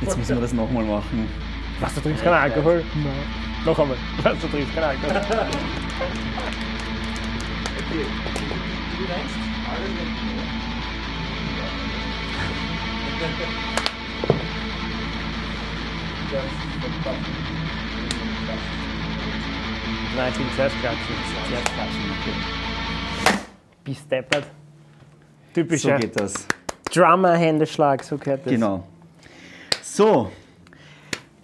Jetzt 0.00 0.16
müssen 0.18 0.36
wir 0.36 0.40
das 0.40 0.52
nochmal 0.52 0.84
machen. 0.84 1.28
Was, 1.80 1.94
du 1.94 2.00
trinkst 2.00 2.22
keinen 2.22 2.34
Alkohol? 2.34 2.84
Nein. 2.94 3.12
Noch 3.64 3.76
einmal. 3.78 3.96
Was, 4.22 4.38
du 4.38 4.46
trinkst 4.48 4.74
keinen 4.74 4.84
Alkohol? 4.84 5.16
Okay. 5.16 5.24
Du 8.98 9.06
denkst, 9.06 9.34
alles 9.68 9.88
wird 9.88 10.08
Das 16.32 16.44
ist 16.44 16.52
verdammt. 17.02 17.26
19 20.16 20.46
zuerst 20.56 20.76
klatschen. 20.80 21.16
Zuerst 21.48 21.70
klatschen. 21.74 22.71
Bis 23.84 24.06
deppert. 24.06 24.44
So 24.44 25.60
Typischer 25.60 25.98
geht 25.98 26.18
das. 26.18 26.46
Drummer-Händeschlag, 26.94 28.02
so 28.04 28.16
gehört 28.18 28.46
das. 28.46 28.52
Genau. 28.52 28.84
So, 29.82 30.30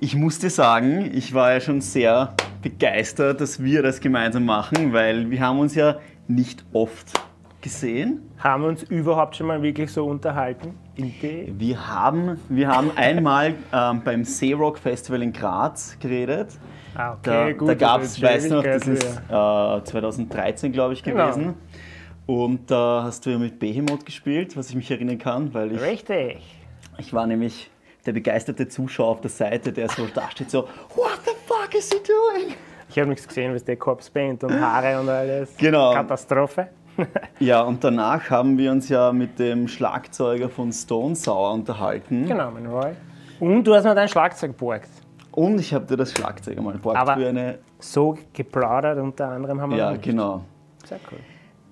ich 0.00 0.14
musste 0.14 0.48
sagen, 0.50 1.10
ich 1.12 1.34
war 1.34 1.52
ja 1.52 1.60
schon 1.60 1.80
sehr 1.80 2.34
begeistert, 2.62 3.40
dass 3.40 3.62
wir 3.62 3.82
das 3.82 4.00
gemeinsam 4.00 4.44
machen, 4.44 4.92
weil 4.92 5.30
wir 5.30 5.40
haben 5.40 5.58
uns 5.58 5.74
ja 5.74 5.96
nicht 6.26 6.64
oft 6.72 7.12
gesehen. 7.60 8.22
Haben 8.38 8.62
wir 8.62 8.68
uns 8.68 8.82
überhaupt 8.84 9.36
schon 9.36 9.46
mal 9.48 9.60
wirklich 9.62 9.90
so 9.90 10.06
unterhalten? 10.06 10.74
Idee? 10.96 11.52
Wir 11.56 11.88
haben, 11.88 12.38
wir 12.48 12.68
haben 12.68 12.90
einmal 12.96 13.54
ähm, 13.72 14.02
beim 14.04 14.24
Seerock 14.24 14.78
Festival 14.78 15.22
in 15.22 15.32
Graz 15.32 15.96
geredet. 15.98 16.56
Ah, 16.94 17.16
Da, 17.22 17.42
okay, 17.44 17.54
gut. 17.54 17.68
da 17.68 17.74
gab 17.74 18.02
es, 18.02 18.20
weißt 18.20 18.50
du 18.50 18.54
noch, 18.56 18.62
das 18.64 18.86
ist 18.86 19.04
äh, 19.04 19.84
2013, 19.84 20.72
glaube 20.72 20.94
ich, 20.94 21.02
Genau. 21.02 21.30
Und 22.28 22.70
da 22.70 23.04
hast 23.04 23.24
du 23.24 23.30
ja 23.30 23.38
mit 23.38 23.58
Behemoth 23.58 24.04
gespielt, 24.04 24.54
was 24.54 24.68
ich 24.68 24.76
mich 24.76 24.90
erinnern 24.90 25.16
kann, 25.16 25.54
weil 25.54 25.72
ich, 25.72 25.80
Richtig. 25.80 26.36
ich 26.98 27.14
war 27.14 27.26
nämlich 27.26 27.70
der 28.04 28.12
begeisterte 28.12 28.68
Zuschauer 28.68 29.08
auf 29.08 29.20
der 29.22 29.30
Seite, 29.30 29.72
der 29.72 29.88
so 29.88 30.06
da 30.12 30.30
steht, 30.30 30.50
so, 30.50 30.64
what 30.94 31.18
the 31.24 31.30
fuck 31.46 31.74
is 31.74 31.88
he 31.90 31.96
doing? 32.06 32.54
Ich 32.90 32.98
habe 32.98 33.08
nichts 33.08 33.26
gesehen, 33.26 33.54
was 33.54 33.64
der 33.64 33.76
Corpspaint 33.76 34.44
und 34.44 34.60
Haare 34.60 35.00
und 35.00 35.08
alles. 35.08 35.56
Genau. 35.56 35.94
Katastrophe. 35.94 36.68
Ja, 37.38 37.62
und 37.62 37.82
danach 37.84 38.28
haben 38.28 38.58
wir 38.58 38.72
uns 38.72 38.88
ja 38.88 39.12
mit 39.12 39.38
dem 39.38 39.68
Schlagzeuger 39.68 40.48
von 40.50 40.72
Stone 40.72 41.14
Sour 41.14 41.52
unterhalten. 41.52 42.26
Genau, 42.26 42.50
mein 42.50 42.66
Roy. 42.66 42.90
Und 43.38 43.62
du 43.64 43.72
hast 43.74 43.84
mir 43.84 43.94
dein 43.94 44.08
Schlagzeug 44.08 44.50
geborgt. 44.50 44.88
Und 45.30 45.60
ich 45.60 45.72
habe 45.72 45.86
dir 45.86 45.96
das 45.96 46.10
Schlagzeug 46.12 46.58
einmal 46.58 46.72
geborgt 46.74 46.98
Aber- 46.98 47.14
für 47.16 47.28
eine. 47.28 47.58
So 47.78 48.18
geplaudert, 48.34 48.98
unter 48.98 49.28
anderem 49.28 49.60
haben 49.60 49.70
wir 49.70 49.78
Ja, 49.78 49.96
genau. 49.96 50.42
Sehr 50.84 50.98
cool. 51.12 51.20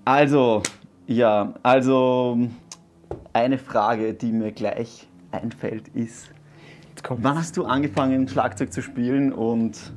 Also, 0.07 0.63
ja, 1.09 1.53
also 1.65 2.39
eine 3.33 3.59
Frage, 3.59 4.15
die 4.15 4.31
mir 4.31 4.53
gleich 4.53 5.09
einfällt, 5.33 5.89
ist, 5.89 6.31
wann 7.09 7.37
hast 7.37 7.57
du 7.57 7.65
angefangen, 7.65 8.29
Schlagzeug 8.29 8.73
zu 8.73 8.83
spielen 8.83 9.33
und 9.33 9.93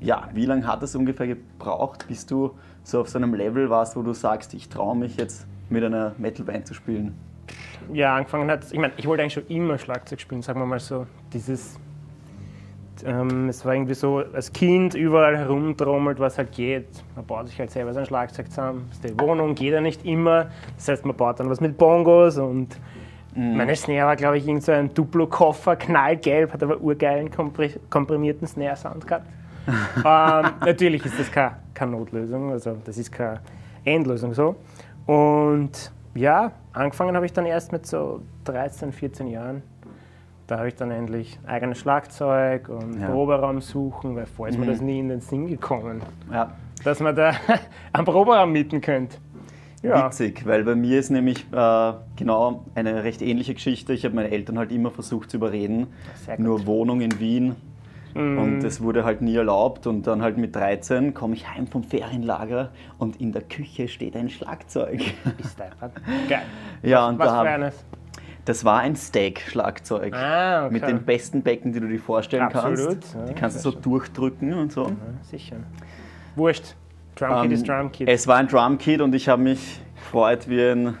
ja, 0.00 0.30
wie 0.32 0.46
lange 0.46 0.66
hat 0.66 0.82
es 0.82 0.96
ungefähr 0.96 1.26
gebraucht, 1.26 2.06
bis 2.08 2.24
du 2.24 2.52
so 2.84 3.02
auf 3.02 3.10
so 3.10 3.18
einem 3.18 3.34
Level 3.34 3.68
warst, 3.68 3.96
wo 3.96 4.02
du 4.02 4.14
sagst, 4.14 4.54
ich 4.54 4.70
traue 4.70 4.96
mich 4.96 5.18
jetzt 5.18 5.46
mit 5.68 5.84
einer 5.84 6.14
Metalband 6.16 6.66
zu 6.66 6.72
spielen? 6.72 7.14
ja, 7.92 8.16
angefangen 8.16 8.50
hat, 8.50 8.64
ich 8.72 8.78
meine, 8.78 8.94
ich 8.96 9.06
wollte 9.06 9.22
eigentlich 9.22 9.34
schon 9.34 9.46
immer 9.48 9.76
Schlagzeug 9.76 10.22
spielen, 10.22 10.40
sagen 10.40 10.58
wir 10.58 10.64
mal 10.64 10.80
so. 10.80 11.06
Dieses, 11.34 11.78
ähm, 13.04 13.48
es 13.48 13.64
war 13.64 13.74
irgendwie 13.74 13.94
so, 13.94 14.22
als 14.32 14.52
Kind 14.52 14.94
überall 14.94 15.36
herumtrommelt, 15.36 16.20
was 16.20 16.38
halt 16.38 16.52
geht. 16.52 16.86
Man 17.16 17.24
baut 17.24 17.48
sich 17.48 17.58
halt 17.58 17.70
selber 17.70 17.92
sein 17.92 18.06
Schlagzeug 18.06 18.48
zusammen. 18.50 18.86
Das 18.88 18.98
ist 18.98 19.08
Die 19.08 19.20
Wohnung 19.20 19.54
geht 19.54 19.72
ja 19.72 19.80
nicht 19.80 20.04
immer. 20.04 20.46
Das 20.76 20.88
heißt, 20.88 21.04
man 21.04 21.16
baut 21.16 21.40
dann 21.40 21.50
was 21.50 21.60
mit 21.60 21.76
Bongos 21.76 22.38
und 22.38 22.78
meine 23.36 23.74
Snare 23.74 24.06
war, 24.06 24.14
glaube 24.16 24.38
ich, 24.38 24.46
irgend 24.46 24.62
so 24.62 24.70
ein 24.70 24.94
Duplo-Koffer, 24.94 25.74
knallgelb, 25.74 26.52
hat 26.52 26.62
aber 26.62 26.80
urgeilen 26.80 27.30
kompri- 27.30 27.80
komprimierten 27.90 28.46
Snare-Sound 28.46 29.06
gehabt. 29.06 29.26
ähm, 29.66 30.52
natürlich 30.60 31.04
ist 31.04 31.18
das 31.18 31.32
keine, 31.32 31.56
keine 31.72 31.92
Notlösung, 31.92 32.52
also 32.52 32.76
das 32.84 32.96
ist 32.96 33.10
keine 33.10 33.40
Endlösung 33.84 34.34
so. 34.34 34.54
Und 35.06 35.90
ja, 36.14 36.52
angefangen 36.72 37.16
habe 37.16 37.26
ich 37.26 37.32
dann 37.32 37.46
erst 37.46 37.72
mit 37.72 37.86
so 37.86 38.20
13, 38.44 38.92
14 38.92 39.26
Jahren. 39.26 39.62
Da 40.46 40.58
habe 40.58 40.68
ich 40.68 40.74
dann 40.74 40.90
endlich 40.90 41.38
eigenes 41.46 41.78
Schlagzeug 41.78 42.68
und 42.68 43.00
Ja. 43.00 43.08
Proberaum 43.08 43.60
suchen, 43.60 44.14
weil 44.16 44.26
vorher 44.26 44.54
ist 44.54 44.58
mir 44.60 44.66
das 44.66 44.80
nie 44.80 44.98
in 44.98 45.08
den 45.08 45.20
Sinn 45.20 45.46
gekommen, 45.46 46.02
Ja, 46.30 46.52
dass 46.84 47.00
man 47.00 47.16
da 47.16 47.32
einen 47.92 48.04
Proberaum 48.04 48.52
mieten 48.52 48.80
könnte. 48.80 49.16
Ja, 49.82 50.06
witzig, 50.06 50.46
weil 50.46 50.64
bei 50.64 50.74
mir 50.74 50.98
ist 50.98 51.10
nämlich 51.10 51.46
äh, 51.52 51.92
genau 52.16 52.64
eine 52.74 53.04
recht 53.04 53.20
ähnliche 53.20 53.52
Geschichte. 53.54 53.92
Ich 53.92 54.04
habe 54.06 54.14
meine 54.14 54.30
Eltern 54.30 54.58
halt 54.58 54.72
immer 54.72 54.90
versucht 54.90 55.30
zu 55.30 55.36
überreden. 55.36 55.88
Mhm. 56.38 56.44
nur 56.44 56.66
Wohnung 56.66 57.00
in 57.02 57.18
Wien. 57.20 57.56
Und 58.14 58.62
es 58.62 58.80
wurde 58.80 59.04
halt 59.04 59.22
nie 59.22 59.34
erlaubt. 59.34 59.88
Und 59.88 60.06
dann 60.06 60.22
halt 60.22 60.38
mit 60.38 60.54
13 60.54 61.14
komme 61.14 61.34
ich 61.34 61.48
heim 61.52 61.66
vom 61.66 61.82
Ferienlager 61.82 62.70
und 62.98 63.20
in 63.20 63.32
der 63.32 63.42
Küche 63.42 63.88
steht 63.88 64.14
ein 64.16 64.28
Schlagzeug. 64.30 65.02
ist 65.38 65.60
einfach 65.60 65.90
geil. 66.28 66.42
ja, 66.82 67.08
und 67.08 67.18
Was 67.18 67.26
da 67.28 67.42
für 67.42 67.48
eines? 67.48 67.84
Das 68.44 68.64
war 68.64 68.80
ein 68.80 68.96
Steak-Schlagzeug. 68.96 70.14
Ah, 70.14 70.66
okay. 70.66 70.72
Mit 70.72 70.82
den 70.86 71.04
besten 71.04 71.42
Becken, 71.42 71.72
die 71.72 71.80
du 71.80 71.88
dir 71.88 71.98
vorstellen 71.98 72.42
Absolut, 72.44 73.00
kannst. 73.00 73.14
ja, 73.14 73.24
die 73.26 73.34
kannst 73.34 73.56
du 73.56 73.60
so 73.60 73.70
sehr 73.70 73.80
durchdrücken 73.80 74.54
und 74.54 74.72
so. 74.72 74.84
Ja, 74.84 74.96
sicher. 75.22 75.56
Wurscht. 76.36 76.74
Drumkit 77.16 77.44
Ähm, 77.44 77.52
ist 77.52 77.68
Drumkit. 77.68 78.08
Es 78.08 78.26
war 78.26 78.36
ein 78.36 78.48
Drumkit 78.48 79.00
und 79.00 79.14
ich 79.14 79.28
habe 79.28 79.42
mich 79.42 79.80
gefreut 79.94 80.48
wie 80.48 80.60
ein, 80.60 80.98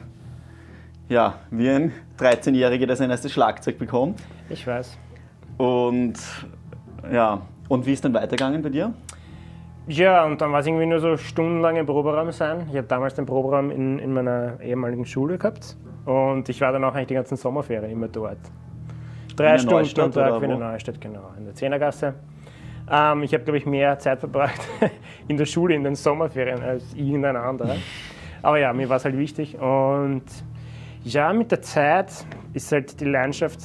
ja, 1.08 1.34
wie 1.50 1.68
ein 1.68 1.92
13-Jähriger, 2.18 2.86
der 2.86 2.96
sein 2.96 3.10
erstes 3.10 3.32
Schlagzeug 3.32 3.78
bekommt. 3.78 4.20
Ich 4.48 4.66
weiß. 4.66 4.96
Und 5.58 6.14
ja, 7.12 7.42
und 7.68 7.86
wie 7.86 7.92
ist 7.92 8.04
dann 8.04 8.14
weitergegangen 8.14 8.62
bei 8.62 8.68
dir? 8.70 8.94
Ja, 9.86 10.24
und 10.24 10.40
dann 10.40 10.50
war 10.50 10.60
es 10.60 10.66
irgendwie 10.66 10.86
nur 10.86 10.98
so 10.98 11.16
stundenlang 11.16 11.76
im 11.76 11.84
Proberaum 11.84 12.32
sein. 12.32 12.66
Ich 12.70 12.76
habe 12.76 12.86
damals 12.86 13.14
den 13.14 13.26
Proberaum 13.26 13.70
in, 13.70 13.98
in 13.98 14.14
meiner 14.14 14.58
ehemaligen 14.60 15.04
Schule 15.04 15.36
gehabt. 15.36 15.76
Und 16.06 16.48
ich 16.48 16.60
war 16.60 16.72
dann 16.72 16.84
auch 16.84 16.94
eigentlich 16.94 17.08
die 17.08 17.14
ganzen 17.14 17.36
Sommerferien 17.36 17.90
immer 17.90 18.08
dort. 18.08 18.38
Drei 19.36 19.44
In 19.44 19.52
der 19.52 19.58
Stunden 19.58 19.76
Neustadt 19.76 20.04
am 20.04 20.12
Tag 20.12 20.42
eine 20.42 20.54
wo? 20.54 20.58
Neustadt, 20.58 21.00
genau, 21.00 21.34
in 21.36 21.44
der 21.44 21.54
Zehnergasse. 21.54 22.14
Ähm, 22.90 23.22
ich 23.22 23.34
habe, 23.34 23.44
glaube 23.44 23.58
ich, 23.58 23.66
mehr 23.66 23.98
Zeit 23.98 24.20
verbracht 24.20 24.60
in 25.28 25.36
der 25.36 25.46
Schule 25.46 25.74
in 25.74 25.84
den 25.84 25.94
Sommerferien 25.94 26.62
als 26.62 26.94
irgendein 26.94 27.36
anderer. 27.36 27.76
Aber 28.42 28.58
ja, 28.58 28.72
mir 28.72 28.88
war 28.88 28.96
es 28.96 29.04
halt 29.04 29.18
wichtig. 29.18 29.58
Und 29.58 30.24
ja, 31.02 31.32
mit 31.32 31.50
der 31.50 31.60
Zeit 31.60 32.12
ist 32.54 32.72
halt 32.72 33.00
die 33.00 33.06
Leidenschaft 33.06 33.60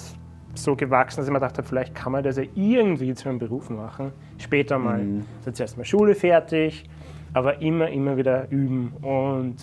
so 0.55 0.75
gewachsen, 0.75 1.17
dass 1.17 1.27
ich 1.27 1.31
mir 1.31 1.39
gedacht 1.39 1.57
habe, 1.57 1.67
vielleicht 1.67 1.95
kann 1.95 2.11
man 2.11 2.23
das 2.23 2.37
ja 2.37 2.43
irgendwie 2.55 3.13
zu 3.13 3.29
einem 3.29 3.39
Beruf 3.39 3.69
machen. 3.69 4.11
Später 4.37 4.77
mal. 4.77 4.99
Mhm. 4.99 5.25
Also 5.39 5.51
zuerst 5.51 5.77
mal 5.77 5.85
Schule 5.85 6.15
fertig, 6.15 6.89
aber 7.33 7.61
immer, 7.61 7.89
immer 7.89 8.17
wieder 8.17 8.49
üben. 8.49 8.93
Und 9.01 9.57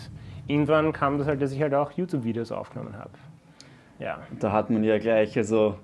irgendwann 0.46 0.92
kam 0.92 1.18
das 1.18 1.26
halt, 1.26 1.42
dass 1.42 1.52
ich 1.52 1.60
halt 1.60 1.74
auch 1.74 1.92
YouTube-Videos 1.92 2.52
aufgenommen 2.52 2.96
habe. 2.98 3.10
Ja. 3.98 4.18
Da 4.38 4.52
hat 4.52 4.70
man 4.70 4.84
ja 4.84 4.98
gleich, 4.98 5.36
also 5.36 5.76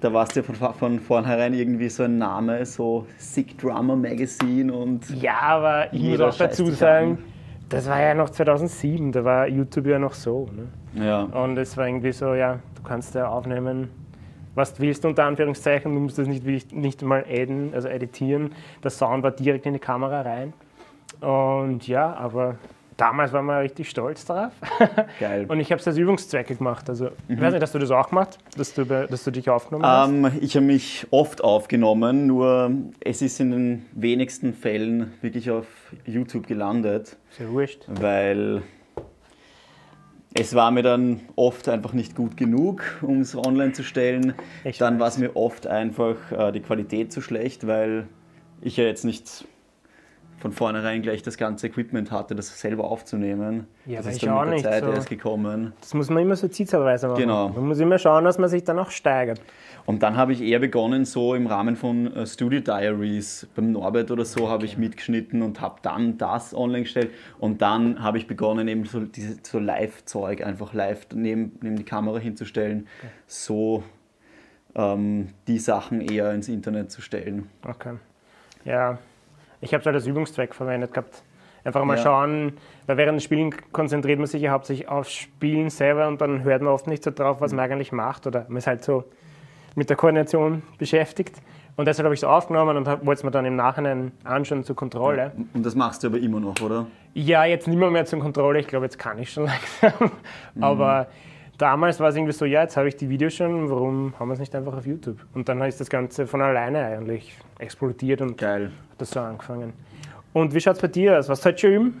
da 0.00 0.12
warst 0.12 0.36
du 0.36 0.40
ja 0.40 0.44
von, 0.44 0.74
von 0.74 1.00
vornherein 1.00 1.54
irgendwie 1.54 1.88
so 1.88 2.02
ein 2.02 2.18
Name, 2.18 2.64
so 2.66 3.06
Sick 3.18 3.56
Drummer 3.58 3.96
Magazine 3.96 4.72
und 4.72 5.08
Ja, 5.10 5.40
aber 5.40 5.92
ich 5.92 6.02
muss 6.02 6.20
auch 6.20 6.36
dazu 6.36 6.70
sagen, 6.70 7.18
das 7.68 7.88
war 7.88 8.00
ja 8.00 8.14
noch 8.14 8.28
2007, 8.28 9.12
da 9.12 9.24
war 9.24 9.48
YouTube 9.48 9.86
ja 9.86 9.98
noch 9.98 10.12
so. 10.12 10.48
Ne? 10.54 11.04
ja. 11.04 11.22
Und 11.22 11.56
es 11.56 11.76
war 11.76 11.86
irgendwie 11.86 12.12
so, 12.12 12.34
ja, 12.34 12.58
du 12.74 12.82
kannst 12.82 13.14
ja 13.14 13.28
aufnehmen, 13.28 13.88
was 14.54 14.74
du 14.74 14.82
willst, 14.82 15.04
unter 15.04 15.24
Anführungszeichen, 15.24 15.94
du 15.94 16.00
musst 16.00 16.18
das 16.18 16.26
nicht, 16.28 16.72
nicht 16.72 17.02
mal 17.02 17.24
adden, 17.28 17.72
also 17.74 17.88
editieren. 17.88 18.52
Der 18.82 18.90
Sound 18.90 19.22
war 19.22 19.30
direkt 19.30 19.66
in 19.66 19.72
die 19.74 19.78
Kamera 19.78 20.22
rein. 20.22 20.52
Und 21.20 21.86
ja, 21.86 22.14
aber 22.14 22.56
damals 22.96 23.32
waren 23.32 23.46
wir 23.46 23.60
richtig 23.60 23.88
stolz 23.88 24.24
drauf. 24.24 24.52
Geil. 25.20 25.46
Und 25.48 25.60
ich 25.60 25.70
habe 25.70 25.80
es 25.80 25.86
als 25.86 25.96
Übungszwecke 25.96 26.56
gemacht. 26.56 26.88
Also, 26.88 27.08
ich 27.28 27.40
weiß 27.40 27.52
nicht, 27.52 27.62
hast 27.62 27.74
du 27.74 27.78
das 27.78 27.90
auch 27.90 28.08
gemacht, 28.08 28.38
dass 28.56 28.74
du, 28.74 28.84
dass 28.84 29.24
du 29.24 29.30
dich 29.30 29.48
aufgenommen 29.50 29.84
hast? 29.86 30.08
Ähm, 30.08 30.30
ich 30.40 30.56
habe 30.56 30.66
mich 30.66 31.06
oft 31.10 31.42
aufgenommen, 31.42 32.26
nur 32.26 32.70
es 33.00 33.22
ist 33.22 33.40
in 33.40 33.50
den 33.50 33.86
wenigsten 33.92 34.52
Fällen 34.54 35.12
wirklich 35.20 35.50
auf 35.50 35.66
YouTube 36.04 36.46
gelandet, 36.46 37.16
Ist 37.30 37.40
ja 37.40 37.48
wurscht. 37.48 37.84
weil 37.88 38.62
es 40.34 40.54
war 40.54 40.70
mir 40.70 40.82
dann 40.82 41.20
oft 41.36 41.68
einfach 41.68 41.92
nicht 41.92 42.14
gut 42.14 42.36
genug, 42.36 42.82
um 43.02 43.20
es 43.20 43.36
online 43.36 43.72
zu 43.72 43.82
stellen. 43.82 44.34
Ich 44.64 44.78
dann 44.78 44.98
war 44.98 45.08
es 45.08 45.18
mir 45.18 45.36
oft 45.36 45.66
einfach 45.66 46.16
äh, 46.32 46.52
die 46.52 46.60
Qualität 46.60 47.12
zu 47.12 47.20
schlecht, 47.20 47.66
weil 47.66 48.08
ich 48.60 48.76
ja 48.76 48.84
jetzt 48.84 49.04
nicht 49.04 49.46
von 50.42 50.50
vornherein 50.50 51.02
gleich 51.02 51.22
das 51.22 51.36
ganze 51.36 51.68
Equipment 51.68 52.10
hatte, 52.10 52.34
das 52.34 52.60
selber 52.60 52.90
aufzunehmen. 52.90 53.68
Ja, 53.86 53.98
das 53.98 54.14
ist 54.14 54.24
dann 54.24 54.30
auch 54.30 54.40
mit 54.40 54.48
der 54.48 54.54
nicht 54.54 54.64
Zeit 54.64 54.82
so. 54.82 54.90
erst 54.90 55.08
gekommen. 55.08 55.72
Das 55.80 55.94
muss 55.94 56.10
man 56.10 56.24
immer 56.24 56.34
so 56.34 56.48
zielweise 56.48 57.06
machen. 57.06 57.20
Genau. 57.20 57.50
Man 57.50 57.68
muss 57.68 57.78
immer 57.78 57.96
schauen, 57.96 58.24
dass 58.24 58.38
man 58.38 58.50
sich 58.50 58.64
dann 58.64 58.76
auch 58.80 58.90
steigert. 58.90 59.40
Und 59.86 60.02
dann 60.02 60.16
habe 60.16 60.32
ich 60.32 60.42
eher 60.42 60.58
begonnen, 60.58 61.04
so 61.04 61.36
im 61.36 61.46
Rahmen 61.46 61.76
von 61.76 62.12
äh, 62.12 62.26
Studio 62.26 62.58
Diaries, 62.58 63.46
beim 63.54 63.70
Norbert 63.70 64.10
oder 64.10 64.24
so, 64.24 64.48
habe 64.48 64.64
ich 64.64 64.76
mitgeschnitten 64.76 65.42
und 65.42 65.60
habe 65.60 65.76
dann 65.82 66.18
das 66.18 66.54
online 66.54 66.82
gestellt. 66.82 67.12
Und 67.38 67.62
dann 67.62 68.02
habe 68.02 68.18
ich 68.18 68.26
begonnen, 68.26 68.66
eben 68.66 68.84
so, 68.84 68.98
diese, 68.98 69.36
so 69.44 69.60
Live-Zeug 69.60 70.44
einfach 70.44 70.74
live 70.74 71.06
neben, 71.14 71.56
neben 71.62 71.76
die 71.76 71.84
Kamera 71.84 72.18
hinzustellen, 72.18 72.88
so 73.28 73.84
ähm, 74.74 75.28
die 75.46 75.60
Sachen 75.60 76.00
eher 76.00 76.32
ins 76.32 76.48
Internet 76.48 76.90
zu 76.90 77.00
stellen. 77.00 77.48
Okay. 77.64 77.94
Ja, 78.64 78.98
ich 79.62 79.72
habe 79.72 79.80
es 79.80 79.86
halt 79.86 79.96
als 79.96 80.06
Übungszweck 80.06 80.54
verwendet 80.54 80.92
gehabt. 80.92 81.22
Einfach 81.64 81.84
mal 81.84 81.96
Ja. 81.96 82.02
schauen, 82.02 82.54
weil 82.86 82.96
während 82.96 83.16
des 83.16 83.24
Spielen 83.24 83.54
konzentriert 83.72 84.18
man 84.18 84.26
sich 84.26 84.42
ja 84.42 84.50
hauptsächlich 84.50 84.88
aufs 84.88 85.12
Spielen 85.12 85.70
selber 85.70 86.08
und 86.08 86.20
dann 86.20 86.42
hört 86.42 86.60
man 86.60 86.72
oft 86.74 86.86
nicht 86.88 87.04
so 87.04 87.10
drauf, 87.12 87.40
was 87.40 87.52
man 87.52 87.64
eigentlich 87.64 87.92
macht 87.92 88.26
oder 88.26 88.44
man 88.48 88.56
ist 88.58 88.66
halt 88.66 88.82
so 88.84 89.04
mit 89.76 89.88
der 89.88 89.96
Koordination 89.96 90.62
beschäftigt. 90.78 91.40
Und 91.76 91.86
deshalb 91.86 92.04
habe 92.04 92.14
ich 92.14 92.20
es 92.20 92.24
aufgenommen 92.24 92.76
und 92.76 92.86
wollte 92.86 93.12
es 93.12 93.22
mir 93.24 93.30
dann 93.30 93.46
im 93.46 93.56
Nachhinein 93.56 94.12
anschauen 94.24 94.62
zur 94.64 94.76
Kontrolle. 94.76 95.32
Und 95.54 95.64
das 95.64 95.74
machst 95.74 96.02
du 96.02 96.08
aber 96.08 96.18
immer 96.18 96.38
noch, 96.40 96.60
oder? 96.60 96.86
Ja, 97.14 97.44
jetzt 97.46 97.66
nicht 97.66 97.78
mehr, 97.78 97.90
mehr 97.90 98.04
zur 98.04 98.18
Kontrolle. 98.18 98.58
Ich 98.58 98.66
glaube, 98.66 98.84
jetzt 98.84 98.98
kann 98.98 99.18
ich 99.18 99.30
schon 99.32 99.44
langsam. 99.82 100.10
Aber 100.60 101.06
damals 101.62 102.00
war 102.00 102.08
es 102.08 102.16
irgendwie 102.16 102.32
so, 102.32 102.44
ja, 102.44 102.62
jetzt 102.62 102.76
habe 102.76 102.88
ich 102.88 102.96
die 102.96 103.08
Videos 103.08 103.34
schon, 103.34 103.70
warum 103.70 104.14
haben 104.18 104.28
wir 104.28 104.34
es 104.34 104.40
nicht 104.40 104.54
einfach 104.54 104.76
auf 104.76 104.84
YouTube? 104.84 105.24
Und 105.32 105.48
dann 105.48 105.62
ist 105.62 105.80
das 105.80 105.88
Ganze 105.88 106.26
von 106.26 106.42
alleine 106.42 106.84
eigentlich 106.84 107.38
explodiert 107.58 108.20
und 108.20 108.36
Geil. 108.36 108.72
hat 108.90 109.00
das 109.00 109.10
so 109.10 109.20
angefangen. 109.20 109.72
Und 110.32 110.54
wie 110.54 110.60
schaut 110.60 110.74
es 110.74 110.82
bei 110.82 110.88
dir 110.88 111.18
aus? 111.18 111.28
Was 111.28 111.40
sollst 111.40 111.62
du 111.62 111.68
schon 111.68 111.74
üben? 111.74 112.00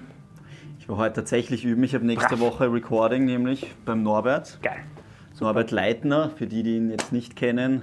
Ich 0.80 0.88
war 0.88 0.96
heute 0.96 1.14
tatsächlich 1.14 1.64
üben. 1.64 1.84
Ich 1.84 1.94
habe 1.94 2.04
nächste 2.04 2.40
Woche 2.40 2.72
Recording, 2.72 3.24
nämlich 3.24 3.72
beim 3.84 4.02
Norbert. 4.02 4.58
Geil. 4.62 4.80
Norbert 5.40 5.70
Leitner, 5.70 6.30
für 6.30 6.46
die, 6.46 6.62
die 6.62 6.76
ihn 6.76 6.90
jetzt 6.90 7.12
nicht 7.12 7.36
kennen. 7.36 7.82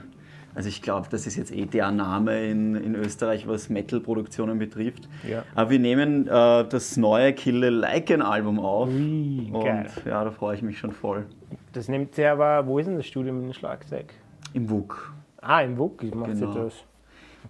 Also 0.56 0.68
ich 0.70 0.81
glaube, 0.81 1.08
das 1.10 1.28
ist 1.28 1.36
jetzt 1.36 1.54
eh 1.54 1.66
der 1.66 1.92
Name 1.92 2.46
in, 2.46 2.76
in 2.76 2.96
Österreich, 2.96 3.48
was 3.48 3.70
Metal-Produktionen 3.70 4.60
betrifft. 4.60 5.08
Ja. 5.28 5.44
Aber 5.56 5.70
wir 5.70 5.80
nehmen 5.80 6.28
äh, 6.28 6.66
das 6.68 6.98
neue 6.98 7.34
Kill 7.34 7.64
Like 7.66 8.12
Album 8.12 8.60
auf. 8.60 8.90
Ui, 8.90 9.50
und 9.52 9.64
geil. 9.64 9.88
ja, 10.06 10.24
da 10.24 10.31
freue 10.31 10.56
ich 10.56 10.62
mich 10.62 10.80
schon 10.80 10.92
voll. 10.92 11.26
Das 11.74 11.88
nimmt 11.88 12.16
sie 12.16 12.25
aber, 12.25 12.66
wo 12.66 12.80
ist 12.80 12.88
denn 12.88 12.98
das 12.98 13.06
Studio 13.06 13.33
mit 13.33 13.44
dem 13.44 13.54
Schlagzeug? 13.54 14.13
Im 14.54 14.69
WUK. 14.69 15.13
Ah, 15.42 15.62
im 15.62 15.77
WUK 15.77 16.04
macht 16.16 16.31
Genau. 16.31 16.51
sie 16.54 16.60
das. 16.60 16.74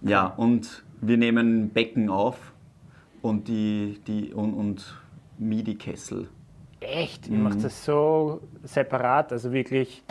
Ja, 0.02 0.26
und 0.26 0.84
wir 1.00 1.16
nehmen 1.16 1.70
Becken 1.70 2.10
auf 2.10 2.52
und, 3.22 3.48
die, 3.48 4.00
die, 4.06 4.32
und, 4.34 4.54
und 4.54 4.94
MIDI-Kessel. 5.38 6.28
Echt? 6.80 7.28
Ihr 7.28 7.36
Mhm. 7.36 7.42
macht 7.44 7.64
das 7.64 7.84
so 7.84 8.40
separat, 8.62 9.32
also 9.32 9.52
wirklich 9.52 10.02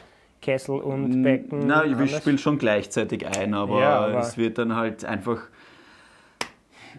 Kessel 0.42 0.80
und 0.80 1.24
Becken? 1.24 1.66
Na, 1.68 1.84
wir 1.86 1.96
anders? 1.98 2.18
spielen 2.18 2.38
schon 2.38 2.58
gleichzeitig 2.58 3.26
ein, 3.28 3.54
aber, 3.54 3.80
Ja, 3.80 4.00
aber- 4.06 4.20
es 4.20 4.38
wird 4.38 4.58
dann 4.58 4.76
halt 4.76 5.06
einfach. 5.06 5.42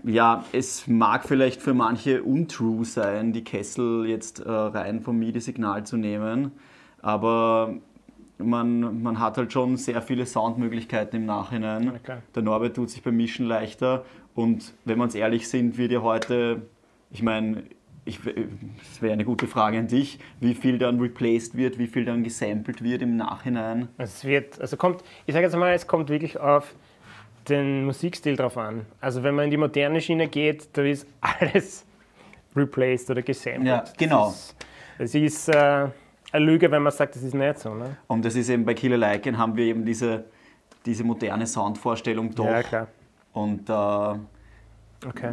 Ja, 0.05 0.45
es 0.53 0.87
mag 0.87 1.25
vielleicht 1.25 1.61
für 1.61 1.75
manche 1.75 2.23
untrue 2.23 2.85
sein, 2.85 3.33
die 3.33 3.45
Kessel 3.45 4.07
jetzt 4.07 4.41
äh, 4.41 4.49
rein 4.51 5.01
vom 5.03 5.19
MIDI-Signal 5.19 5.85
zu 5.85 5.97
nehmen, 5.99 6.53
aber 7.03 7.75
man, 8.39 9.03
man 9.03 9.19
hat 9.19 9.37
halt 9.37 9.53
schon 9.53 9.77
sehr 9.77 10.03
viele 10.03 10.27
Soundmöglichkeiten 10.27 11.21
im 11.21 11.27
Nachhinein. 11.27 11.91
Na 11.93 11.99
klar. 11.99 12.23
Der 12.35 12.43
Norbert 12.43 12.77
tut 12.77 12.91
sich 12.91 13.03
beim 13.03 13.17
Mischen 13.17 13.47
leichter 13.47 14.05
und 14.35 14.75
wenn 14.85 14.99
wir 14.99 15.05
uns 15.05 15.15
ehrlich 15.15 15.49
sind, 15.49 15.77
wird 15.79 15.93
ja 15.93 16.03
heute, 16.03 16.63
ich 17.11 17.23
meine, 17.23 17.65
ich, 18.05 18.21
es 18.27 19.03
wäre 19.03 19.13
eine 19.13 19.25
gute 19.25 19.47
Frage 19.47 19.79
an 19.79 19.89
dich, 19.89 20.19
wie 20.41 20.55
viel 20.55 20.79
dann 20.79 21.01
replaced 21.01 21.57
wird, 21.57 21.79
wie 21.79 21.87
viel 21.87 22.05
dann 22.05 22.25
gesampelt 22.25 22.83
wird 22.83 23.03
im 23.03 23.17
Nachhinein. 23.17 23.89
Es 23.99 24.25
wird, 24.25 24.61
also 24.61 24.77
kommt, 24.77 25.03
ich 25.27 25.35
sage 25.35 25.45
jetzt 25.47 25.57
mal, 25.57 25.73
es 25.75 25.87
kommt 25.87 26.09
wirklich 26.09 26.39
auf 26.39 26.75
den 27.49 27.85
Musikstil 27.85 28.37
drauf 28.37 28.57
an. 28.57 28.87
Also 29.01 29.23
wenn 29.23 29.35
man 29.35 29.47
in 29.47 29.51
die 29.51 29.57
moderne 29.57 30.01
Schiene 30.01 30.29
geht, 30.29 30.69
da 30.73 30.83
ist 30.83 31.07
alles 31.21 31.85
replaced 32.57 33.11
oder 33.11 33.23
gesampelt. 33.23 33.67
Ja, 33.67 33.85
genau. 33.97 34.35
Das 34.99 35.15
ist, 35.15 35.15
das 35.15 35.15
ist 35.15 35.49
äh, 35.49 35.89
eine 36.33 36.45
Lüge, 36.45 36.71
wenn 36.71 36.83
man 36.83 36.93
sagt, 36.93 37.15
das 37.17 37.23
ist 37.23 37.35
nicht 37.35 37.59
so. 37.59 37.75
Ne? 37.75 37.97
Und 38.07 38.25
das 38.25 38.35
ist 38.37 38.49
eben 38.49 38.65
bei 38.65 38.75
Killer 38.75 38.97
Lycan 38.97 39.37
haben 39.39 39.57
wir 39.57 39.65
eben 39.65 39.85
diese, 39.85 40.25
diese 40.87 41.05
moderne 41.05 41.47
Soundvorstellung 41.47 42.35
doch. 42.35 42.45
Ja, 42.45 42.63
klar. 42.63 42.87
Und 43.33 43.69
äh, 43.69 44.19
Okay. 45.07 45.33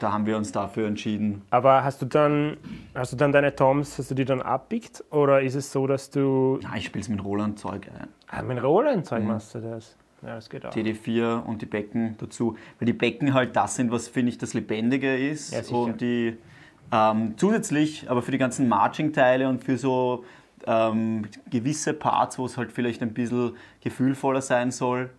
da 0.00 0.12
haben 0.12 0.26
wir 0.26 0.36
uns 0.36 0.50
dafür 0.50 0.88
entschieden. 0.88 1.42
Aber 1.50 1.84
hast 1.84 2.02
du 2.02 2.06
dann, 2.06 2.56
hast 2.94 3.12
du 3.12 3.16
dann 3.16 3.30
deine 3.30 3.54
Toms, 3.54 3.98
hast 3.98 4.10
du 4.10 4.14
die 4.16 4.24
dann 4.24 4.42
abpickt? 4.42 5.04
Oder 5.10 5.42
ist 5.42 5.54
es 5.54 5.70
so, 5.70 5.86
dass 5.86 6.10
du. 6.10 6.58
Ja, 6.62 6.70
ich 6.76 6.86
spiele 6.86 7.02
es 7.02 7.08
mit 7.08 7.22
Roland 7.22 7.56
Zeug 7.58 7.88
ein. 7.96 8.08
Ah, 8.28 8.42
mit 8.42 8.60
Roland-Zeug 8.60 9.22
Mhm. 9.22 9.28
machst 9.28 9.54
du 9.54 9.60
das? 9.60 9.94
Ja, 10.22 10.34
das 10.34 10.50
geht 10.50 10.66
auch. 10.66 10.72
TD4 10.72 11.44
und 11.44 11.62
die 11.62 11.66
Becken 11.66 12.16
dazu. 12.18 12.56
Weil 12.80 12.86
die 12.86 12.92
Becken 12.92 13.32
halt 13.32 13.54
das 13.54 13.76
sind, 13.76 13.92
was 13.92 14.08
finde 14.08 14.30
ich 14.30 14.38
das 14.38 14.54
Lebendige 14.54 15.16
ist. 15.16 15.52
Ja, 15.52 15.76
und 15.76 16.00
die 16.00 16.36
ähm, 16.92 17.34
zusätzlich, 17.36 18.08
aber 18.10 18.22
für 18.22 18.30
die 18.32 18.38
ganzen 18.38 18.68
Marching-Teile 18.68 19.48
und 19.48 19.62
für 19.64 19.76
so 19.76 20.24
ähm, 20.66 21.26
gewisse 21.50 21.92
Parts, 21.94 22.38
wo 22.38 22.46
es 22.46 22.56
halt 22.56 22.72
vielleicht 22.72 23.02
ein 23.02 23.12
bisschen 23.14 23.56
gefühlvoller 23.80 24.42
sein 24.42 24.70
soll, 24.70 25.10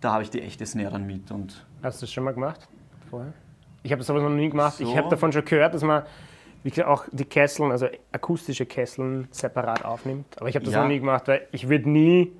da 0.00 0.12
habe 0.12 0.22
ich 0.22 0.30
die 0.30 0.42
echte 0.42 0.64
Snare 0.66 0.92
dann 0.92 1.06
mit. 1.06 1.30
Und 1.30 1.64
Hast 1.82 2.00
du 2.00 2.06
das 2.06 2.12
schon 2.12 2.24
mal 2.24 2.34
gemacht? 2.34 2.68
Vorher? 3.10 3.32
Ich 3.82 3.92
habe 3.92 4.00
das 4.00 4.10
aber 4.10 4.20
noch 4.20 4.30
nie 4.30 4.48
gemacht. 4.50 4.76
So. 4.78 4.84
Ich 4.84 4.96
habe 4.96 5.08
davon 5.08 5.32
schon 5.32 5.44
gehört, 5.44 5.74
dass 5.74 5.82
man 5.82 6.02
wie 6.64 6.70
gesagt, 6.70 6.88
auch 6.88 7.04
die 7.12 7.24
Kesseln, 7.24 7.70
also 7.70 7.86
akustische 8.12 8.66
Kesseln, 8.66 9.28
separat 9.30 9.84
aufnimmt. 9.84 10.26
Aber 10.38 10.48
ich 10.48 10.56
habe 10.56 10.64
das 10.64 10.74
Ja. 10.74 10.82
noch 10.82 10.88
nie 10.88 10.98
gemacht, 10.98 11.28
weil 11.28 11.46
ich 11.52 11.68
würde 11.68 11.88
nie 11.88 12.32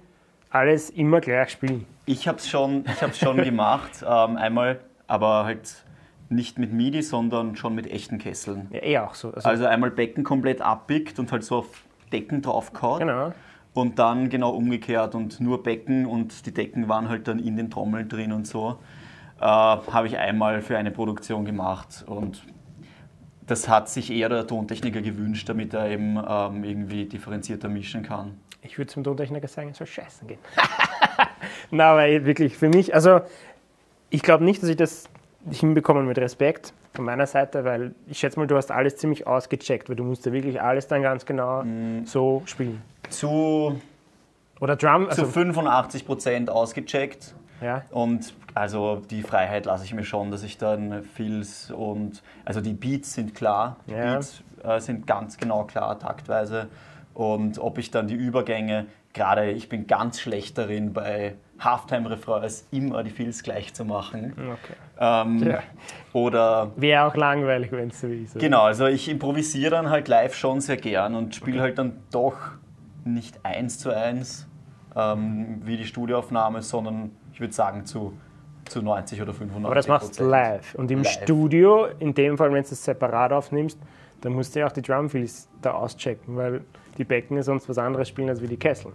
alles 0.50 0.90
immer 0.90 1.20
gleich 1.20 1.50
spielen. 1.50 1.86
Ich 2.06 2.26
habe 2.26 2.38
es 2.38 2.48
schon, 2.48 2.84
ich 2.86 3.02
hab's 3.02 3.18
schon 3.18 3.36
gemacht, 3.44 3.90
ähm, 4.02 4.36
einmal, 4.36 4.80
aber 5.06 5.44
halt 5.44 5.84
nicht 6.30 6.58
mit 6.58 6.72
MIDI, 6.72 7.02
sondern 7.02 7.56
schon 7.56 7.74
mit 7.74 7.86
echten 7.90 8.18
Kesseln. 8.18 8.68
Ja, 8.70 8.82
eh 8.82 8.98
auch 8.98 9.14
so. 9.14 9.32
Also, 9.32 9.48
Also 9.48 9.66
einmal 9.66 9.90
Becken 9.90 10.24
komplett 10.24 10.60
abpickt 10.60 11.18
und 11.18 11.32
halt 11.32 11.44
so 11.44 11.56
auf 11.56 11.66
Decken 12.12 12.42
draufgehauen. 12.42 13.00
genau. 13.00 13.32
Und 13.74 13.98
dann 13.98 14.28
genau 14.28 14.50
umgekehrt 14.50 15.14
und 15.14 15.40
nur 15.40 15.62
Becken 15.62 16.04
und 16.06 16.46
die 16.46 16.52
Decken 16.52 16.88
waren 16.88 17.08
halt 17.08 17.28
dann 17.28 17.38
in 17.38 17.56
den 17.56 17.70
Trommeln 17.70 18.08
drin 18.08 18.32
und 18.32 18.46
so. 18.46 18.78
Äh, 19.40 19.44
Habe 19.44 20.06
ich 20.08 20.18
einmal 20.18 20.62
für 20.62 20.76
eine 20.76 20.90
Produktion 20.90 21.44
gemacht 21.44 22.04
und 22.06 22.42
das 23.46 23.68
hat 23.68 23.88
sich 23.88 24.10
eher 24.10 24.28
der 24.28 24.46
Tontechniker 24.46 25.00
gewünscht, 25.00 25.48
damit 25.48 25.72
er 25.74 25.88
eben 25.88 26.16
ähm, 26.16 26.64
irgendwie 26.64 27.04
differenzierter 27.06 27.68
mischen 27.68 28.02
kann. 28.02 28.38
Ich 28.62 28.76
würde 28.76 28.88
zum 28.90 29.04
Tontechniker 29.04 29.46
sagen, 29.48 29.70
es 29.70 29.78
soll 29.78 29.86
scheißen 29.86 30.26
gehen. 30.26 30.38
Na, 31.70 31.92
aber 31.92 32.02
wirklich 32.24 32.56
für 32.56 32.68
mich, 32.68 32.94
also 32.94 33.20
ich 34.10 34.22
glaube 34.22 34.44
nicht, 34.44 34.62
dass 34.62 34.68
ich 34.70 34.76
das 34.76 35.08
hinbekomme 35.50 36.02
mit 36.02 36.18
Respekt 36.18 36.72
von 36.94 37.04
meiner 37.04 37.26
Seite, 37.26 37.64
weil 37.64 37.94
ich 38.08 38.18
schätze 38.18 38.38
mal, 38.38 38.46
du 38.46 38.56
hast 38.56 38.70
alles 38.70 38.96
ziemlich 38.96 39.26
ausgecheckt, 39.26 39.88
weil 39.88 39.96
du 39.96 40.04
musst 40.04 40.26
ja 40.26 40.32
wirklich 40.32 40.60
alles 40.60 40.88
dann 40.88 41.02
ganz 41.02 41.24
genau 41.24 41.62
Mhm. 41.62 42.04
so 42.06 42.42
spielen. 42.46 42.82
Zu, 43.08 43.80
Oder 44.60 44.76
Drum, 44.76 45.04
zu 45.10 45.22
also, 45.22 45.26
85% 45.26 46.48
ausgecheckt. 46.48 47.34
ja, 47.62 47.82
Und 47.90 48.34
also 48.54 48.96
die 49.08 49.22
Freiheit 49.22 49.66
lasse 49.66 49.84
ich 49.84 49.94
mir 49.94 50.02
schon, 50.04 50.30
dass 50.32 50.42
ich 50.42 50.58
dann 50.58 51.04
Fills 51.04 51.70
und 51.70 52.22
also 52.44 52.60
die 52.60 52.72
Beats 52.72 53.14
sind 53.14 53.34
klar, 53.34 53.76
die 53.86 53.92
Ja. 53.92 54.14
Beats 54.14 54.42
äh, 54.64 54.80
sind 54.80 55.06
ganz 55.06 55.36
genau 55.36 55.64
klar, 55.64 55.98
taktweise. 55.98 56.68
Und 57.14 57.58
ob 57.60 57.78
ich 57.78 57.90
dann 57.92 58.08
die 58.08 58.14
Übergänge, 58.14 58.86
gerade 59.18 59.50
ich 59.50 59.68
bin 59.68 59.86
ganz 59.86 60.20
schlecht 60.20 60.56
darin, 60.56 60.92
bei 60.92 61.34
Halftime-Refrains 61.58 62.68
immer 62.70 63.02
die 63.02 63.10
Fills 63.10 63.42
gleich 63.42 63.74
zu 63.74 63.84
machen. 63.84 64.32
okay. 64.38 64.74
Ähm, 65.00 65.42
Ja. 65.46 65.62
Oder 66.12 66.70
Wäre 66.76 67.04
auch 67.04 67.16
langweilig, 67.16 67.72
wenn 67.72 67.88
es 67.88 68.00
so 68.00 68.06
ist. 68.06 68.36
oder? 68.36 68.40
genau, 68.40 68.62
also 68.62 68.86
ich 68.86 69.08
improvisiere 69.08 69.70
dann 69.72 69.90
halt 69.90 70.08
live 70.08 70.34
schon 70.34 70.60
sehr 70.60 70.76
gern 70.76 71.14
und 71.14 71.34
spiele 71.34 71.60
halt 71.60 71.78
dann 71.78 71.98
doch 72.10 72.36
nicht 73.04 73.44
eins 73.44 73.78
zu 73.78 73.90
eins 73.90 74.46
ähm, 74.96 75.60
wie 75.64 75.76
die 75.76 75.84
Studioaufnahme, 75.84 76.62
sondern 76.62 77.10
ich 77.32 77.40
würde 77.40 77.54
sagen 77.54 77.84
zu, 77.84 78.14
zu 78.68 78.82
90 78.82 79.20
oder 79.22 79.32
95 79.32 79.66
Aber 79.66 79.74
das 79.74 79.88
machst 79.88 80.18
du 80.18 80.24
live. 80.24 80.74
Und 80.74 80.90
im 80.90 81.02
Live. 81.02 81.12
Studio, 81.22 81.86
in 81.98 82.14
dem 82.14 82.38
Fall, 82.38 82.52
wenn 82.52 82.62
du 82.62 82.68
es 82.70 82.84
separat 82.84 83.32
aufnimmst, 83.32 83.78
dann 84.20 84.32
musst 84.32 84.54
du 84.54 84.60
ja 84.60 84.66
auch 84.66 84.72
die 84.72 84.82
Drumfills 84.82 85.48
da 85.62 85.72
auschecken, 85.72 86.36
weil 86.36 86.62
die 86.98 87.04
Becken 87.04 87.36
ja 87.36 87.42
sonst 87.42 87.68
was 87.68 87.78
anderes 87.78 88.08
spielen 88.08 88.28
als 88.28 88.42
wie 88.42 88.48
die 88.48 88.56
Kessel. 88.56 88.92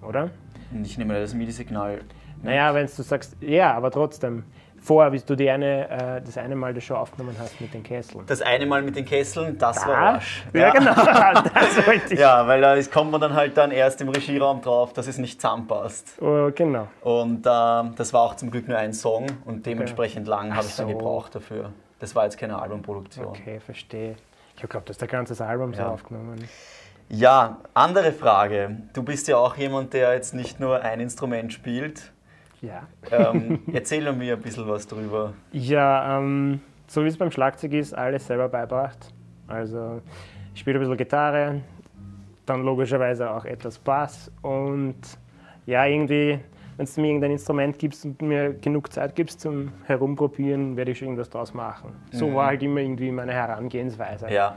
Oder? 0.00 0.30
Und 0.72 0.86
ich 0.86 0.98
nehme 0.98 1.20
das 1.20 1.34
MIDI-Signal. 1.34 2.00
Naja, 2.42 2.74
wenn 2.74 2.86
du 2.86 3.02
sagst, 3.02 3.36
ja, 3.40 3.72
aber 3.74 3.90
trotzdem, 3.90 4.44
vor, 4.82 5.12
wie 5.12 5.20
du 5.20 5.36
die 5.36 5.48
eine, 5.48 5.88
äh, 5.88 6.20
das 6.22 6.36
eine 6.36 6.56
Mal 6.56 6.74
das 6.74 6.82
schon 6.82 6.96
aufgenommen 6.96 7.36
hast 7.38 7.60
mit 7.60 7.72
den 7.72 7.84
Kesseln. 7.84 8.24
Das 8.26 8.42
eine 8.42 8.66
Mal 8.66 8.82
mit 8.82 8.96
den 8.96 9.04
Kesseln, 9.04 9.56
das 9.56 9.86
war 9.86 9.96
Arsch. 9.96 10.44
Ja, 10.52 10.70
genau. 10.70 10.92
das 11.54 11.86
wollte 11.86 12.14
ich. 12.14 12.18
Ja, 12.18 12.48
weil 12.48 12.60
da 12.60 12.80
kommt 12.92 13.12
man 13.12 13.20
dann 13.20 13.34
halt 13.34 13.56
dann 13.56 13.70
erst 13.70 14.00
im 14.00 14.08
Regieraum 14.08 14.60
drauf, 14.60 14.92
dass 14.92 15.06
es 15.06 15.18
nicht 15.18 15.40
zusammenpasst. 15.40 16.20
Oh, 16.20 16.50
genau. 16.52 16.88
Und 17.02 17.46
äh, 17.46 17.94
das 17.96 18.12
war 18.12 18.22
auch 18.22 18.34
zum 18.34 18.50
Glück 18.50 18.66
nur 18.66 18.76
ein 18.76 18.92
Song 18.92 19.26
und 19.44 19.66
dementsprechend 19.66 20.28
okay. 20.28 20.36
lang 20.36 20.56
habe 20.56 20.66
ich 20.66 20.74
dann 20.74 20.88
gebraucht 20.88 21.36
dafür. 21.36 21.72
Das 22.00 22.16
war 22.16 22.24
jetzt 22.24 22.36
keine 22.36 22.60
Albumproduktion. 22.60 23.26
Okay, 23.26 23.60
verstehe. 23.60 24.16
Ich 24.62 24.68
glaube, 24.68 24.86
das 24.86 24.94
ist 24.94 25.00
der 25.00 25.08
ganze 25.08 25.44
Album 25.44 25.74
so 25.74 25.82
aufgenommen. 25.82 26.44
Ja, 27.08 27.58
andere 27.74 28.12
Frage. 28.12 28.78
Du 28.92 29.02
bist 29.02 29.28
ja 29.28 29.36
auch 29.36 29.56
jemand, 29.56 29.92
der 29.92 30.14
jetzt 30.14 30.34
nicht 30.34 30.60
nur 30.60 30.80
ein 30.80 31.00
Instrument 31.00 31.52
spielt. 31.52 32.12
Ja. 32.60 32.86
Ähm, 33.10 33.60
erzähl 33.72 34.10
mir 34.12 34.34
ein 34.34 34.40
bisschen 34.40 34.68
was 34.68 34.86
drüber. 34.86 35.34
Ja, 35.50 36.18
ähm, 36.18 36.60
so 36.86 37.04
wie 37.04 37.08
es 37.08 37.18
beim 37.18 37.30
Schlagzeug 37.30 37.72
ist, 37.72 37.92
alles 37.92 38.26
selber 38.26 38.48
beibracht. 38.48 39.12
Also 39.48 40.00
ich 40.54 40.60
spiele 40.60 40.78
ein 40.78 40.80
bisschen 40.80 40.96
Gitarre, 40.96 41.60
dann 42.46 42.62
logischerweise 42.62 43.30
auch 43.30 43.44
etwas 43.44 43.78
Bass 43.78 44.30
und 44.42 44.96
ja, 45.66 45.84
irgendwie, 45.86 46.38
wenn 46.76 46.86
du 46.86 47.00
mir 47.00 47.06
irgendein 47.08 47.30
Instrument 47.32 47.78
gibst 47.78 48.04
und 48.04 48.20
mir 48.22 48.54
genug 48.54 48.92
Zeit 48.92 49.14
gibst 49.14 49.40
zum 49.40 49.72
Herumprobieren, 49.84 50.76
werde 50.76 50.92
ich 50.92 50.98
schon 50.98 51.08
irgendwas 51.08 51.30
draus 51.30 51.54
machen. 51.54 51.92
So 52.10 52.28
mhm. 52.28 52.34
war 52.34 52.46
halt 52.46 52.62
immer 52.62 52.80
irgendwie 52.80 53.10
meine 53.10 53.32
Herangehensweise. 53.32 54.30
Ja. 54.30 54.56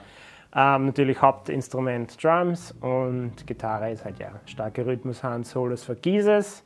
Ähm, 0.56 0.86
natürlich 0.86 1.22
Hauptinstrument 1.22 2.24
Drums 2.24 2.74
und 2.80 3.46
Gitarre 3.46 3.92
ist 3.92 4.06
halt 4.06 4.20
ja 4.20 4.30
starke 4.46 4.86
Rhythmushand, 4.86 5.46
Solos, 5.46 5.84
Vergießes 5.84 6.64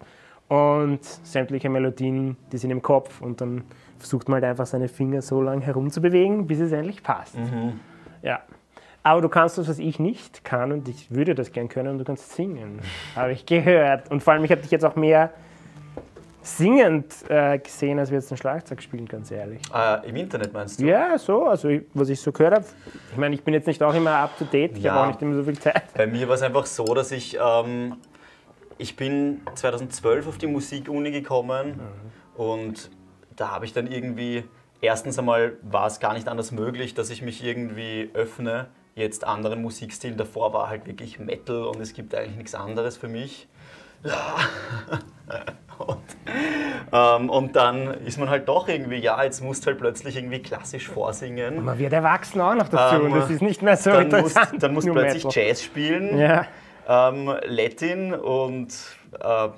und 0.48 1.04
sämtliche 1.04 1.70
Melodien, 1.70 2.38
die 2.52 2.58
sind 2.58 2.70
im 2.70 2.82
Kopf 2.82 3.22
und 3.22 3.42
dann 3.42 3.64
versucht 3.98 4.30
man 4.30 4.36
halt 4.36 4.52
einfach 4.52 4.68
seine 4.68 4.88
Finger 4.88 5.22
so 5.22 5.42
lange 5.42 5.66
herumzubewegen, 5.66 6.46
bis 6.46 6.60
es 6.60 6.72
endlich 6.72 7.02
passt. 7.02 7.38
Mhm. 7.38 7.80
Ja. 8.22 8.42
Aber 9.04 9.22
du 9.22 9.30
kannst 9.30 9.58
das, 9.58 9.68
was 9.68 9.80
ich 9.80 10.00
nicht 10.00 10.44
kann 10.44 10.72
und 10.72 10.88
ich 10.90 11.12
würde 11.12 11.36
das 11.36 11.52
gern 11.52 11.70
können 11.70 11.90
und 11.90 12.00
du 12.00 12.04
kannst 12.04 12.34
singen, 12.34 12.80
habe 13.16 13.32
ich 13.32 13.46
gehört. 13.46 14.12
Und 14.12 14.22
vor 14.22 14.34
allem, 14.34 14.44
ich 14.44 14.52
habe 14.52 14.62
dich 14.62 14.72
jetzt 14.72 14.84
auch 14.84 14.96
mehr 14.96 15.32
singend 16.42 17.14
äh, 17.30 17.60
gesehen, 17.60 18.00
als 18.00 18.12
wir 18.12 18.18
jetzt 18.18 18.32
ein 18.32 18.38
Schlagzeug 18.38 18.82
spielen, 18.82 19.08
ganz 19.08 19.32
ehrlich. 19.32 19.62
Äh, 19.74 20.10
Im 20.10 20.16
Internet 20.16 20.54
meinst 20.54 20.80
du? 20.80 20.86
Ja, 20.86 21.18
so, 21.18 21.46
also 21.46 21.70
was 21.94 22.10
ich 22.10 22.20
so 22.20 22.32
gehört 22.32 22.56
habe. 22.56 22.66
Ich 23.12 23.18
meine, 23.18 23.36
ich 23.36 23.44
bin 23.44 23.54
jetzt 23.54 23.68
nicht 23.68 23.82
auch 23.84 23.94
immer 23.94 24.12
up 24.12 24.38
to 24.38 24.46
date, 24.46 24.78
ich 24.78 24.84
ja, 24.84 24.94
habe 24.94 25.04
auch 25.04 25.08
nicht 25.08 25.22
immer 25.22 25.36
so 25.36 25.44
viel 25.44 25.60
Zeit. 25.60 25.94
Bei 25.94 26.08
mir 26.08 26.28
war 26.28 26.36
es 26.36 26.42
einfach 26.42 26.66
so, 26.66 26.86
dass 26.94 27.12
ich, 27.12 27.38
ähm, 27.42 27.98
ich 28.78 28.96
bin 28.96 29.42
2012 29.54 30.28
auf 30.28 30.38
die 30.38 30.48
Musikuni 30.48 31.12
gekommen 31.12 31.76
mhm. 31.78 32.42
und 32.42 32.90
da 33.36 33.52
habe 33.52 33.66
ich 33.66 33.74
dann 33.74 33.88
irgendwie, 33.88 34.44
erstens 34.82 35.20
einmal 35.20 35.54
war 35.62 35.88
es 35.88 36.00
gar 36.00 36.14
nicht 36.14 36.28
anders 36.28 36.52
möglich, 36.52 36.94
dass 36.94 37.10
ich 37.10 37.22
mich 37.22 37.44
irgendwie 37.44 38.10
öffne, 38.14 38.68
jetzt 38.96 39.24
anderen 39.26 39.62
Musikstilen. 39.62 40.18
Davor 40.18 40.54
war 40.54 40.70
halt 40.70 40.86
wirklich 40.88 41.20
Metal 41.20 41.64
und 41.64 41.80
es 41.80 41.94
gibt 41.94 42.14
eigentlich 42.16 42.38
nichts 42.38 42.56
anderes 42.56 42.98
für 42.98 43.08
mich. 43.08 43.48
Ja. 44.04 44.36
Und, 45.78 45.98
ähm, 46.92 47.30
und, 47.30 47.56
dann 47.56 47.94
ist 48.06 48.18
man 48.18 48.30
halt 48.30 48.50
doch 48.50 48.68
irgendwie, 48.68 48.98
ja, 48.98 49.24
jetzt 49.24 49.42
musst 49.42 49.64
du 49.64 49.68
halt 49.68 49.78
plötzlich 49.78 50.18
irgendwie 50.18 50.42
klassisch 50.42 50.90
vorsingen. 50.90 51.64
man 51.64 51.80
wird 51.80 51.94
erwachsen 51.94 52.42
auch 52.42 52.54
noch 52.54 52.68
dazu 52.68 53.06
ähm, 53.06 53.14
das 53.14 53.30
ist 53.30 53.42
nicht 53.42 53.62
mehr 53.62 53.78
so 53.78 53.92
dann 53.92 54.04
interessant. 54.04 54.52
Musst, 54.52 54.64
dann 54.64 54.74
musst 54.74 54.88
du 54.90 54.92
plötzlich 54.92 55.24
Metal. 55.24 55.44
Jazz 55.48 55.64
spielen, 55.64 56.18
ja. 56.18 56.46
ähm, 56.86 57.34
Latin 57.46 58.14
und 58.14 58.74
äh, 59.22 59.24
ja, 59.24 59.54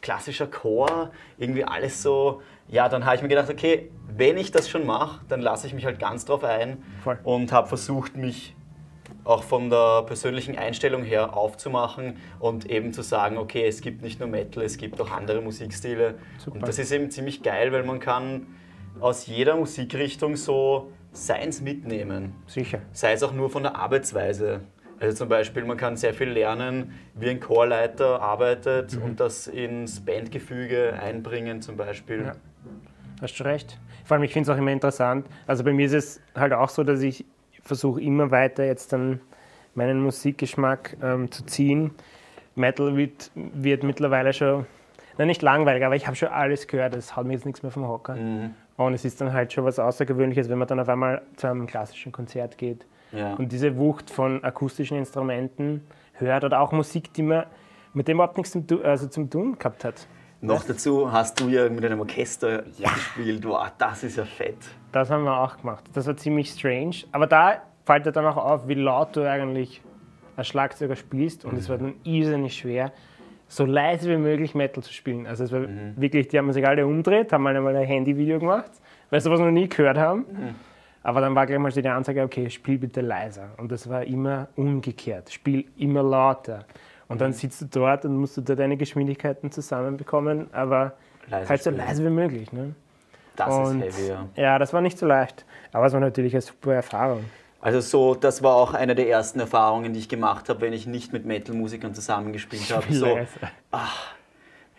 klassischer 0.00 0.48
Chor, 0.48 1.12
irgendwie 1.36 1.64
alles 1.64 2.02
so. 2.02 2.42
Ja, 2.68 2.88
dann 2.88 3.04
habe 3.04 3.16
ich 3.16 3.22
mir 3.22 3.28
gedacht, 3.28 3.50
okay, 3.50 3.90
wenn 4.14 4.36
ich 4.36 4.50
das 4.50 4.68
schon 4.68 4.86
mache, 4.86 5.24
dann 5.28 5.40
lasse 5.40 5.66
ich 5.66 5.74
mich 5.74 5.84
halt 5.84 5.98
ganz 5.98 6.24
drauf 6.24 6.44
ein 6.44 6.82
Voll. 7.02 7.18
und 7.22 7.52
habe 7.52 7.68
versucht, 7.68 8.16
mich 8.16 8.54
auch 9.24 9.42
von 9.42 9.68
der 9.68 10.02
persönlichen 10.02 10.56
Einstellung 10.56 11.02
her 11.02 11.36
aufzumachen 11.36 12.16
und 12.38 12.66
eben 12.66 12.92
zu 12.92 13.02
sagen, 13.02 13.36
okay, 13.36 13.66
es 13.66 13.80
gibt 13.80 14.02
nicht 14.02 14.20
nur 14.20 14.28
Metal, 14.28 14.62
es 14.62 14.78
gibt 14.78 15.00
auch 15.00 15.10
andere 15.10 15.42
Musikstile. 15.42 16.14
Super. 16.38 16.56
Und 16.56 16.68
das 16.68 16.78
ist 16.78 16.90
eben 16.92 17.10
ziemlich 17.10 17.42
geil, 17.42 17.72
weil 17.72 17.84
man 17.84 18.00
kann 18.00 18.46
aus 19.00 19.26
jeder 19.26 19.56
Musikrichtung 19.56 20.36
so 20.36 20.92
seins 21.12 21.60
mitnehmen. 21.60 22.34
Sicher. 22.46 22.80
Sei 22.92 23.12
es 23.12 23.22
auch 23.22 23.32
nur 23.32 23.50
von 23.50 23.62
der 23.62 23.76
Arbeitsweise. 23.76 24.62
Also 25.00 25.16
zum 25.16 25.28
Beispiel, 25.28 25.64
man 25.64 25.76
kann 25.76 25.96
sehr 25.96 26.12
viel 26.12 26.30
lernen, 26.30 26.98
wie 27.14 27.28
ein 27.28 27.38
Chorleiter 27.38 28.20
arbeitet 28.20 28.96
mhm. 28.96 29.02
und 29.02 29.20
das 29.20 29.46
ins 29.46 30.04
Bandgefüge 30.04 30.94
einbringen 30.94 31.62
zum 31.62 31.76
Beispiel. 31.76 32.24
Ja. 32.26 32.32
Hast 33.20 33.38
du 33.38 33.44
recht. 33.44 33.78
Vor 34.04 34.16
allem, 34.16 34.24
ich 34.24 34.32
finde 34.32 34.50
es 34.50 34.54
auch 34.54 34.60
immer 34.60 34.70
interessant. 34.70 35.26
Also 35.46 35.64
bei 35.64 35.72
mir 35.72 35.86
ist 35.86 35.92
es 35.92 36.20
halt 36.34 36.52
auch 36.52 36.68
so, 36.68 36.84
dass 36.84 37.00
ich 37.02 37.24
versuche 37.62 38.00
immer 38.00 38.30
weiter 38.30 38.64
jetzt 38.64 38.92
dann 38.92 39.20
meinen 39.74 40.00
Musikgeschmack 40.02 40.96
ähm, 41.02 41.30
zu 41.30 41.44
ziehen. 41.46 41.92
Metal 42.54 42.96
wird, 42.96 43.30
wird 43.34 43.82
mittlerweile 43.82 44.32
schon, 44.32 44.66
na 45.16 45.24
nicht 45.24 45.42
langweilig, 45.42 45.84
aber 45.84 45.96
ich 45.96 46.06
habe 46.06 46.16
schon 46.16 46.28
alles 46.28 46.66
gehört, 46.66 46.94
es 46.94 47.16
haut 47.16 47.26
mir 47.26 47.34
jetzt 47.34 47.46
nichts 47.46 47.62
mehr 47.62 47.70
vom 47.70 47.86
Hocker. 47.86 48.16
Mhm. 48.16 48.54
Und 48.76 48.94
es 48.94 49.04
ist 49.04 49.20
dann 49.20 49.32
halt 49.32 49.52
schon 49.52 49.64
was 49.64 49.78
Außergewöhnliches, 49.78 50.48
wenn 50.48 50.58
man 50.58 50.68
dann 50.68 50.80
auf 50.80 50.88
einmal 50.88 51.22
zu 51.36 51.48
einem 51.48 51.66
klassischen 51.66 52.12
Konzert 52.12 52.58
geht 52.58 52.86
ja. 53.12 53.34
und 53.34 53.52
diese 53.52 53.76
Wucht 53.76 54.10
von 54.10 54.42
akustischen 54.44 54.96
Instrumenten 54.98 55.82
hört 56.14 56.44
oder 56.44 56.60
auch 56.60 56.72
Musik, 56.72 57.12
die 57.14 57.22
man 57.22 57.46
mit 57.94 58.08
dem 58.08 58.16
überhaupt 58.16 58.36
nichts 58.36 58.52
zum, 58.52 58.64
also 58.84 59.08
zum 59.08 59.30
tun 59.30 59.58
gehabt 59.58 59.84
hat. 59.84 60.06
Noch 60.40 60.64
dazu 60.64 61.10
hast 61.10 61.40
du 61.40 61.48
ja 61.48 61.68
mit 61.68 61.84
einem 61.84 62.00
Orchester 62.00 62.64
ja. 62.78 62.90
gespielt. 62.90 63.44
Wow, 63.44 63.72
das 63.76 64.04
ist 64.04 64.16
ja 64.16 64.24
fett. 64.24 64.56
Das 64.92 65.10
haben 65.10 65.24
wir 65.24 65.36
auch 65.36 65.56
gemacht. 65.58 65.84
Das 65.94 66.06
war 66.06 66.16
ziemlich 66.16 66.50
strange. 66.50 66.96
Aber 67.10 67.26
da 67.26 67.62
fällt 67.84 68.06
dir 68.06 68.12
dann 68.12 68.26
auch 68.26 68.36
auf, 68.36 68.68
wie 68.68 68.74
laut 68.74 69.16
du 69.16 69.28
eigentlich 69.28 69.82
als 70.36 70.46
Schlagzeuger 70.46 70.94
spielst. 70.94 71.44
Und 71.44 71.54
mhm. 71.54 71.58
es 71.58 71.68
war 71.68 71.78
dann 71.78 71.94
irrsinnig 72.04 72.56
schwer, 72.56 72.92
so 73.48 73.64
leise 73.64 74.08
wie 74.10 74.16
möglich 74.16 74.54
Metal 74.54 74.82
zu 74.82 74.92
spielen. 74.92 75.26
Also 75.26 75.44
es 75.44 75.52
war 75.52 75.60
mhm. 75.60 75.94
wirklich, 75.96 76.28
die 76.28 76.38
haben 76.38 76.52
sich 76.52 76.66
alle 76.66 76.86
umdreht, 76.86 77.32
haben 77.32 77.46
einmal 77.46 77.74
ein 77.74 77.86
Handyvideo 77.86 78.38
gemacht, 78.38 78.70
weil 79.10 79.20
sie 79.20 79.30
was 79.30 79.40
noch 79.40 79.50
nie 79.50 79.68
gehört 79.68 79.98
haben. 79.98 80.20
Mhm. 80.30 80.54
Aber 81.02 81.20
dann 81.20 81.34
war 81.34 81.46
gleich 81.46 81.58
mal 81.58 81.72
die 81.72 81.88
Ansage, 81.88 82.22
okay, 82.22 82.50
spiel 82.50 82.78
bitte 82.78 83.00
leiser. 83.00 83.50
Und 83.56 83.72
das 83.72 83.88
war 83.88 84.04
immer 84.04 84.48
umgekehrt. 84.56 85.32
Spiel 85.32 85.64
immer 85.76 86.02
lauter. 86.02 86.66
Und 87.08 87.20
dann 87.20 87.32
sitzt 87.32 87.62
du 87.62 87.66
dort 87.66 88.04
und 88.04 88.16
musst 88.16 88.36
du 88.36 88.42
da 88.42 88.54
deine 88.54 88.76
Geschwindigkeiten 88.76 89.50
zusammenbekommen, 89.50 90.48
aber 90.52 90.92
leise 91.28 91.48
halt 91.48 91.62
so 91.62 91.70
leise 91.70 92.04
wie 92.04 92.10
möglich. 92.10 92.52
Ne? 92.52 92.74
Das 93.34 93.54
und, 93.54 93.82
ist 93.82 93.98
heavy, 93.98 94.08
ja. 94.08 94.28
Ja, 94.36 94.58
das 94.58 94.72
war 94.72 94.80
nicht 94.80 94.98
so 94.98 95.06
leicht. 95.06 95.44
Aber 95.72 95.86
es 95.86 95.92
war 95.92 96.00
natürlich 96.00 96.34
eine 96.34 96.42
super 96.42 96.74
Erfahrung. 96.74 97.24
Also 97.60 97.80
so, 97.80 98.14
das 98.14 98.42
war 98.42 98.54
auch 98.54 98.74
eine 98.74 98.94
der 98.94 99.08
ersten 99.08 99.40
Erfahrungen, 99.40 99.92
die 99.92 100.00
ich 100.00 100.08
gemacht 100.08 100.48
habe, 100.48 100.60
wenn 100.60 100.72
ich 100.72 100.86
nicht 100.86 101.12
mit 101.12 101.24
Metal-Musikern 101.24 101.94
zusammengespielt 101.94 102.70
habe. 102.74 102.92
So, 102.92 103.18
ach, 103.70 104.14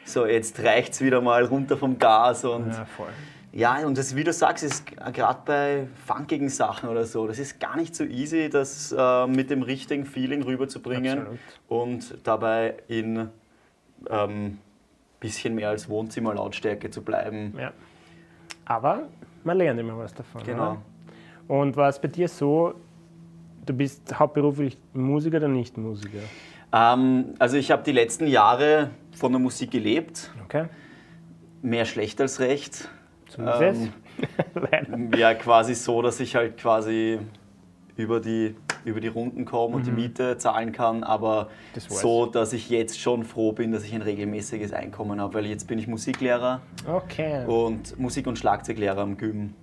so, 0.05 0.25
jetzt 0.25 0.59
reicht 0.63 0.93
es 0.93 1.01
wieder 1.01 1.21
mal 1.21 1.43
runter 1.45 1.77
vom 1.77 1.99
Gas 1.99 2.45
und 2.45 2.71
ja, 2.71 2.85
voll. 2.85 3.09
Ja, 3.51 3.85
und 3.85 3.97
das, 3.97 4.15
wie 4.15 4.23
du 4.23 4.31
sagst, 4.31 4.63
ist 4.63 4.85
gerade 4.85 5.41
bei 5.45 5.87
funkigen 6.05 6.49
Sachen 6.49 6.87
oder 6.87 7.05
so, 7.05 7.27
das 7.27 7.39
ist 7.39 7.59
gar 7.59 7.75
nicht 7.77 7.95
so 7.95 8.03
easy, 8.03 8.49
das 8.49 8.93
äh, 8.95 9.27
mit 9.27 9.49
dem 9.49 9.63
richtigen 9.63 10.05
Feeling 10.05 10.43
rüberzubringen 10.43 11.19
Absolut. 11.19 11.39
und 11.67 12.27
dabei 12.27 12.75
in 12.87 13.29
ähm, 14.09 14.59
bisschen 15.19 15.55
mehr 15.55 15.69
als 15.69 15.89
Wohnzimmerlautstärke 15.89 16.89
zu 16.89 17.01
bleiben. 17.01 17.53
Ja. 17.57 17.71
Aber 18.65 19.09
man 19.43 19.57
lernt 19.57 19.79
immer 19.79 19.97
was 19.97 20.13
davon. 20.13 20.43
Genau. 20.43 20.71
Oder? 20.71 20.81
Und 21.47 21.75
war 21.75 21.89
es 21.89 21.99
bei 21.99 22.07
dir 22.07 22.27
so, 22.27 22.75
du 23.65 23.73
bist 23.73 24.17
hauptberuflich 24.17 24.77
Musiker 24.93 25.37
oder 25.37 25.47
nicht 25.47 25.77
Musiker? 25.77 26.19
Ähm, 26.71 27.33
also 27.39 27.57
ich 27.57 27.71
habe 27.71 27.83
die 27.83 27.91
letzten 27.91 28.27
Jahre 28.27 28.91
von 29.15 29.31
der 29.31 29.39
Musik 29.39 29.71
gelebt. 29.71 30.31
Okay. 30.45 30.65
Mehr 31.61 31.85
schlecht 31.85 32.21
als 32.21 32.39
recht. 32.39 32.87
Zumindest. 33.29 33.91
Ähm, 34.71 35.11
ja, 35.17 35.33
quasi 35.33 35.75
so, 35.75 36.01
dass 36.01 36.19
ich 36.19 36.35
halt 36.35 36.57
quasi 36.57 37.19
über 37.95 38.19
die, 38.19 38.55
über 38.85 39.01
die 39.01 39.07
Runden 39.07 39.45
komme 39.45 39.75
und 39.75 39.81
mhm. 39.81 39.85
die 39.85 39.91
Miete 39.91 40.37
zahlen 40.37 40.71
kann, 40.71 41.03
aber 41.03 41.49
das 41.73 41.85
so, 41.85 42.25
dass 42.25 42.53
ich 42.53 42.69
jetzt 42.69 42.99
schon 42.99 43.23
froh 43.23 43.51
bin, 43.51 43.71
dass 43.71 43.83
ich 43.83 43.93
ein 43.93 44.01
regelmäßiges 44.01 44.73
Einkommen 44.73 45.19
habe, 45.19 45.35
weil 45.35 45.45
jetzt 45.45 45.67
bin 45.67 45.79
ich 45.79 45.87
Musiklehrer 45.87 46.61
okay. 46.87 47.45
und 47.45 47.99
Musik- 47.99 48.27
und 48.27 48.37
Schlagzeuglehrer 48.37 48.99
am 48.99 49.17
Gym. 49.17 49.37
Mhm, 49.37 49.53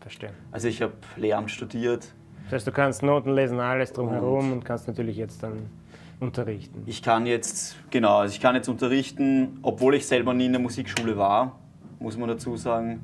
verstehe. 0.00 0.30
Also 0.50 0.68
ich 0.68 0.80
habe 0.80 0.94
Lehramt 1.16 1.50
studiert. 1.50 2.14
Das 2.44 2.54
heißt, 2.54 2.66
du 2.66 2.72
kannst 2.72 3.02
Noten 3.02 3.34
lesen, 3.34 3.60
alles 3.60 3.92
drumherum 3.92 4.46
und, 4.46 4.52
und 4.52 4.64
kannst 4.64 4.88
natürlich 4.88 5.16
jetzt 5.16 5.42
dann 5.42 5.68
unterrichten. 6.18 6.82
Ich 6.86 7.02
kann 7.02 7.26
jetzt, 7.26 7.76
genau, 7.90 8.18
also 8.18 8.34
ich 8.34 8.40
kann 8.40 8.54
jetzt 8.54 8.68
unterrichten, 8.68 9.58
obwohl 9.62 9.94
ich 9.94 10.06
selber 10.06 10.32
nie 10.34 10.46
in 10.46 10.52
der 10.52 10.60
Musikschule 10.60 11.16
war 11.16 11.58
muss 12.02 12.16
man 12.18 12.28
dazu 12.28 12.56
sagen. 12.56 13.00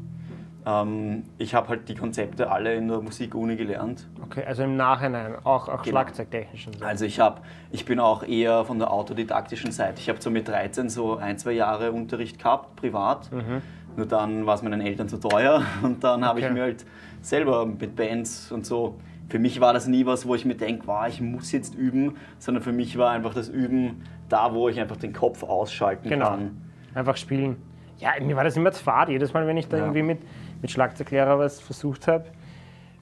Ähm, 0.67 1.23
ich 1.39 1.55
habe 1.55 1.69
halt 1.69 1.89
die 1.89 1.95
Konzepte 1.95 2.51
alle 2.51 2.75
in 2.75 2.89
der 2.89 3.01
Musikuni 3.01 3.57
gelernt. 3.57 4.07
Okay, 4.25 4.45
also 4.45 4.65
im 4.65 4.77
Nachhinein, 4.77 5.37
auch, 5.45 5.69
auch 5.69 5.83
genau. 5.83 5.83
schlagzeugtechnischen. 5.85 6.73
Also 6.83 7.05
ich, 7.05 7.21
hab, 7.21 7.45
ich 7.71 7.85
bin 7.85 8.01
auch 8.01 8.23
eher 8.23 8.65
von 8.65 8.79
der 8.79 8.93
autodidaktischen 8.93 9.71
Seite. 9.73 10.01
Ich 10.01 10.09
habe 10.09 10.21
so 10.21 10.31
mit 10.31 10.49
13 10.49 10.89
so 10.91 11.17
ein, 11.17 11.39
zwei 11.39 11.53
Jahre 11.53 11.93
Unterricht 11.93 12.39
gehabt, 12.39 12.77
privat. 12.77 13.33
Mhm. 13.33 13.63
Nur 13.97 14.07
dann 14.07 14.47
war 14.47 14.57
es 14.57 14.63
meinen 14.63 14.81
Eltern 14.81 15.09
zu 15.09 15.17
teuer 15.19 15.63
und 15.83 16.05
dann 16.05 16.25
habe 16.25 16.41
ich 16.41 16.45
Okay. 16.45 16.55
mir 16.55 16.63
halt 16.63 16.85
selber 17.23 17.65
mit 17.65 17.97
Bands 17.97 18.53
und 18.53 18.67
so. 18.67 18.97
Für 19.29 19.39
mich 19.39 19.61
war 19.61 19.73
das 19.73 19.87
nie 19.87 20.07
was, 20.07 20.27
wo 20.27 20.35
ich 20.35 20.45
mir 20.45 20.55
denke, 20.55 20.87
wow, 20.87 21.07
ich 21.07 21.21
muss 21.21 21.53
jetzt 21.53 21.75
üben, 21.75 22.17
sondern 22.39 22.63
für 22.63 22.73
mich 22.73 22.97
war 22.99 23.11
einfach 23.11 23.35
das 23.35 23.49
Üben 23.49 24.03
da, 24.29 24.55
wo 24.55 24.69
ich 24.69 24.81
einfach 24.81 24.97
den 24.97 25.13
Kopf 25.13 25.43
ausschalten 25.43 26.09
Genau. 26.09 26.29
kann. 26.31 26.63
Einfach 26.95 27.17
spielen. 27.17 27.57
Ja, 27.99 28.11
mir 28.21 28.37
war 28.37 28.45
das 28.45 28.57
immer 28.57 28.73
zu 28.73 28.83
fad. 28.83 29.09
Jedes 29.09 29.33
Mal, 29.33 29.47
wenn 29.47 29.57
ich 29.57 29.69
da 29.69 29.77
Ja. 29.77 29.83
irgendwie 29.85 30.03
mit, 30.03 30.19
mit 30.63 30.71
Schlagzeuglehrer 30.71 31.39
was 31.39 31.61
versucht 31.61 32.07
habe, 32.07 32.25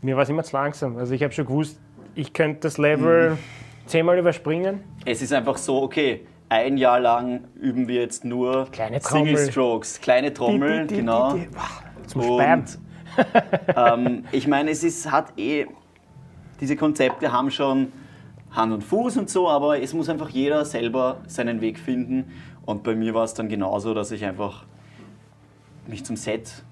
mir 0.03 0.17
war 0.17 0.23
es 0.23 0.29
immer 0.29 0.43
zu 0.45 0.57
langsam. 0.57 0.97
Also 0.97 1.15
ich 1.15 1.23
habe 1.23 1.33
schon 1.33 1.47
gewusst, 1.47 1.79
ich 2.15 2.33
könnte 2.33 2.61
das 2.61 2.79
Level 2.79 3.33
Mhm. 3.33 3.38
zehnmal 3.87 4.19
überspringen. 4.19 4.81
Es 5.05 5.21
ist 5.23 5.33
einfach 5.33 5.57
so, 5.59 5.83
okay, 5.83 6.26
ein 6.49 6.76
Jahr 6.79 7.00
lang 7.00 7.45
üben 7.61 7.88
wir 7.88 8.00
jetzt 8.03 8.25
nur 8.25 8.67
Kleine. 8.71 9.00
Single 9.00 9.37
Strokes, 9.50 10.00
kleine 10.00 10.33
Trommel, 10.33 10.83
Die, 10.83 10.87
die, 10.87 10.95
die, 10.95 11.00
genau. 11.00 11.37
Zum. 12.07 12.21
Und 12.23 12.79
ähm, 13.76 14.25
ich 14.33 14.47
meine, 14.47 14.71
es 14.71 14.85
ist, 14.85 15.11
hat 15.11 15.33
eh, 15.38 15.67
diese 16.61 16.76
Konzepte 16.76 17.33
haben 17.33 17.50
schon 17.50 17.93
Hand 18.53 18.73
und 18.73 18.85
Fuß 18.85 19.17
und 19.19 19.29
so, 19.29 19.49
aber 19.49 19.81
es 19.83 19.93
muss 19.93 20.09
einfach 20.09 20.29
jeder 20.31 20.65
selber 20.65 21.19
seinen 21.26 21.61
Weg 21.61 21.79
finden. 21.79 22.31
Und 22.65 22.83
bei 22.85 22.95
mir 22.95 23.12
war 23.15 23.25
es 23.25 23.35
dann 23.35 23.49
genauso, 23.49 23.93
dass 23.95 24.11
ich 24.11 24.25
einfach 24.25 24.65
mich 25.88 26.05
zum 26.05 26.16
Set, 26.16 26.64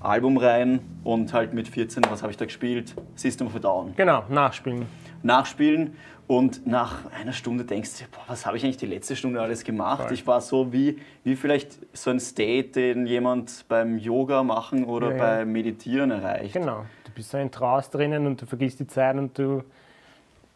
Album 0.00 0.36
rein 0.36 0.80
und 1.04 1.32
halt 1.32 1.52
mit 1.54 1.66
14, 1.68 2.04
was 2.08 2.22
habe 2.22 2.30
ich 2.30 2.36
da 2.36 2.44
gespielt? 2.44 2.94
System 3.16 3.46
of 3.48 3.56
a 3.56 3.58
Down. 3.58 3.94
Genau, 3.96 4.22
nachspielen. 4.28 4.86
Nachspielen 5.22 5.96
und 6.28 6.66
nach 6.66 7.10
einer 7.12 7.32
Stunde 7.32 7.64
denkst 7.64 7.90
du, 7.98 8.04
boah, 8.12 8.22
was 8.28 8.46
habe 8.46 8.56
ich 8.56 8.62
eigentlich 8.64 8.76
die 8.76 8.86
letzte 8.86 9.16
Stunde 9.16 9.40
alles 9.40 9.64
gemacht? 9.64 10.04
Voll. 10.04 10.12
Ich 10.12 10.26
war 10.26 10.40
so 10.40 10.72
wie, 10.72 10.98
wie 11.24 11.34
vielleicht 11.34 11.78
so 11.96 12.10
ein 12.10 12.20
State, 12.20 12.68
den 12.70 13.06
jemand 13.06 13.64
beim 13.68 13.98
Yoga 13.98 14.42
machen 14.44 14.84
oder 14.84 15.10
Ja, 15.10 15.16
ja. 15.16 15.22
beim 15.38 15.52
Meditieren 15.52 16.10
erreicht. 16.12 16.52
Genau. 16.52 16.84
Du 17.04 17.10
bist 17.12 17.30
so 17.30 17.38
in 17.38 17.50
Trance 17.50 17.90
drinnen 17.90 18.26
und 18.26 18.40
du 18.40 18.46
vergisst 18.46 18.78
die 18.78 18.86
Zeit 18.86 19.16
und 19.16 19.36
du, 19.36 19.64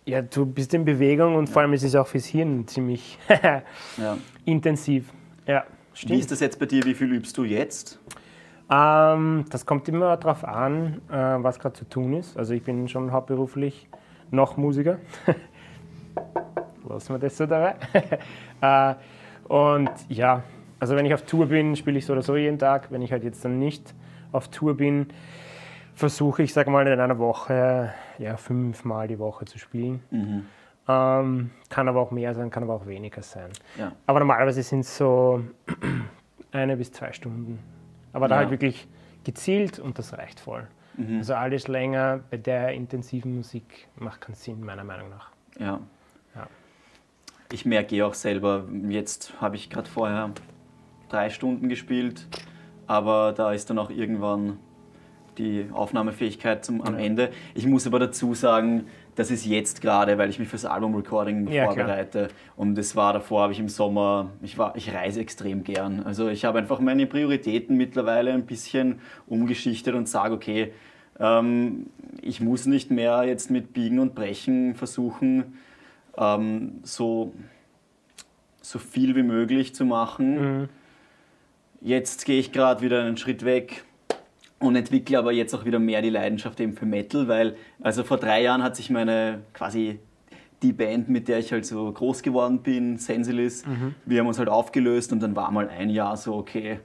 ja, 0.04 0.23
du 0.23 0.47
bist 0.47 0.73
in 0.75 0.85
Bewegung 0.85 1.35
und 1.35 1.49
vor 1.49 1.62
allem 1.62 1.73
ist 1.73 1.83
es 1.83 1.97
auch 1.97 2.07
fürs 2.07 2.26
Hirn 2.26 2.69
ziemlich 2.69 3.19
Ja. 3.99 4.16
intensiv. 4.45 5.07
Ja, 5.47 5.64
Wie 5.92 5.99
stimmt. 5.99 6.20
ist 6.20 6.30
das 6.30 6.40
jetzt 6.40 6.58
bei 6.58 6.66
dir? 6.66 6.84
Wie 6.84 6.94
viel 6.94 7.12
übst 7.12 7.37
du 7.37 7.44
jetzt? 7.44 7.99
Ähm, 8.70 9.44
das 9.50 9.66
kommt 9.66 9.88
immer 9.88 10.16
darauf 10.16 10.44
an, 10.44 11.02
äh, 11.11 11.14
was 11.14 11.58
gerade 11.58 11.75
zu 11.75 11.88
tun 11.88 12.14
ist. 12.14 12.37
Also 12.37 12.54
ich 12.54 12.62
bin 12.62 12.88
schon 12.88 13.12
hauptberuflich 13.12 13.88
noch 14.30 14.56
Musiker. 14.56 14.99
Lassen 16.88 17.14
wir 17.14 17.18
das 17.18 17.37
so 17.37 17.46
dabei. 17.46 17.76
äh, 18.61 18.94
und 19.49 19.90
ja, 20.08 20.42
also 20.80 20.96
wenn 20.96 21.06
ich 21.06 21.14
auf 21.14 21.22
Tour 21.22 21.46
bin, 21.46 21.76
spiele 21.76 21.99
ich 21.99 22.06
so 22.06 22.12
oder 22.12 22.22
so 22.22 22.37
jeden 22.37 22.58
Tag. 22.58 22.90
Wenn 22.90 23.02
ich 23.02 23.12
halt 23.12 23.25
jetzt 23.25 23.44
dann 23.44 23.58
nicht 23.58 23.94
auf 24.32 24.49
Tour 24.49 24.76
bin, 24.76 25.08
versuche 25.94 26.42
ich, 26.42 26.52
sag 26.52 26.68
mal, 26.68 26.87
in 26.87 26.99
einer 26.99 27.18
Woche 27.18 27.92
ja, 28.18 28.37
fünfmal 28.37 29.08
die 29.08 29.18
Woche 29.18 29.44
zu 29.44 29.58
spielen. 29.58 30.00
Ähm, 30.89 31.51
kann 31.69 31.89
aber 31.89 32.01
auch 32.01 32.11
mehr 32.11 32.35
sein, 32.35 32.51
kann 32.51 32.65
aber 32.65 32.75
auch 32.75 32.87
weniger 32.87 33.23
sein. 33.23 33.51
Ja. 33.79 33.93
Aber 34.07 34.19
normalerweise 34.19 34.62
sind 34.62 34.81
es 34.81 34.97
so 34.97 35.43
eine 36.53 36.77
bis 36.77 36.93
zwei 36.93 37.12
Stunden. 37.12 37.59
Aber 38.12 38.29
da 38.29 38.35
Ja. 38.37 38.39
halt 38.41 38.51
wirklich 38.51 38.89
gezielt 39.25 39.79
und 39.79 39.99
das 39.99 40.12
reicht 40.19 40.41
voll. 40.41 40.67
Mhm. 40.97 41.19
Also 41.19 41.35
alles 41.35 41.69
länger 41.69 42.21
bei 42.31 42.37
der 42.37 42.73
intensiven 42.73 43.37
Musik 43.37 43.87
macht 43.97 44.21
keinen 44.21 44.35
Sinn, 44.35 44.62
meiner 44.65 44.85
Meinung 44.85 45.09
nach. 45.11 45.31
Ja. 45.59 45.79
Ja. 46.35 46.47
Ich 47.53 47.65
merke 47.65 47.95
eh 47.97 48.03
auch 48.03 48.15
selber, 48.15 48.65
jetzt 48.89 49.41
habe 49.41 49.57
ich 49.57 49.71
gerade 49.71 49.89
vorher 49.89 50.31
drei 51.09 51.31
Stunden 51.31 51.69
gespielt, 51.69 52.27
aber 52.87 53.33
da 53.33 53.53
ist 53.53 53.71
dann 53.71 53.79
auch 53.79 53.91
irgendwann 53.91 54.59
die 55.39 55.69
Aufnahmefähigkeit 55.73 56.65
zum, 56.65 56.83
am 56.83 56.99
Ja. 56.99 57.05
Ende. 57.05 57.31
Ich 57.55 57.67
muss 57.67 57.87
aber 57.87 57.99
dazu 57.99 58.35
sagen, 58.35 58.87
das 59.14 59.31
ist 59.31 59.45
jetzt 59.45 59.83
gerade, 59.83 60.16
weil 60.16 60.31
ich 60.31 60.38
mich 60.38 60.49
fürs 60.49 60.64
Album-Recording 60.64 61.49
Ja, 61.49 61.64
klar. 61.64 61.75
vorbereite. 61.75 62.28
Und 62.57 62.78
es 62.78 62.97
war 62.97 63.12
davor, 63.12 63.42
habe 63.42 63.52
ich 63.52 63.59
im 63.59 63.69
Sommer, 63.69 64.31
ich, 64.42 64.57
war, 64.57 64.75
ich 64.76 64.92
reise 64.95 65.21
extrem 65.21 65.64
gern. 65.64 66.02
Also 66.02 66.28
ich 66.28 66.45
habe 66.45 66.59
einfach 66.59 66.81
meine 66.81 67.07
Prioritäten 67.07 67.76
mittlerweile 67.76 68.33
ein 68.33 68.47
bisschen 68.47 69.00
umgeschichtet 69.26 69.95
und 69.95 70.09
sage, 70.09 70.35
okay, 70.35 70.73
ähm, 71.21 71.87
ich 72.23 72.40
muss 72.40 72.66
nicht 72.66 72.90
mehr 72.90 73.25
jetzt 73.25 73.50
mit 73.50 73.75
Biegen 73.75 73.99
und 73.99 74.14
Brechen 74.14 74.75
versuchen, 74.75 75.59
ähm, 76.16 76.81
so, 76.83 77.35
so 78.62 78.78
viel 78.78 79.14
wie 79.14 79.23
möglich 79.23 79.75
zu 79.75 79.85
machen. 79.85 80.61
Mhm. 80.61 80.69
Jetzt 81.83 82.25
gehe 82.25 82.38
ich 82.38 82.52
gerade 82.52 82.81
wieder 82.81 83.02
einen 83.02 83.16
Schritt 83.16 83.45
weg 83.45 83.85
und 84.62 84.76
entwickle 84.76 85.19
aber 85.19 85.33
jetzt 85.33 85.54
auch 85.54 85.64
wieder 85.64 85.78
mehr 85.78 86.02
die 86.02 86.11
Leidenschaft 86.11 86.61
eben 86.61 86.73
für 86.73 86.87
Metal, 86.87 87.28
weil 87.28 87.57
also 87.81 88.04
vor 88.04 88.19
drei 88.19 88.42
Jahren 88.42 88.62
hat 88.62 88.76
sich 88.76 88.90
meine 88.90 89.42
quasi 89.52 89.99
die 90.62 90.73
Band, 90.73 91.09
mit 91.09 91.28
der 91.28 91.40
ich 91.40 91.52
halt 91.52 91.66
so 91.66 91.90
groß 91.90 92.23
geworden 92.23 92.62
bin, 92.62 92.96
Sensilis, 92.96 93.64
wir 94.07 94.20
haben 94.20 94.29
uns 94.29 94.38
halt 94.38 94.48
aufgelöst 94.48 95.12
und 95.12 95.20
dann 95.20 95.35
war 95.35 95.51
mal 95.51 95.68
ein 95.68 95.90
Jahr 95.90 96.16
so, 96.16 96.35
okay, 96.37 96.79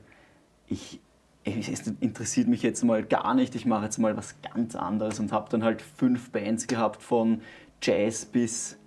ich, 0.67 0.99
es 1.43 1.87
interessiert 1.99 2.47
mich 2.47 2.63
jetzt 2.63 2.83
mal 2.83 3.03
gar 3.03 3.35
nicht, 3.35 3.55
ich 3.55 3.65
mache 3.65 3.85
jetzt 3.85 3.99
mal 3.99 4.17
was 4.17 4.35
ganz 4.41 4.75
anderes 4.75 5.19
und 5.19 5.31
habe 5.31 5.47
dann 5.49 5.63
halt 5.63 5.81
fünf 5.81 6.31
Bands 6.31 6.65
gehabt 6.65 7.03
von 7.03 7.41
Jazz 7.81 8.25
bis 8.25 8.77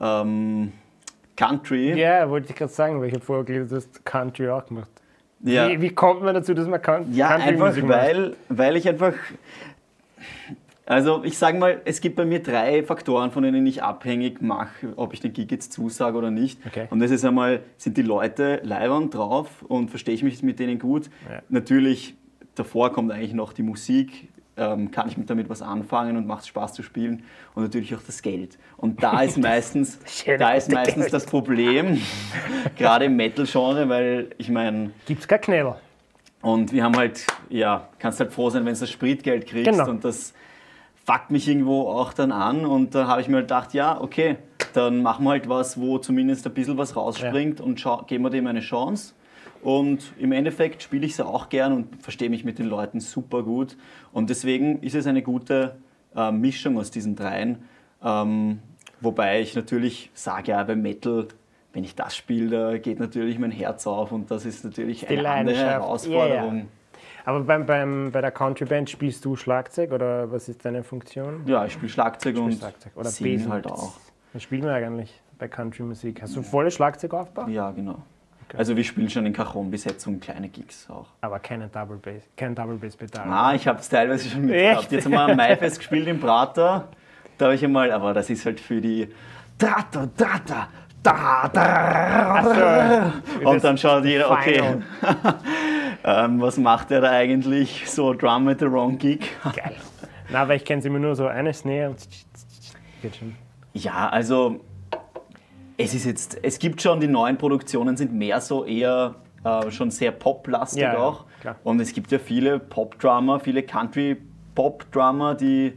ähm, 0.00 0.72
Country. 1.36 1.98
Ja, 2.00 2.28
wollte 2.30 2.50
ich 2.50 2.56
gerade 2.56 2.72
sagen, 2.72 3.00
weil 3.00 3.08
ich 3.08 3.14
habe 3.14 3.24
vorher 3.24 3.44
gelesen, 3.44 3.68
du 3.68 3.76
hast 3.76 4.04
Country 4.04 4.48
auch 4.48 4.64
gemacht. 4.64 5.01
Ja. 5.42 5.68
Wie, 5.68 5.80
wie 5.80 5.90
kommt 5.90 6.22
man 6.22 6.34
dazu, 6.34 6.54
dass 6.54 6.68
man 6.68 6.80
Country 6.80 7.12
Ja, 7.14 7.28
einfach 7.30 7.76
macht? 7.76 7.88
weil, 7.88 8.36
weil 8.48 8.76
ich 8.76 8.88
einfach. 8.88 9.14
Also 10.84 11.22
ich 11.24 11.38
sage 11.38 11.58
mal, 11.58 11.80
es 11.84 12.00
gibt 12.00 12.16
bei 12.16 12.24
mir 12.24 12.42
drei 12.42 12.82
Faktoren, 12.82 13.30
von 13.30 13.44
denen 13.44 13.64
ich 13.66 13.82
abhängig 13.82 14.42
mache, 14.42 14.92
ob 14.96 15.14
ich 15.14 15.20
den 15.20 15.32
Gig 15.32 15.50
jetzt 15.50 15.72
zusage 15.72 16.18
oder 16.18 16.30
nicht. 16.30 16.58
Okay. 16.66 16.86
Und 16.90 17.00
das 17.00 17.10
ist 17.12 17.24
einmal, 17.24 17.60
sind 17.76 17.96
die 17.96 18.02
Leute 18.02 18.60
leibend 18.64 19.14
drauf 19.14 19.62
und 19.68 19.90
verstehe 19.90 20.14
ich 20.14 20.22
mich 20.24 20.42
mit 20.42 20.58
denen 20.58 20.78
gut. 20.80 21.08
Ja. 21.30 21.40
Natürlich, 21.48 22.14
davor 22.56 22.92
kommt 22.92 23.12
eigentlich 23.12 23.32
noch 23.32 23.52
die 23.52 23.62
Musik, 23.62 24.28
ähm, 24.56 24.90
kann 24.90 25.08
ich 25.08 25.16
mit 25.16 25.30
damit 25.30 25.48
was 25.48 25.62
anfangen 25.62 26.16
und 26.16 26.26
macht 26.26 26.42
es 26.42 26.48
Spaß 26.48 26.74
zu 26.74 26.82
spielen 26.82 27.24
und 27.54 27.62
natürlich 27.62 27.94
auch 27.94 28.02
das 28.06 28.22
Geld. 28.22 28.58
Und 28.76 29.02
da 29.02 29.22
ist 29.22 29.38
meistens, 29.42 29.98
da 30.38 30.52
ist 30.52 30.70
meistens 30.70 31.04
Geld. 31.04 31.12
das 31.12 31.26
Problem, 31.26 32.00
gerade 32.76 33.06
im 33.06 33.16
Metal-Genre, 33.16 33.88
weil 33.88 34.30
ich 34.38 34.50
meine, 34.50 34.90
Gibt's 35.06 35.26
kein 35.26 35.40
Knädel. 35.40 35.74
und 36.42 36.72
wir 36.72 36.84
haben 36.84 36.96
halt, 36.96 37.26
ja, 37.48 37.88
kannst 37.98 38.20
halt 38.20 38.32
froh 38.32 38.50
sein, 38.50 38.64
wenn 38.64 38.74
du 38.74 38.80
das 38.80 38.90
Spritgeld 38.90 39.46
kriegst. 39.46 39.70
Genau. 39.70 39.88
Und 39.88 40.04
das 40.04 40.34
fuckt 41.04 41.30
mich 41.30 41.48
irgendwo 41.48 41.88
auch 41.88 42.12
dann 42.12 42.32
an. 42.32 42.64
Und 42.66 42.94
da 42.94 43.06
habe 43.06 43.20
ich 43.20 43.28
mir 43.28 43.36
halt 43.36 43.46
gedacht, 43.46 43.74
ja, 43.74 44.00
okay, 44.00 44.36
dann 44.74 45.02
machen 45.02 45.24
wir 45.24 45.30
halt 45.30 45.48
was, 45.48 45.80
wo 45.80 45.98
zumindest 45.98 46.46
ein 46.46 46.54
bisschen 46.54 46.78
was 46.78 46.96
rausspringt 46.96 47.60
und 47.60 47.80
schau, 47.80 48.02
geben 48.06 48.24
wir 48.24 48.30
dem 48.30 48.46
eine 48.46 48.60
Chance. 48.60 49.14
Und 49.62 50.12
im 50.18 50.32
Endeffekt 50.32 50.82
spiele 50.82 51.06
ich 51.06 51.14
sie 51.14 51.24
auch 51.24 51.48
gern 51.48 51.72
und 51.72 52.02
verstehe 52.02 52.28
mich 52.28 52.44
mit 52.44 52.58
den 52.58 52.66
Leuten 52.66 52.98
super 53.00 53.42
gut. 53.44 53.76
Und 54.12 54.28
deswegen 54.28 54.82
ist 54.82 54.94
es 54.96 55.06
eine 55.06 55.22
gute 55.22 55.76
äh, 56.16 56.32
Mischung 56.32 56.78
aus 56.78 56.90
diesen 56.90 57.14
dreien. 57.14 57.62
Ähm, 58.02 58.58
wobei 59.00 59.40
ich 59.40 59.54
natürlich 59.54 60.10
sage, 60.14 60.50
ja, 60.50 60.62
beim 60.64 60.82
Metal, 60.82 61.28
wenn 61.72 61.84
ich 61.84 61.94
das 61.94 62.16
spiele, 62.16 62.72
da 62.72 62.78
geht 62.78 62.98
natürlich 62.98 63.38
mein 63.38 63.52
Herz 63.52 63.86
auf 63.86 64.10
und 64.10 64.30
das 64.32 64.44
ist 64.44 64.64
natürlich 64.64 65.08
eine 65.08 65.28
andere. 65.28 65.56
Herausforderung. 65.56 66.58
Ja, 66.58 66.64
Aber 67.24 67.40
beim, 67.40 67.64
beim, 67.64 68.10
bei 68.10 68.20
der 68.20 68.32
Country-Band 68.32 68.90
spielst 68.90 69.24
du 69.24 69.36
Schlagzeug 69.36 69.92
oder 69.92 70.30
was 70.32 70.48
ist 70.48 70.64
deine 70.64 70.82
Funktion? 70.82 71.42
Ja, 71.46 71.64
ich 71.64 71.74
spiele 71.74 71.88
Schlagzeug 71.88 72.36
und 72.36 72.54
Schlagzeug 72.54 72.92
oder 72.96 73.10
singe 73.10 73.38
Bass. 73.38 73.48
halt 73.48 73.66
auch. 73.70 73.92
Was 74.32 74.42
spielen 74.42 74.64
wir 74.64 74.72
eigentlich 74.72 75.20
bei 75.38 75.46
Country-Musik? 75.46 76.20
Hast 76.20 76.34
du 76.34 76.42
volles 76.42 76.74
Schlagzeugaufbau? 76.74 77.46
Ja, 77.46 77.70
genau. 77.70 78.02
Also 78.56 78.76
wir 78.76 78.84
spielen 78.84 79.08
schon 79.08 79.24
in 79.26 79.32
Cajon-Besetzung 79.32 80.20
kleine 80.20 80.48
Gigs 80.48 80.88
auch. 80.90 81.06
Aber 81.20 81.38
keine 81.38 81.68
Double 81.68 81.96
Bass, 81.96 82.22
kein 82.36 82.54
Double 82.54 82.76
Bass 82.76 82.96
Pedal. 82.96 83.26
Ah, 83.26 83.54
ich 83.54 83.66
habe 83.66 83.78
es 83.80 83.88
teilweise 83.88 84.28
schon 84.28 84.42
mitgehabt. 84.42 84.82
Echt? 84.82 84.92
Jetzt 84.92 85.04
haben 85.06 85.12
wir 85.12 85.20
am 85.20 85.36
Maifest 85.36 85.78
gespielt 85.78 86.06
im 86.06 86.20
Prater. 86.20 86.88
Da 87.38 87.46
habe 87.46 87.54
ich 87.54 87.64
einmal, 87.64 87.90
aber 87.90 88.12
das 88.14 88.28
ist 88.30 88.44
halt 88.44 88.60
für 88.60 88.80
die 88.80 89.08
Drata, 89.58 90.08
Drata, 90.16 90.68
da, 91.02 91.48
da. 91.52 93.12
Und 93.44 93.64
dann 93.64 93.78
schaut 93.78 94.04
jeder, 94.04 94.30
okay, 94.30 94.62
ähm, 96.04 96.40
was 96.40 96.58
macht 96.58 96.90
der 96.90 97.00
da 97.00 97.10
eigentlich? 97.10 97.90
So 97.90 98.12
Drum 98.12 98.48
at 98.48 98.60
the 98.60 98.70
Wrong 98.70 98.98
Gig. 98.98 99.30
Geil. 99.56 99.76
Na, 100.28 100.48
weil 100.48 100.56
ich 100.56 100.64
kenne 100.64 100.82
sie 100.82 100.88
immer 100.88 100.98
nur 100.98 101.14
so 101.16 101.26
eine 101.26 101.52
Snare 101.52 101.90
und 101.90 102.08
geht 103.02 103.16
schon. 103.16 103.34
Ja, 103.74 104.08
also 104.08 104.60
es 105.84 105.94
ist 105.94 106.04
jetzt, 106.06 106.38
es 106.42 106.58
gibt 106.58 106.82
schon, 106.82 107.00
die 107.00 107.08
neuen 107.08 107.38
Produktionen 107.38 107.96
sind 107.96 108.12
mehr 108.12 108.40
so 108.40 108.64
eher 108.64 109.16
äh, 109.44 109.70
schon 109.70 109.90
sehr 109.90 110.12
poplastig 110.12 110.82
Ja, 110.82 110.94
ja, 110.94 110.98
auch. 111.00 111.24
klar. 111.40 111.56
Und 111.64 111.80
es 111.80 111.92
gibt 111.92 112.10
ja 112.12 112.18
viele 112.18 112.58
Pop-Drummer, 112.58 113.40
viele 113.40 113.62
Country-Pop-Drummer, 113.62 115.34
die 115.34 115.74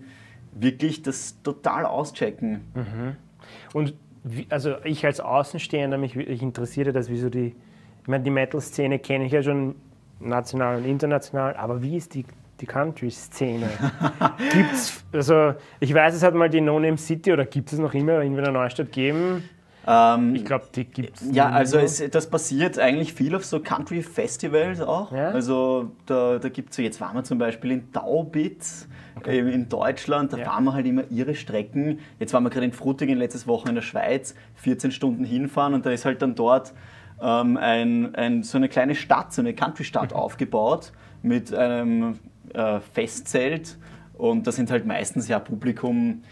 wirklich 0.53 1.01
das 1.01 1.41
total 1.43 1.85
auschecken. 1.85 2.61
Und 3.73 3.93
wie, 4.23 4.47
also 4.49 4.75
ich 4.83 5.05
als 5.05 5.19
Außenstehender, 5.19 5.97
mich 5.97 6.15
wirklich 6.15 6.41
interessierte 6.41 6.91
das, 6.91 7.09
wieso 7.09 7.29
die, 7.29 7.55
ich 8.01 8.07
meine, 8.07 8.23
die 8.23 8.29
Metal-Szene 8.31 8.99
kenne 8.99 9.25
ich 9.25 9.31
ja 9.31 9.43
schon 9.43 9.75
national 10.19 10.77
und 10.77 10.85
international. 10.85 11.55
Aber 11.55 11.81
wie 11.81 11.97
ist 11.97 12.13
die, 12.13 12.25
die 12.61 12.65
Country-Szene? 12.65 13.67
Gibt's, 14.53 15.03
also 15.11 15.53
ich 15.79 15.93
weiß, 15.93 16.15
es 16.15 16.23
hat 16.23 16.35
mal 16.35 16.49
die 16.49 16.61
No 16.61 16.79
Name 16.79 16.97
City 16.97 17.33
oder 17.33 17.45
gibt 17.45 17.73
es 17.73 17.79
noch 17.79 17.93
immer 17.93 18.21
in 18.21 18.35
der 18.35 18.51
Neustadt 18.51 18.87
gegeben. 18.87 19.43
Ähm, 19.87 20.35
Ich 20.35 20.45
glaube, 20.45 20.65
die 20.73 20.85
gibt 20.85 21.21
es. 21.21 21.27
Ja, 21.31 21.49
also 21.49 21.77
es, 21.77 22.03
das 22.11 22.29
passiert 22.29 22.79
eigentlich 22.79 23.13
viel 23.13 23.35
auf 23.35 23.45
so 23.45 23.59
Country-Festivals 23.59 24.81
auch. 24.81 25.11
Ja? 25.11 25.29
Also 25.29 25.91
da, 26.05 26.39
da 26.39 26.49
gibt 26.49 26.71
es 26.71 26.75
so, 26.77 26.81
jetzt 26.81 26.99
waren 27.01 27.15
wir 27.15 27.23
zum 27.23 27.37
Beispiel 27.37 27.71
in 27.71 27.91
Daubitz 27.91 28.87
ähm, 29.25 29.47
in 29.47 29.69
Deutschland, 29.69 30.33
da 30.33 30.37
Ja. 30.37 30.45
fahren 30.45 30.63
wir 30.65 30.73
halt 30.73 30.85
immer 30.85 31.03
ihre 31.09 31.35
Strecken. 31.35 31.99
Jetzt 32.19 32.33
waren 32.33 32.43
wir 32.43 32.49
gerade 32.49 32.65
in 32.65 32.73
Frutigen 32.73 33.17
letztes 33.17 33.47
Woche 33.47 33.69
in 33.69 33.75
der 33.75 33.81
Schweiz, 33.81 34.35
14 34.55 34.91
Stunden 34.91 35.23
hinfahren 35.23 35.73
und 35.73 35.85
da 35.85 35.91
ist 35.91 36.05
halt 36.05 36.21
dann 36.21 36.35
dort 36.35 36.73
ähm, 37.21 37.57
ein, 37.57 38.13
ein, 38.15 38.43
so 38.43 38.57
eine 38.57 38.69
kleine 38.69 38.95
Stadt, 38.95 39.33
so 39.33 39.41
eine 39.41 39.53
Country-Stadt 39.53 40.11
Mhm. 40.11 40.17
aufgebaut 40.17 40.91
mit 41.21 41.53
einem 41.53 42.19
äh, 42.53 42.79
Festzelt 42.93 43.77
und 44.17 44.47
da 44.47 44.51
sind 44.51 44.69
halt 44.71 44.85
meistens 44.85 45.27
ja 45.27 45.39
Publikum, 45.39 46.23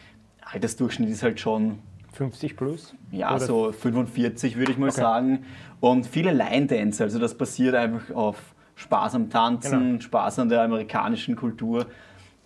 Altersdurchschnitt 0.42 1.10
ist 1.10 1.24
halt 1.24 1.40
schon 1.40 1.80
50 2.14 2.56
plus? 2.56 2.96
ja, 3.12 3.30
Oder- 3.36 3.40
so 3.46 3.72
45 3.72 4.58
würde 4.58 4.72
ich 4.72 4.78
mal 4.78 4.90
Okay. 4.90 5.02
sagen. 5.02 5.46
Und 5.80 6.08
viele 6.08 6.32
Line-Dance, 6.32 7.04
also 7.04 7.20
das 7.20 7.36
basiert 7.36 7.76
einfach 7.76 8.16
auf 8.16 8.38
Spaß 8.76 9.16
am 9.16 9.30
Tanzen, 9.30 9.80
Genau. 9.94 10.02
Spaß 10.02 10.40
an 10.40 10.50
der 10.50 10.62
amerikanischen 10.62 11.36
Kultur. 11.36 11.86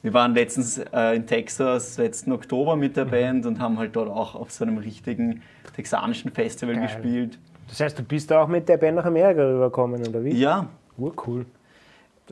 Wir 0.02 0.14
waren 0.14 0.34
letztens 0.34 0.78
äh, 0.78 1.16
in 1.16 1.26
Texas, 1.28 1.98
letzten 1.98 2.32
Oktober 2.32 2.76
mit 2.76 2.92
Mhm. 2.92 2.96
der 2.96 3.06
Band 3.06 3.46
und 3.46 3.60
haben 3.60 3.78
halt 3.78 3.96
dort 3.96 4.10
auch 4.10 4.36
auf 4.36 4.52
so 4.52 4.64
einem 4.66 4.78
richtigen 4.78 5.42
texanischen 5.76 6.32
Festival 6.32 6.76
Geil. 6.76 6.84
gespielt. 6.88 7.40
Das 7.68 7.80
heißt, 7.80 8.00
du 8.00 8.04
bist 8.04 8.32
auch 8.32 8.48
mit 8.48 8.68
der 8.70 8.78
Band 8.78 8.96
nach 8.98 9.06
Amerika 9.06 9.42
rübergekommen, 9.44 10.08
oder 10.08 10.24
wie? 10.24 10.32
Ja, 10.34 10.68
Urcool. 10.98 11.46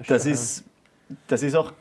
das 0.07 0.23
schon- 0.23 0.31
ist, 0.31 0.63
das 1.27 1.43
ist 1.43 1.55
auch, 1.55 1.71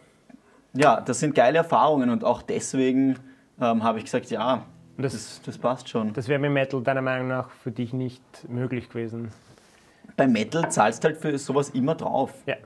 ja, 0.72 1.00
das 1.00 1.20
sind 1.20 1.34
geile 1.34 1.58
Erfahrungen 1.58 2.10
und 2.10 2.24
auch 2.24 2.42
deswegen 2.42 3.16
ähm, 3.60 3.82
habe 3.84 3.98
ich 3.98 4.04
gesagt, 4.04 4.30
ja, 4.30 4.64
das- 4.98 5.12
das, 5.12 5.42
das 5.44 5.58
passt 5.58 5.88
schon. 5.88 6.12
Das 6.12 6.28
wäre 6.28 6.38
mit 6.38 6.50
Metal 6.52 6.82
deiner 6.82 7.02
Meinung 7.02 7.28
nach 7.28 7.50
für 7.50 7.70
dich 7.70 7.92
nicht 7.92 8.22
möglich 8.48 8.88
gewesen. 8.88 9.28
Bei 10.16 10.26
Metal 10.28 10.70
zahlst 10.70 11.04
halt 11.04 11.16
für 11.16 11.36
sowas 11.38 11.70
immer 11.70 11.94
drauf. 11.94 12.32
Ja. 12.46 12.56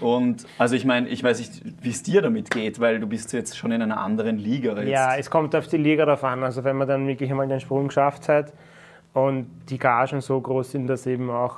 Und 0.00 0.46
also 0.58 0.76
ich 0.76 0.84
meine, 0.84 1.08
ich 1.08 1.24
weiß 1.24 1.38
nicht, 1.38 1.62
wie 1.82 1.88
es 1.90 2.02
dir 2.02 2.20
damit 2.22 2.50
geht, 2.50 2.78
weil 2.78 3.00
du 3.00 3.06
bist 3.06 3.32
jetzt 3.32 3.56
schon 3.56 3.72
in 3.72 3.80
einer 3.82 3.98
anderen 3.98 4.36
Liga 4.38 4.76
jetzt. 4.78 4.88
Ja, 4.88 5.16
es 5.16 5.30
kommt 5.30 5.56
auf 5.56 5.66
die 5.66 5.78
Liga 5.78 6.04
drauf 6.04 6.22
an. 6.24 6.42
Also 6.44 6.62
wenn 6.62 6.76
man 6.76 6.86
dann 6.86 7.06
wirklich 7.06 7.30
einmal 7.30 7.48
den 7.48 7.58
Sprung 7.60 7.88
geschafft 7.88 8.28
hat 8.28 8.52
und 9.14 9.46
die 9.70 9.78
Gagen 9.78 10.20
so 10.20 10.40
groß 10.40 10.72
sind, 10.72 10.86
dass 10.88 11.06
eben 11.06 11.30
auch 11.30 11.56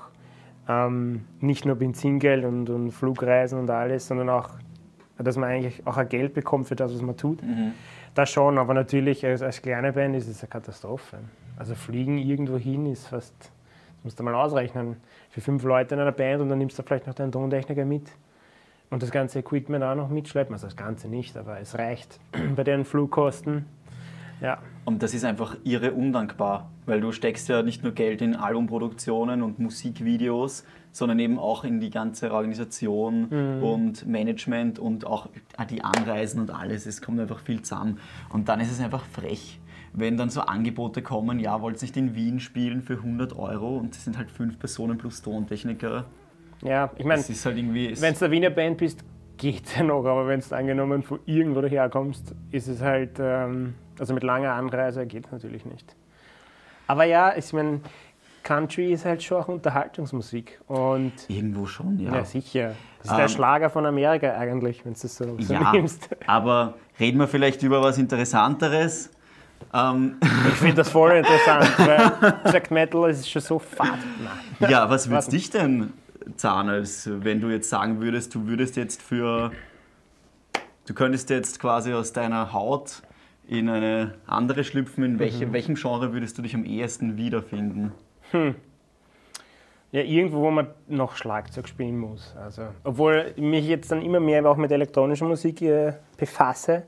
ähm, 0.68 1.24
nicht 1.40 1.64
nur 1.66 1.74
Benzingeld 1.74 2.44
und, 2.44 2.70
und 2.70 2.92
Flugreisen 2.92 3.58
und 3.58 3.68
alles, 3.68 4.06
sondern 4.06 4.30
auch, 4.30 4.50
dass 5.18 5.36
man 5.36 5.50
eigentlich 5.50 5.84
auch 5.86 5.96
ein 5.96 6.08
Geld 6.08 6.32
bekommt 6.32 6.68
für 6.68 6.76
das, 6.76 6.94
was 6.94 7.02
man 7.02 7.16
tut. 7.16 7.40
Das 8.14 8.30
schon, 8.30 8.58
aber 8.58 8.74
natürlich 8.74 9.24
als, 9.24 9.42
als 9.42 9.62
kleine 9.62 9.92
Band 9.92 10.16
ist 10.16 10.28
es 10.28 10.42
eine 10.42 10.48
Katastrophe. 10.48 11.18
Also 11.56 11.74
fliegen 11.74 12.18
irgendwo 12.18 12.56
hin 12.56 12.86
ist 12.86 13.08
fast, 13.08 13.34
das 13.38 14.04
musst 14.04 14.18
du 14.18 14.24
mal 14.24 14.34
ausrechnen, 14.34 14.96
für 15.30 15.40
fünf 15.40 15.62
Leute 15.62 15.94
in 15.94 16.00
einer 16.00 16.12
Band 16.12 16.42
und 16.42 16.48
dann 16.48 16.58
nimmst 16.58 16.78
du 16.78 16.82
vielleicht 16.82 17.06
noch 17.06 17.14
deinen 17.14 17.32
Tontechniker 17.32 17.84
mit. 17.84 18.10
Und 18.90 19.04
das 19.04 19.12
ganze 19.12 19.38
Equipment 19.38 19.84
auch 19.84 19.94
noch 19.94 20.08
mitschleppen. 20.08 20.52
Also 20.52 20.66
das 20.66 20.76
Ganze 20.76 21.08
nicht, 21.08 21.36
aber 21.36 21.60
es 21.60 21.78
reicht 21.78 22.18
bei 22.56 22.64
den 22.64 22.84
Flugkosten. 22.84 23.66
Ja, 24.40 24.58
Und 24.86 25.02
das 25.02 25.12
ist 25.12 25.24
einfach 25.24 25.56
irre 25.64 25.92
undankbar, 25.92 26.70
weil 26.86 27.02
du 27.02 27.12
steckst 27.12 27.48
ja 27.50 27.62
nicht 27.62 27.82
nur 27.82 27.92
Geld 27.92 28.22
in 28.22 28.34
Albumproduktionen 28.34 29.42
und 29.42 29.58
Musikvideos, 29.58 30.64
sondern 30.92 31.18
eben 31.20 31.38
auch 31.38 31.64
in 31.64 31.80
die 31.80 31.90
ganze 31.90 32.32
Organisation 32.32 33.28
Mhm. 33.30 33.62
und 33.62 34.06
Management 34.06 34.78
und 34.78 35.06
auch 35.06 35.28
die 35.70 35.82
Anreisen 35.82 36.40
und 36.40 36.50
alles. 36.50 36.86
Es 36.86 37.00
kommt 37.00 37.20
einfach 37.20 37.40
viel 37.40 37.62
zusammen. 37.62 37.98
Und 38.30 38.48
dann 38.48 38.60
ist 38.60 38.70
es 38.72 38.80
einfach 38.80 39.04
frech, 39.04 39.60
wenn 39.92 40.16
dann 40.16 40.30
so 40.30 40.40
Angebote 40.42 41.02
kommen, 41.02 41.38
ja, 41.40 41.60
wollt 41.62 41.80
nicht 41.82 41.96
in 41.96 42.14
Wien 42.14 42.40
spielen 42.40 42.82
für 42.82 42.94
100 42.94 43.36
Euro 43.36 43.76
und 43.76 43.94
es 43.94 44.04
sind 44.04 44.16
halt 44.18 44.30
fünf 44.30 44.58
Personen 44.58 44.98
plus 44.98 45.22
Tontechniker. 45.22 46.04
ja 46.62 46.90
ich 46.96 47.04
meine, 47.04 47.22
halt 47.22 47.56
wenn 47.56 48.14
du 48.14 48.24
eine 48.24 48.30
Wiener 48.30 48.50
Band 48.50 48.78
bist, 48.78 49.04
geht 49.36 49.74
ja 49.76 49.82
noch, 49.82 50.04
aber 50.04 50.26
wenn 50.28 50.40
du 50.40 50.54
angenommen 50.56 51.02
von 51.02 51.18
irgendwo 51.24 51.60
daherkommst, 51.62 52.34
ist 52.50 52.68
es 52.68 52.82
halt, 52.82 53.12
ähm, 53.18 53.74
also 53.98 54.12
mit 54.14 54.22
langer 54.22 54.52
Anreise 54.52 55.06
geht 55.06 55.26
es 55.26 55.32
natürlich 55.32 55.64
nicht. 55.64 55.96
Aber 56.86 57.04
ja, 57.04 57.34
ich 57.36 57.52
meine, 57.52 57.80
Country 58.42 58.92
ist 58.92 59.04
halt 59.04 59.22
schon 59.22 59.38
auch 59.38 59.48
Unterhaltungsmusik 59.48 60.60
und 60.66 61.12
Irgendwo 61.28 61.66
schon, 61.66 61.98
ja. 62.00 62.14
ja, 62.14 62.24
sicher. 62.24 62.74
Das 62.98 63.06
ist 63.06 63.12
Ähm, 63.12 63.16
der 63.18 63.28
Schlager 63.28 63.70
von 63.70 63.86
Amerika 63.86 64.32
eigentlich, 64.36 64.84
wenn 64.84 64.94
du 64.94 65.00
das 65.00 65.16
so, 65.16 65.36
so 65.38 65.52
Ja, 65.52 65.72
nimmst. 65.72 66.08
aber 66.26 66.74
reden 66.98 67.18
wir 67.18 67.28
vielleicht 67.28 67.62
über 67.62 67.82
was 67.82 67.98
Interessanteres. 67.98 69.10
Ähm, 69.74 70.16
Ich 70.48 70.54
finde 70.54 70.76
das 70.76 70.90
voll 70.90 71.12
interessant, 71.12 71.78
weil 71.78 72.32
Black 72.50 72.70
Metal 72.70 73.10
ist 73.10 73.28
schon 73.30 73.42
so 73.42 73.58
fad. 73.58 73.98
Nein. 74.58 74.70
ja, 74.70 74.88
was 74.88 75.08
würdest 75.10 75.28
Was? 75.28 75.32
dich 75.34 75.50
denn 75.50 75.92
zahlen, 76.36 76.68
als 76.68 77.08
wenn 77.12 77.40
du 77.40 77.48
jetzt 77.48 77.68
sagen 77.68 78.00
würdest, 78.00 78.34
du 78.34 78.46
würdest 78.46 78.76
jetzt 78.76 79.02
für, 79.02 79.50
du 80.86 80.94
könntest 80.94 81.30
jetzt 81.30 81.60
quasi 81.60 81.92
aus 81.92 82.12
deiner 82.12 82.52
Haut 82.52 83.02
in 83.46 83.68
eine 83.68 84.14
andere 84.26 84.64
schlüpfen, 84.64 85.04
in 85.04 85.18
welche, 85.18 85.52
welchem 85.52 85.74
Genre 85.74 86.12
würdest 86.12 86.38
du 86.38 86.42
dich 86.42 86.54
am 86.54 86.64
ehesten 86.64 87.16
wiederfinden? 87.16 87.92
Ja, 89.92 90.02
irgendwo, 90.02 90.42
wo 90.42 90.50
man 90.52 90.68
noch 90.86 91.16
Schlagzeug 91.16 91.66
spielen 91.66 91.98
muss. 91.98 92.36
Also, 92.36 92.62
obwohl 92.84 93.32
ich 93.34 93.42
mich 93.42 93.66
jetzt 93.66 93.90
dann 93.90 94.02
immer 94.02 94.20
mehr 94.20 94.46
auch 94.46 94.56
mit 94.56 94.70
elektronischer 94.70 95.26
Musik 95.26 95.62
äh, 95.62 95.94
befasse 96.16 96.84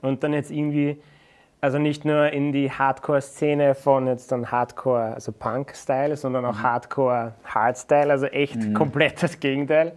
und 0.00 0.22
dann 0.22 0.32
jetzt 0.32 0.52
irgendwie, 0.52 1.02
also 1.60 1.78
nicht 1.78 2.04
nur 2.04 2.30
in 2.30 2.52
die 2.52 2.70
Hardcore-Szene 2.70 3.74
von 3.74 4.06
jetzt 4.06 4.30
dann 4.30 4.52
Hardcore, 4.52 5.14
also 5.14 5.32
Punk-Style, 5.32 6.16
sondern 6.16 6.44
auch 6.44 6.58
Hardcore-Hardstyle, 6.58 8.12
also 8.12 8.26
echt 8.26 8.74
komplett 8.74 9.24
das 9.24 9.40
Gegenteil. 9.40 9.92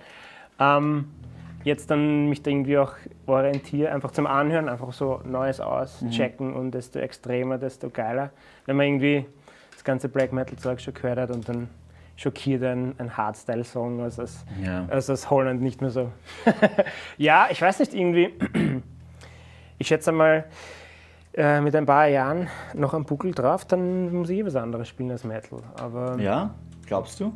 Ähm, 0.60 1.10
jetzt 1.64 1.92
dann 1.92 2.30
mich 2.30 2.42
da 2.42 2.50
irgendwie 2.50 2.80
auch 2.80 2.94
orientiere, 3.28 3.92
einfach 3.92 4.10
zum 4.10 4.26
Anhören, 4.26 4.70
einfach 4.70 4.92
so 4.94 5.22
Neues 5.24 5.60
auschecken 5.60 6.54
und 6.56 6.72
desto 6.72 6.98
extremer, 6.98 7.60
desto 7.60 7.92
geiler. 7.92 8.32
Wenn 8.66 8.76
man 8.76 8.88
irgendwie 8.88 9.26
das 9.80 9.84
ganze 9.86 10.10
Black 10.10 10.34
Metal-Zeug 10.34 10.82
schon 10.82 10.94
gehört 10.94 11.18
hat 11.20 11.32
und 11.32 11.48
dann 11.48 11.70
schockiert 12.18 12.64
ein, 12.64 12.96
ein 12.98 13.16
Hardstyle-Song 13.16 14.02
als, 14.02 14.20
als, 14.20 14.44
Ja. 14.62 14.86
als 14.90 15.10
aus 15.10 15.30
Holland 15.30 15.62
nicht 15.62 15.80
mehr 15.80 15.90
so. 15.90 16.12
ja, 17.18 17.48
ich 17.50 17.62
weiß 17.62 17.80
nicht, 17.80 17.94
irgendwie, 17.94 18.34
ich 19.78 19.88
schätze 19.88 20.12
mal, 20.12 20.44
äh, 21.34 21.62
mit 21.62 21.74
ein 21.78 21.86
paar 21.86 22.08
Jahren 22.08 22.50
noch 22.74 22.94
am 22.94 23.06
Buckel 23.06 23.32
drauf, 23.34 23.64
dann 23.64 24.12
muss 24.14 24.30
ich 24.30 24.40
eh 24.40 24.46
was 24.46 24.58
anderes 24.58 24.90
spielen 24.90 25.12
als 25.12 25.24
Metal. 25.24 25.60
Aber 25.80 26.18
Ja, 26.20 26.54
glaubst 26.86 27.20
du? 27.22 27.32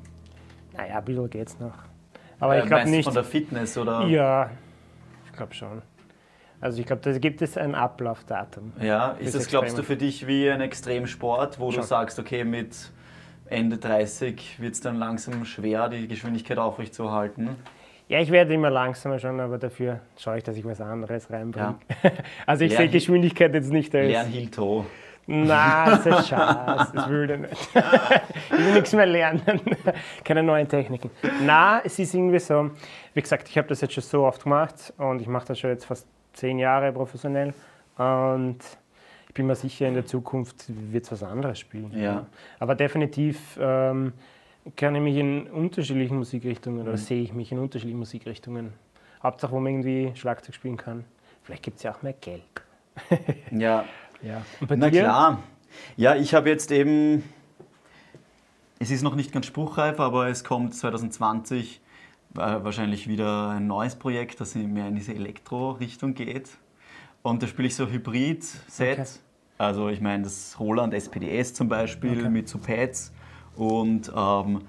naja, 0.76 0.98
ein 0.98 1.06
bisschen 1.06 1.30
geht's 1.30 1.58
noch. 1.60 1.72
Aber 2.42 2.58
ich 2.58 2.66
Äh, 2.66 2.68
glaube 2.68 2.82
meinst 2.82 2.92
du 2.94 2.98
nicht. 2.98 3.06
Von 3.06 3.14
der 3.14 3.24
Fitness 3.24 3.78
oder? 3.78 4.06
Ja, 4.08 4.50
ich 5.28 5.32
glaube 5.38 5.54
schon. 5.54 5.82
Also 6.64 6.80
ich 6.80 6.86
glaube, 6.86 7.02
da 7.02 7.18
gibt 7.18 7.42
es 7.42 7.58
ein 7.58 7.76
Ablaufdatum. 7.76 8.72
Ja, 8.80 9.18
ist 9.20 9.36
das, 9.36 9.48
glaubst 9.48 9.78
du, 9.78 9.84
für 9.84 9.98
dich 9.98 10.28
wie 10.28 10.50
ein 10.50 10.62
Extremsport, 10.62 11.60
wo 11.60 11.68
du 11.68 11.74
Schon. 11.74 11.84
sagst, 11.84 12.18
okay, 12.20 12.46
mit 12.46 12.74
Ende 13.48 13.78
30 13.78 14.62
wird 14.62 14.74
es 14.74 14.80
dann 14.80 14.96
langsam 14.96 15.44
schwer, 15.44 15.90
die 15.90 16.08
Geschwindigkeit 16.08 16.58
aufrechtzuerhalten? 16.58 17.58
Ja, 18.08 18.22
ich 18.22 18.32
werde 18.32 18.54
immer 18.54 18.70
langsamer 18.70 19.20
schon, 19.20 19.42
aber 19.42 19.58
dafür 19.58 20.00
schaue 20.18 20.38
ich, 20.38 20.46
dass 20.46 20.56
ich 20.56 20.64
was 20.64 20.80
anderes 20.80 21.30
reinbringe. 21.30 21.76
also 22.46 22.64
ich 22.64 22.72
Lern- 22.72 22.84
sehe 22.84 22.90
Geschwindigkeit 22.90 23.54
jetzt 23.54 23.70
nicht 23.70 23.94
als... 23.94 24.10
Lern 24.10 24.28
Heel 24.28 24.48
Toe. 24.48 24.86
Nein, 25.26 26.00
das 26.02 26.06
ist 26.20 26.30
Schatz, 26.30 26.94
das 26.94 27.10
will 27.10 27.30
ich 27.30 27.40
nicht. 27.40 27.70
ich 28.52 28.58
will 28.58 28.74
nichts 28.74 28.94
mehr 28.94 29.06
lernen, 29.06 29.42
keine 30.24 30.44
neuen 30.44 30.70
Techniken. 30.70 31.10
Na, 31.46 31.82
es 31.84 32.00
ist 32.00 32.14
irgendwie 32.14 32.40
so, 32.40 32.72
wie 33.14 33.22
gesagt, 33.22 33.50
ich 33.50 33.58
habe 33.58 33.68
das 33.68 33.82
jetzt 33.82 33.94
schon 33.96 34.04
so 34.04 34.24
oft 34.24 34.44
gemacht 34.44 34.94
und 34.98 35.22
ich 35.22 35.28
mache 35.28 35.48
das 35.48 35.60
schon 35.60 35.70
jetzt 35.70 35.86
fast 35.86 36.08
zehn 36.34 36.60
Jahre 36.60 36.92
professionell 36.92 37.54
und 37.98 38.58
ich 39.28 39.34
bin 39.34 39.48
mir 39.48 39.56
sicher, 39.56 39.88
in 39.88 39.96
der 39.96 40.06
Zukunft 40.06 40.66
wird 40.68 41.06
es 41.06 41.12
was 41.12 41.24
anderes 41.24 41.58
spielen. 41.60 41.92
Ja. 41.98 42.28
Aber 42.60 42.76
definitiv 42.76 43.58
ähm, 43.60 44.14
kann 44.76 44.96
ich 44.96 45.02
mich 45.02 45.18
in 45.18 45.48
unterschiedlichen 45.48 46.18
Musikrichtungen 46.18 46.82
oder 46.88 46.98
sehe 46.98 47.22
ich 47.24 47.34
mich 47.34 47.52
in 47.52 47.58
unterschiedlichen 47.60 48.00
Musikrichtungen. 48.00 48.74
Hauptsache, 49.24 49.52
wo 49.52 49.60
man 49.60 49.74
irgendwie 49.74 50.12
Schlagzeug 50.16 50.54
spielen 50.54 50.78
kann. 50.78 51.06
Vielleicht 51.44 51.64
gibt 51.64 51.78
es 51.78 51.84
ja 51.84 51.94
auch 51.94 52.02
mehr 52.02 52.14
Geld. 52.14 52.44
Ja, 53.52 53.86
Ja. 54.22 54.44
Na 54.70 54.90
dir? 54.90 55.02
klar. 55.02 55.40
Ja, 55.98 56.16
ich 56.16 56.36
habe 56.36 56.50
jetzt 56.50 56.72
eben, 56.72 57.24
es 58.80 58.92
ist 58.92 59.02
noch 59.02 59.16
nicht 59.16 59.32
ganz 59.32 59.48
spruchreif, 59.48 60.00
aber 60.00 60.28
es 60.28 60.44
kommt 60.44 60.76
2020 60.76 61.78
äh, 61.78 61.83
wahrscheinlich 62.34 63.08
wieder 63.08 63.50
ein 63.50 63.68
neues 63.68 63.96
Projekt, 63.96 64.42
das 64.42 64.56
mehr 64.56 64.88
in 64.88 64.96
diese 64.96 65.14
Elektro-Richtung 65.14 66.14
geht. 66.14 66.50
Und 67.22 67.42
da 67.42 67.48
spiele 67.48 67.68
ich 67.68 67.76
so 67.76 67.88
Hybrid-Set. 67.88 69.00
Okay. 69.00 69.10
Also 69.58 69.90
ich 69.90 70.02
meine 70.02 70.24
das 70.24 70.58
Roland 70.60 70.94
SPDS 70.94 71.54
zum 71.54 71.70
Beispiel 71.70 72.20
Okay. 72.20 72.30
mit 72.30 72.50
so 72.50 72.58
Pads 72.58 73.14
und 73.56 74.12
ähm, 74.16 74.62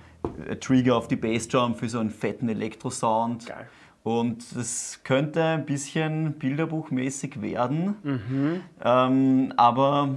Trigger 0.61 0.97
auf 0.97 1.09
die 1.09 1.17
Bassdrum 1.17 1.75
für 1.75 1.89
so 1.89 1.99
einen 1.99 2.11
fetten 2.11 2.49
Elektrosound. 2.49 3.47
Geil. 3.47 3.67
Und 4.03 4.55
das 4.55 5.01
könnte 5.03 5.43
ein 5.43 5.65
bisschen 5.65 6.35
bilderbuchmäßig 6.35 7.41
werden, 7.41 7.95
ähm, 8.85 9.55
aber 9.57 10.17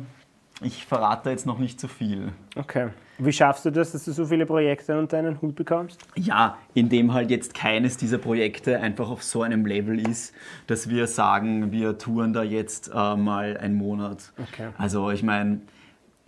ich 0.62 0.86
verrate 0.86 1.30
jetzt 1.30 1.46
noch 1.46 1.60
nicht 1.60 1.80
zu 1.80 1.88
viel. 1.88 2.32
Okay. 2.56 2.90
Wie 3.20 3.32
schaffst 3.32 3.66
du 3.66 3.72
das, 3.72 3.92
dass 3.92 4.06
du 4.06 4.12
so 4.12 4.26
viele 4.26 4.46
Projekte 4.46 4.98
unter 4.98 5.18
einen 5.18 5.42
Hut 5.42 5.56
bekommst? 5.56 6.00
Ja, 6.16 6.58
indem 6.74 7.14
halt 7.14 7.32
jetzt 7.32 7.54
keines 7.54 7.98
dieser 7.98 8.20
Projekte 8.20 8.80
einfach 8.80 9.10
auf 9.10 9.24
so 9.24 9.42
einem 9.42 9.66
Level 9.66 10.00
ist, 10.00 10.34
dass 10.68 10.90
wir 10.90 11.08
sagen, 11.08 11.72
wir 11.72 11.98
touren 11.98 12.34
da 12.34 12.44
jetzt 12.44 12.92
äh, 12.94 13.16
mal 13.16 13.58
einen 13.58 13.76
Monat. 13.76 14.32
Okay. 14.38 14.70
Also 14.78 15.10
ich 15.10 15.24
meine, 15.24 15.62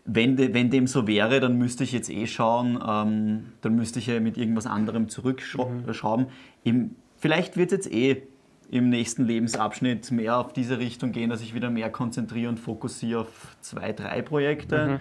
wenn, 0.05 0.35
de, 0.35 0.53
wenn 0.53 0.71
dem 0.71 0.87
so 0.87 1.07
wäre, 1.07 1.39
dann 1.39 1.57
müsste 1.57 1.83
ich 1.83 1.91
jetzt 1.91 2.09
eh 2.09 2.25
schauen, 2.25 2.79
ähm, 2.87 3.53
dann 3.61 3.75
müsste 3.75 3.99
ich 3.99 4.07
ja 4.07 4.19
mit 4.19 4.37
irgendwas 4.37 4.65
anderem 4.65 5.09
zurückschrauben. 5.09 6.27
Im, 6.63 6.95
vielleicht 7.17 7.55
wird 7.55 7.71
es 7.71 7.85
jetzt 7.85 7.93
eh 7.93 8.23
im 8.71 8.89
nächsten 8.89 9.25
Lebensabschnitt 9.25 10.11
mehr 10.11 10.37
auf 10.37 10.53
diese 10.53 10.77
Richtung 10.77 11.11
gehen, 11.11 11.29
dass 11.29 11.41
ich 11.41 11.53
wieder 11.53 11.69
mehr 11.69 11.89
konzentriere 11.89 12.49
und 12.49 12.59
fokussiere 12.59 13.21
auf 13.21 13.55
zwei, 13.61 13.93
drei 13.93 14.21
Projekte. 14.21 14.99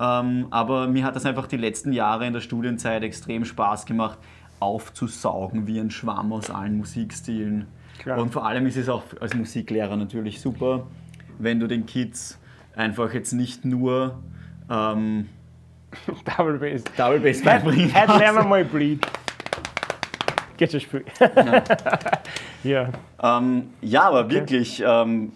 Ähm, 0.00 0.48
aber 0.50 0.88
mir 0.88 1.04
hat 1.04 1.14
das 1.14 1.24
einfach 1.24 1.46
die 1.46 1.56
letzten 1.56 1.92
Jahre 1.92 2.26
in 2.26 2.32
der 2.32 2.40
Studienzeit 2.40 3.04
extrem 3.04 3.44
Spaß 3.44 3.86
gemacht, 3.86 4.18
aufzusaugen 4.58 5.66
wie 5.66 5.78
ein 5.78 5.90
Schwamm 5.90 6.32
aus 6.32 6.50
allen 6.50 6.76
Musikstilen. 6.78 7.66
Klar. 7.98 8.18
Und 8.18 8.32
vor 8.32 8.44
allem 8.44 8.66
ist 8.66 8.76
es 8.76 8.88
auch 8.88 9.04
als 9.20 9.34
Musiklehrer 9.34 9.96
natürlich 9.96 10.40
super, 10.40 10.86
wenn 11.38 11.60
du 11.60 11.68
den 11.68 11.86
Kids 11.86 12.40
einfach 12.74 13.12
jetzt 13.14 13.32
nicht 13.32 13.64
nur 13.64 14.18
ähm, 14.68 15.28
Double 16.36 16.58
Bass. 16.58 16.82
Double 16.96 17.20
Bass 17.20 17.42
beibringen 17.42 17.92
lernen 17.92 18.38
wir 18.38 18.44
mal 18.44 18.64
Bleed. 18.64 19.06
Geht 20.56 20.72
schon 20.72 20.80
Spiel. 20.80 21.04
ja. 22.64 22.90
Ähm, 23.22 23.70
ja, 23.80 24.02
aber 24.02 24.30
wirklich, 24.30 24.82
ähm, 24.84 25.32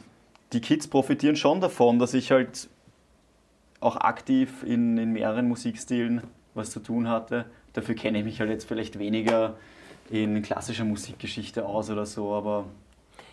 die 0.52 0.60
Kids 0.60 0.88
profitieren 0.88 1.36
schon 1.36 1.60
davon, 1.60 1.98
dass 1.98 2.14
ich 2.14 2.30
halt 2.30 2.68
auch 3.80 3.96
aktiv 3.96 4.64
in, 4.64 4.98
in 4.98 5.12
mehreren 5.12 5.46
Musikstilen 5.46 6.22
was 6.54 6.70
zu 6.70 6.80
tun 6.80 7.08
hatte. 7.08 7.44
Dafür 7.74 7.94
kenne 7.94 8.18
ich 8.18 8.24
mich 8.24 8.40
halt 8.40 8.50
jetzt 8.50 8.66
vielleicht 8.66 8.98
weniger 8.98 9.54
in 10.10 10.42
klassischer 10.42 10.84
Musikgeschichte 10.84 11.64
aus 11.64 11.90
oder 11.90 12.06
so, 12.06 12.34
aber 12.34 12.64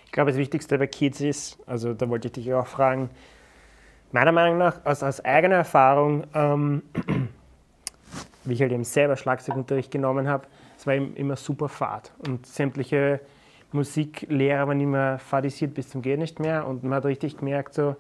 Ich 0.05 0.11
glaube, 0.11 0.31
das 0.31 0.37
Wichtigste 0.37 0.77
bei 0.77 0.87
Kids 0.87 1.21
ist, 1.21 1.57
also 1.65 1.93
da 1.93 2.07
wollte 2.09 2.27
ich 2.27 2.33
dich 2.33 2.53
auch 2.53 2.67
fragen, 2.67 3.09
meiner 4.11 4.31
Meinung 4.31 4.57
nach, 4.57 4.85
aus, 4.85 5.01
aus 5.03 5.23
eigener 5.23 5.55
Erfahrung, 5.55 6.25
ähm, 6.33 6.83
wie 8.43 8.53
ich 8.53 8.61
halt 8.61 8.71
eben 8.71 8.83
selber 8.83 9.15
Schlagzeugunterricht 9.15 9.89
genommen 9.89 10.27
habe, 10.27 10.47
es 10.77 10.85
war 10.85 10.93
eben 10.93 11.15
immer 11.15 11.35
super 11.35 11.69
fad. 11.69 12.11
Und 12.27 12.45
sämtliche 12.45 13.21
Musiklehrer 13.75 14.67
waren 14.67 14.79
immer 14.79 15.19
fadisiert 15.19 15.73
bis 15.73 15.89
zum 15.89 16.01
Gehen 16.01 16.19
nicht 16.19 16.39
mehr 16.39 16.65
und 16.67 16.83
man 16.83 16.93
hat 16.95 17.05
richtig 17.05 17.37
gemerkt, 17.37 17.73
so, 17.73 17.95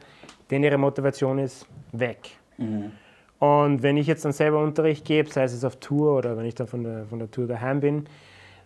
denn 0.49 0.63
ihre 0.63 0.77
Motivation 0.77 1.37
ist 1.39 1.67
weg. 1.91 2.37
Und 3.39 3.83
wenn 3.83 3.97
ich 3.97 4.07
jetzt 4.07 4.25
dann 4.25 4.31
selber 4.31 4.63
Unterricht 4.63 5.05
gebe, 5.05 5.29
sei 5.29 5.43
es 5.43 5.63
auf 5.63 5.75
Tour 5.75 6.17
oder 6.17 6.37
wenn 6.37 6.45
ich 6.45 6.55
dann 6.55 6.67
von 6.67 6.83
der, 6.83 7.05
von 7.05 7.19
der 7.19 7.29
Tour 7.29 7.47
daheim 7.47 7.79
bin, 7.81 8.05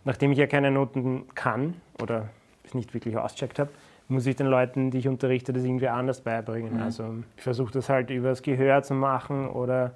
nachdem 0.06 0.32
ich 0.32 0.38
ja 0.38 0.48
keine 0.48 0.72
Noten 0.72 1.26
kann 1.36 1.74
oder 2.02 2.30
es 2.64 2.74
nicht 2.74 2.94
wirklich 2.94 3.18
auscheckt 3.18 3.60
habe, 3.60 3.72
muss 4.08 4.26
ich 4.26 4.36
den 4.36 4.48
Leuten, 4.48 4.92
die 4.92 5.00
ich 5.00 5.08
unterrichte, 5.08 5.54
das 5.54 5.64
irgendwie 5.64 5.88
anders 5.88 6.22
beibringen. 6.22 6.82
Also 6.82 7.16
ich 7.38 7.44
versuche 7.44 7.72
das 7.74 7.90
halt 7.90 8.10
übers 8.10 8.42
Gehör 8.42 8.82
zu 8.84 8.94
machen 8.94 9.48
oder 9.48 9.92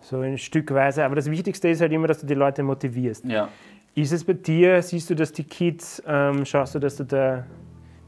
so 0.00 0.20
ein 0.20 0.38
Stückweise. 0.38 1.04
Aber 1.04 1.14
das 1.14 1.30
Wichtigste 1.30 1.68
ist 1.68 1.80
halt 1.80 1.92
immer, 1.92 2.06
dass 2.06 2.20
du 2.20 2.26
die 2.26 2.34
Leute 2.34 2.62
motivierst. 2.62 3.24
ja. 3.24 3.48
Ist 3.94 4.12
es 4.12 4.24
bei 4.24 4.32
dir, 4.32 4.82
siehst 4.82 5.10
du, 5.10 5.14
dass 5.14 5.32
die 5.32 5.44
Kids, 5.44 6.02
ähm, 6.06 6.44
schaust 6.44 6.74
du, 6.74 6.78
dass 6.80 6.96
du 6.96 7.04
da 7.04 7.44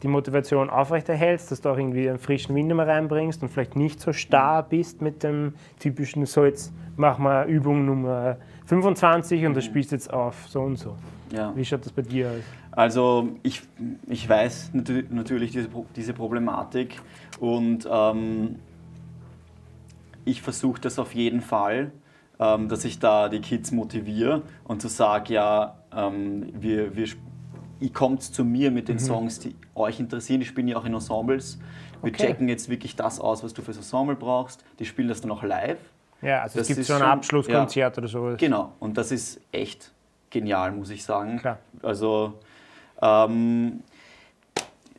die 0.03 0.09
Motivation 0.09 0.69
aufrechterhältst, 0.69 1.51
dass 1.51 1.61
du 1.61 1.69
auch 1.71 1.79
irgendwie 1.79 2.09
einen 2.09 2.19
frischen 2.19 2.55
Wind 2.55 2.71
immer 2.71 2.87
reinbringst 2.87 3.43
und 3.43 3.49
vielleicht 3.49 3.77
nicht 3.77 4.01
so 4.01 4.13
starr 4.13 4.63
bist 4.63 5.01
mit 5.01 5.23
dem 5.23 5.55
typischen, 5.79 6.27
so 6.27 6.45
jetzt 6.45 6.73
mach 6.97 7.19
mal 7.19 7.49
Übung 7.49 7.87
Nummer 7.87 8.37
25 8.67 9.47
und 9.47 9.55
das 9.55 9.65
spielst 9.65 9.93
jetzt 9.93 10.13
auf, 10.13 10.47
so 10.49 10.63
und 10.63 10.77
so. 10.77 10.97
ja. 11.33 11.53
Wie 11.55 11.65
schaut 11.65 11.85
das 11.87 11.93
bei 11.93 12.03
dir 12.03 12.31
aus? 12.31 12.45
Also 12.73 13.29
ich, 13.43 13.63
ich 14.09 14.29
weiß 14.29 14.73
natü- 14.75 15.07
natürlich 15.09 15.53
diese, 15.53 15.69
diese 15.95 16.13
Problematik 16.13 17.01
und 17.41 17.89
ähm, 17.91 18.57
ich 20.25 20.43
versuche 20.43 20.81
das 20.81 20.99
auf 20.99 21.15
jeden 21.15 21.41
Fall, 21.41 21.93
ähm, 22.39 22.69
dass 22.69 22.85
ich 22.85 22.99
da 22.99 23.31
die 23.31 23.41
Kids 23.41 23.73
motiviere 23.73 24.43
und 24.65 24.83
zu 24.83 24.89
sagen, 24.89 25.33
ja, 25.33 25.76
ähm, 25.95 26.49
wir, 26.53 26.97
wir, 26.97 27.09
ihr 27.81 27.93
kommt 27.93 28.23
zu 28.23 28.45
mir 28.45 28.71
mit 28.71 28.89
den 28.89 28.99
Songs, 28.99 29.39
die 29.39 29.55
euch 29.75 30.01
interessieren. 30.01 30.41
Die 30.41 30.47
spielen 30.47 30.69
ja 30.69 30.77
auch 30.77 30.85
in 30.85 30.95
Ensembles. 30.95 31.59
Wir 32.03 32.13
Okay. 32.13 32.27
checken 32.29 32.49
jetzt 32.49 32.69
wirklich 32.69 32.95
das 32.97 33.19
aus, 33.21 33.43
was 33.43 33.55
du 33.55 33.63
fürs 33.63 33.79
Ensemble 33.79 34.17
brauchst. 34.17 34.65
Die 34.79 34.85
spielen 34.85 35.09
das 35.09 35.21
dann 35.21 35.31
auch 35.31 35.43
live. 35.43 35.79
Ja, 36.23 36.43
also 36.43 36.59
Das 36.59 36.69
es 36.71 36.77
gibt 36.77 36.87
so 36.87 36.95
ein 36.95 37.03
Abschlusskonzert 37.03 37.99
oder 37.99 38.09
sowas. 38.09 38.39
Genau, 38.39 38.73
und 38.81 38.97
das 38.97 39.13
ist 39.13 39.41
echt 39.53 39.93
genial, 40.31 40.73
muss 40.73 40.91
ich 40.91 41.05
sagen. 41.05 41.39
Klar. 41.39 41.59
Also, 41.83 42.35
ähm, 43.03 43.81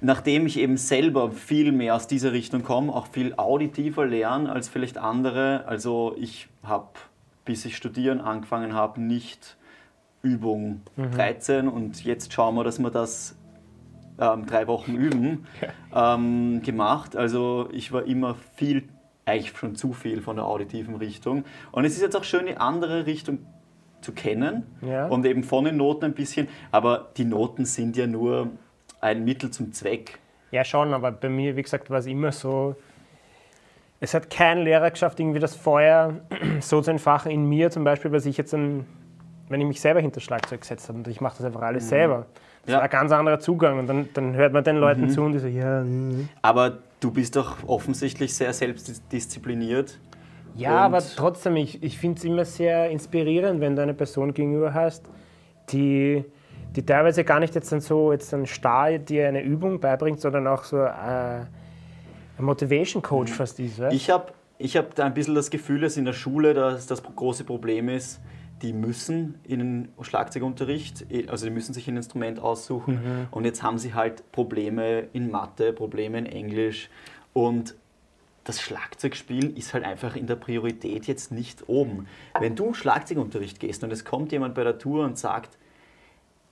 nachdem 0.02 0.46
ich 0.46 0.60
eben 0.60 0.78
selber 0.78 1.32
viel 1.32 1.72
mehr 1.72 1.96
aus 1.96 2.08
dieser 2.08 2.32
Richtung 2.34 2.64
komme, 2.64 2.94
auch 2.94 3.08
viel 3.08 3.34
auditiver 3.38 4.06
lerne 4.06 4.52
als 4.52 4.68
vielleicht 4.70 4.98
andere, 4.98 5.66
also 5.68 6.16
ich 6.20 6.50
habe, 6.64 6.90
bis 7.46 7.66
ich 7.66 7.76
studieren 7.78 8.22
angefangen 8.22 8.74
habe, 8.74 9.02
nicht 9.02 9.57
Übung 10.28 10.82
13 11.16 11.68
und 11.68 12.04
jetzt 12.04 12.34
schauen 12.34 12.56
wir, 12.56 12.64
dass 12.64 12.80
wir 12.80 12.90
das 12.92 13.36
ähm, 14.20 14.46
drei 14.46 14.68
Wochen 14.68 14.96
üben, 14.96 15.46
ähm, 15.96 16.62
gemacht. 16.64 17.16
Also 17.16 17.70
ich 17.72 17.92
war 17.92 18.04
immer 18.06 18.36
viel, 18.56 18.90
eigentlich 19.26 19.56
schon 19.58 19.76
zu 19.76 19.94
viel 19.94 20.22
von 20.22 20.36
der 20.38 20.46
auditiven 20.46 20.96
Richtung. 20.96 21.44
Und 21.72 21.86
es 21.86 21.94
ist 21.96 22.02
jetzt 22.02 22.16
auch 22.16 22.24
schön, 22.24 22.46
die 22.48 22.58
andere 22.58 23.06
Richtung 23.06 23.40
zu 24.02 24.12
kennen 24.14 24.64
Ja. 24.82 25.08
und 25.08 25.26
eben 25.26 25.44
von 25.44 25.66
den 25.66 25.78
Noten 25.78 26.06
ein 26.06 26.14
bisschen. 26.14 26.48
Aber 26.72 27.10
die 27.18 27.26
Noten 27.26 27.66
sind 27.66 27.96
ja 27.98 28.08
nur 28.08 28.50
ein 29.02 29.24
Mittel 29.24 29.52
zum 29.52 29.72
Zweck. 29.74 30.20
Ja, 30.52 30.64
schon, 30.64 30.94
aber 30.94 31.12
bei 31.12 31.30
mir, 31.30 31.56
wie 31.56 31.62
gesagt, 31.62 31.90
war 31.90 32.00
es 32.00 32.06
immer 32.08 32.32
so. 32.32 32.76
Es 34.00 34.14
hat 34.14 34.30
kein 34.30 34.60
Lehrer 34.60 34.92
geschafft, 34.92 35.20
irgendwie 35.20 35.40
das 35.40 35.56
Feuer 35.56 36.14
so 36.62 36.82
zu 36.82 36.92
entfachen 36.92 37.32
in 37.32 37.46
mir, 37.50 37.72
zum 37.72 37.84
Beispiel, 37.84 38.12
was 38.12 38.26
ich 38.26 38.38
jetzt, 38.38 38.54
dann, 38.54 38.86
wenn 39.50 39.62
ich 39.62 39.68
mich 39.68 39.82
selber 39.82 40.00
hinter 40.02 40.20
Schlagzeug 40.20 40.62
gesetzt 40.62 40.88
habe 40.90 40.98
und 41.00 41.08
ich 41.08 41.22
mache 41.22 41.38
das 41.38 41.46
einfach 41.46 41.62
alles 41.62 41.88
selber. 41.90 42.26
Das 42.66 42.74
Ja. 42.74 42.78
war 42.78 42.84
ein 42.84 42.90
ganz 42.90 43.12
anderer 43.12 43.40
Zugang 43.40 43.80
und 43.80 43.88
dann, 43.88 44.10
dann 44.14 44.36
hört 44.36 44.52
man 44.54 44.64
den 44.64 44.78
Leuten 44.78 45.10
zu 45.10 45.22
und 45.22 45.34
die 45.34 45.40
so, 45.40 45.48
ja, 45.48 45.84
mm. 45.84 46.28
Aber 46.42 46.80
du 47.00 47.12
bist 47.12 47.36
doch 47.36 47.58
offensichtlich 47.68 48.36
sehr 48.36 48.52
selbstdiszipliniert. 48.54 49.98
ja, 50.56 50.78
aber 50.78 51.02
trotzdem, 51.16 51.56
ich, 51.56 51.82
ich 51.84 51.98
finde 51.98 52.18
es 52.18 52.26
immer 52.26 52.46
sehr 52.46 52.90
inspirierend, 52.90 53.62
wenn 53.62 53.76
du 53.76 53.82
eine 53.82 53.94
Person 53.94 54.34
gegenüber 54.34 54.74
hast, 54.74 55.06
die, 55.70 56.26
die 56.76 56.86
teilweise 56.86 57.24
gar 57.24 57.40
nicht 57.40 57.56
jetzt 57.56 57.72
dann 57.72 57.80
so 57.82 58.12
jetzt 58.12 58.32
dann 58.34 58.46
starr 58.46 58.98
dir 58.98 59.28
eine 59.28 59.42
Übung 59.44 59.80
beibringt, 59.80 60.20
sondern 60.20 60.48
auch 60.48 60.64
so 60.64 60.78
äh, 60.78 60.90
ein 60.90 61.48
Motivation 62.40 63.02
Coach 63.02 63.32
fast 63.32 63.60
ist. 63.60 63.80
Ich 63.92 64.10
habe 64.10 64.32
ich 64.58 64.76
hab 64.76 64.96
da 64.96 65.06
ein 65.06 65.14
bisschen 65.14 65.36
das 65.36 65.50
Gefühl, 65.50 65.82
dass 65.82 65.98
in 65.98 66.06
der 66.06 66.14
Schule 66.14 66.54
das, 66.54 66.88
das 66.88 67.02
große 67.04 67.44
Problem 67.44 67.90
ist, 67.90 68.20
die 68.62 68.74
müssen 68.74 69.36
in 69.44 69.60
den 69.60 69.88
Schlagzeugunterricht, 70.02 71.06
also 71.28 71.46
die 71.46 71.52
müssen 71.52 71.74
sich 71.74 71.88
ein 71.88 71.98
Instrument 71.98 72.40
aussuchen 72.40 73.28
und 73.32 73.46
jetzt 73.46 73.64
haben 73.64 73.78
sie 73.78 73.94
halt 73.94 74.32
Probleme 74.32 75.08
in 75.14 75.32
Mathe, 75.32 75.74
Probleme 75.74 76.18
in 76.18 76.26
Englisch 76.26 76.90
und 77.34 77.76
das 78.48 78.62
Schlagzeugspielen 78.62 79.58
ist 79.58 79.74
halt 79.74 79.84
einfach 79.84 80.16
in 80.16 80.26
der 80.26 80.38
Priorität 80.38 81.06
jetzt 81.06 81.34
nicht 81.34 81.68
oben. 81.68 82.08
Wenn 82.40 82.56
du 82.56 82.74
Schlagzeugunterricht 82.74 83.60
gehst 83.60 83.84
und 83.84 83.92
es 83.92 84.06
kommt 84.06 84.32
jemand 84.32 84.56
bei 84.56 84.64
der 84.64 84.78
Tour 84.78 85.04
und 85.04 85.18
sagt, 85.18 85.58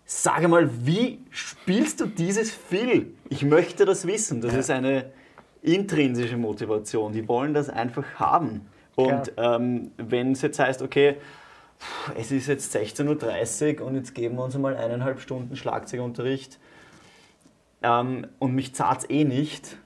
sag 0.05 0.47
mal, 0.47 0.69
wie 0.85 1.19
spielst 1.29 2.01
du 2.01 2.05
dieses 2.05 2.51
Fill? 2.51 3.13
Ich 3.29 3.43
möchte 3.43 3.85
das 3.85 4.05
wissen. 4.05 4.41
Das 4.41 4.53
ist 4.53 4.69
eine 4.69 5.11
intrinsische 5.61 6.37
Motivation. 6.37 7.13
Die 7.13 7.27
wollen 7.27 7.53
das 7.53 7.69
einfach 7.69 8.05
haben. 8.15 8.67
Und 8.95 9.31
ähm, 9.37 9.91
wenn 9.97 10.33
es 10.33 10.41
jetzt 10.41 10.59
heißt, 10.59 10.81
okay, 10.81 11.15
es 12.17 12.31
ist 12.31 12.47
jetzt 12.47 12.75
16.30 12.75 13.79
Uhr 13.81 13.87
und 13.87 13.95
jetzt 13.95 14.15
geben 14.15 14.35
wir 14.37 14.43
uns 14.43 14.57
mal 14.57 14.75
eineinhalb 14.75 15.19
Stunden 15.19 15.55
Schlagzeugunterricht 15.55 16.59
ähm, 17.83 18.27
und 18.39 18.53
mich 18.55 18.73
zahlt 18.73 18.99
es 18.99 19.09
eh 19.09 19.23
nicht, 19.23 19.77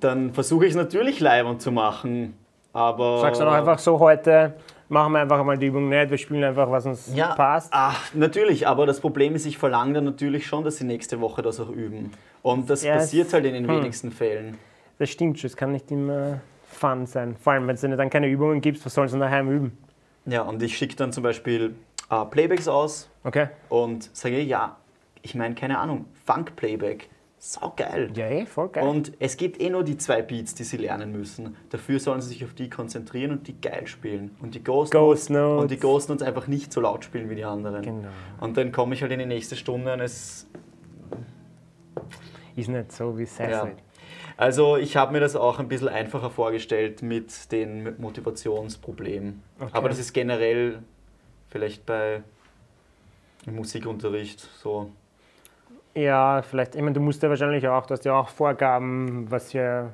dann 0.00 0.32
versuche 0.32 0.64
ich 0.66 0.70
es 0.70 0.76
natürlich 0.76 1.20
leibend 1.20 1.62
zu 1.62 1.72
machen. 1.72 2.34
Aber 2.72 3.20
Sagst 3.20 3.40
du 3.40 3.44
doch 3.44 3.52
einfach 3.52 3.78
so, 3.78 3.98
heute 3.98 4.54
machen 4.88 5.12
wir 5.12 5.20
einfach 5.20 5.42
mal 5.44 5.56
die 5.56 5.66
Übung 5.66 5.88
nicht, 5.88 6.10
wir 6.10 6.18
spielen 6.18 6.44
einfach, 6.44 6.70
was 6.70 6.86
uns 6.86 7.10
ja, 7.14 7.34
passt. 7.34 7.70
Ach, 7.72 8.12
natürlich, 8.14 8.68
aber 8.68 8.86
das 8.86 9.00
Problem 9.00 9.34
ist, 9.34 9.46
ich 9.46 9.58
verlange 9.58 9.94
dann 9.94 10.04
natürlich 10.04 10.46
schon, 10.46 10.62
dass 10.62 10.76
sie 10.76 10.84
nächste 10.84 11.20
Woche 11.20 11.42
das 11.42 11.58
auch 11.58 11.70
üben. 11.70 12.12
Und 12.42 12.68
das 12.70 12.82
Ja, 12.84 12.94
es- 12.96 13.04
passiert 13.04 13.32
halt 13.32 13.46
in 13.46 13.54
den 13.54 13.68
hm. 13.68 13.78
wenigsten 13.78 14.12
Fällen. 14.12 14.58
Das 14.98 15.10
stimmt 15.10 15.38
schon, 15.38 15.48
es 15.48 15.56
kann 15.56 15.72
nicht 15.72 15.90
immer 15.90 16.40
fun 16.66 17.06
sein. 17.06 17.36
Vor 17.36 17.54
allem, 17.54 17.66
wenn 17.66 17.74
es 17.74 17.80
dann 17.80 18.10
keine 18.10 18.28
Übungen 18.28 18.60
gibt, 18.60 18.84
was 18.84 18.94
sollen 18.94 19.08
sie 19.08 19.18
daheim 19.18 19.50
üben? 19.50 19.78
Ja, 20.26 20.42
und 20.42 20.62
ich 20.62 20.76
schicke 20.76 20.96
dann 20.96 21.12
zum 21.12 21.22
Beispiel 21.22 21.74
äh, 22.10 22.24
Playbacks 22.24 22.68
aus 22.68 23.08
Okay. 23.24 23.48
und 23.68 24.10
sage, 24.16 24.40
ja, 24.40 24.76
ich 25.22 25.34
meine, 25.34 25.54
keine 25.54 25.78
Ahnung, 25.78 26.06
Funk-Playback, 26.24 27.08
saugeil. 27.38 28.10
Ja, 28.14 28.26
eh, 28.28 28.46
voll 28.46 28.68
geil. 28.68 28.86
Und 28.86 29.12
es 29.18 29.36
gibt 29.36 29.60
eh 29.60 29.70
nur 29.70 29.84
die 29.84 29.96
zwei 29.96 30.22
Beats, 30.22 30.54
die 30.54 30.64
sie 30.64 30.76
lernen 30.78 31.12
müssen. 31.12 31.56
Dafür 31.70 32.00
sollen 32.00 32.20
sie 32.20 32.28
sich 32.28 32.44
auf 32.44 32.54
die 32.54 32.70
konzentrieren 32.70 33.30
und 33.32 33.46
die 33.46 33.60
geil 33.60 33.86
spielen. 33.86 34.34
Und 34.40 34.54
die 34.54 34.64
Ghost, 34.64 34.92
Ghost 34.92 35.30
Notes, 35.30 35.62
und 35.62 35.70
die 35.70 35.78
Ghost 35.78 36.08
Notes 36.08 36.26
einfach 36.26 36.46
nicht 36.48 36.72
so 36.72 36.80
laut 36.80 37.04
spielen 37.04 37.28
wie 37.30 37.34
die 37.36 37.44
anderen. 37.44 37.82
Genau. 37.82 38.08
Und 38.40 38.56
dann 38.56 38.72
komme 38.72 38.94
ich 38.94 39.02
halt 39.02 39.12
in 39.12 39.18
die 39.18 39.26
nächste 39.26 39.54
Stunde 39.56 39.92
und 39.92 40.00
es 40.00 40.48
Ist 42.56 42.68
nicht 42.68 42.92
so 42.92 43.16
wie 43.18 43.22
ja. 43.24 43.28
Sassy. 43.28 43.72
Also 44.36 44.76
ich 44.76 44.96
habe 44.96 45.12
mir 45.12 45.20
das 45.20 45.34
auch 45.34 45.58
ein 45.58 45.68
bisschen 45.68 45.88
einfacher 45.88 46.28
vorgestellt 46.30 47.00
mit 47.02 47.50
den 47.52 47.98
Motivationsproblemen. 48.00 49.42
Okay. 49.58 49.70
Aber 49.72 49.88
das 49.88 49.98
ist 49.98 50.12
generell 50.12 50.80
vielleicht 51.48 51.86
bei 51.86 52.22
Musikunterricht 53.46 54.40
so. 54.60 54.90
Ja, 55.94 56.42
vielleicht, 56.42 56.74
ich 56.74 56.82
meine, 56.82 56.92
du 56.92 57.00
musst 57.00 57.22
ja 57.22 57.30
wahrscheinlich 57.30 57.66
auch, 57.68 57.86
du 57.86 57.92
hast 57.94 58.04
ja 58.04 58.14
auch 58.18 58.28
Vorgaben, 58.28 59.30
was 59.30 59.52
ja. 59.52 59.92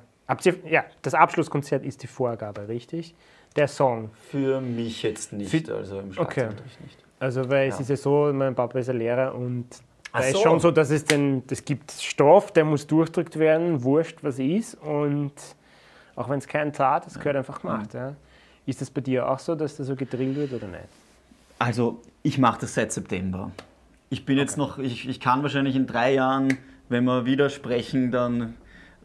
Ja, 0.68 0.84
das 1.02 1.12
Abschlusskonzert 1.14 1.84
ist 1.84 2.02
die 2.02 2.06
Vorgabe, 2.06 2.66
richtig? 2.66 3.14
Der 3.54 3.68
Song. 3.68 4.10
Für 4.30 4.60
mich 4.62 5.02
jetzt 5.02 5.32
nicht, 5.34 5.50
Für- 5.50 5.74
also 5.76 5.98
im 6.00 6.06
Okay. 6.10 6.14
Schlagzeugunterricht 6.14 6.80
nicht. 6.80 6.98
Also, 7.20 7.50
weil 7.50 7.68
es 7.68 7.74
Ja. 7.76 7.80
ist 7.82 7.88
ja 7.90 7.96
so, 7.96 8.32
mein 8.32 8.54
Papa 8.54 8.78
ist 8.78 8.88
ein 8.88 8.96
Lehrer 8.98 9.34
und 9.34 9.66
Ach 10.12 10.20
da 10.20 10.26
ist 10.26 10.34
so. 10.34 10.42
schon 10.42 10.60
so, 10.60 10.70
dass 10.70 10.90
es 10.90 11.04
den, 11.04 11.42
es 11.50 11.64
gibt 11.64 11.90
Stoff, 11.92 12.52
der 12.52 12.64
muss 12.64 12.86
durchdrückt 12.86 13.38
werden, 13.38 13.82
wurscht 13.82 14.18
was 14.22 14.38
ist 14.38 14.74
und 14.74 15.32
auch 16.14 16.28
wenn 16.28 16.38
es 16.38 16.46
keinen 16.46 16.72
tat, 16.72 17.06
es 17.06 17.18
gehört 17.18 17.36
einfach 17.36 17.62
gemacht. 17.62 17.94
Ja. 17.94 18.14
Ist 18.66 18.80
das 18.80 18.90
bei 18.90 19.00
dir 19.00 19.28
auch 19.28 19.38
so, 19.38 19.54
dass 19.54 19.76
da 19.76 19.84
so 19.84 19.96
gedrillt 19.96 20.36
wird 20.36 20.52
oder 20.52 20.68
nicht? 20.68 20.84
Also, 21.58 22.00
ich 22.22 22.38
mache 22.38 22.60
das 22.60 22.74
seit 22.74 22.92
September. 22.92 23.50
Ich 24.10 24.26
bin 24.26 24.36
jetzt 24.36 24.58
noch, 24.58 24.78
ich, 24.78 25.08
ich 25.08 25.20
kann 25.20 25.42
wahrscheinlich 25.42 25.74
in 25.74 25.86
drei 25.86 26.14
Jahren, 26.14 26.58
wenn 26.88 27.04
wir 27.04 27.24
wieder 27.24 27.48
sprechen, 27.48 28.10
dann, 28.10 28.54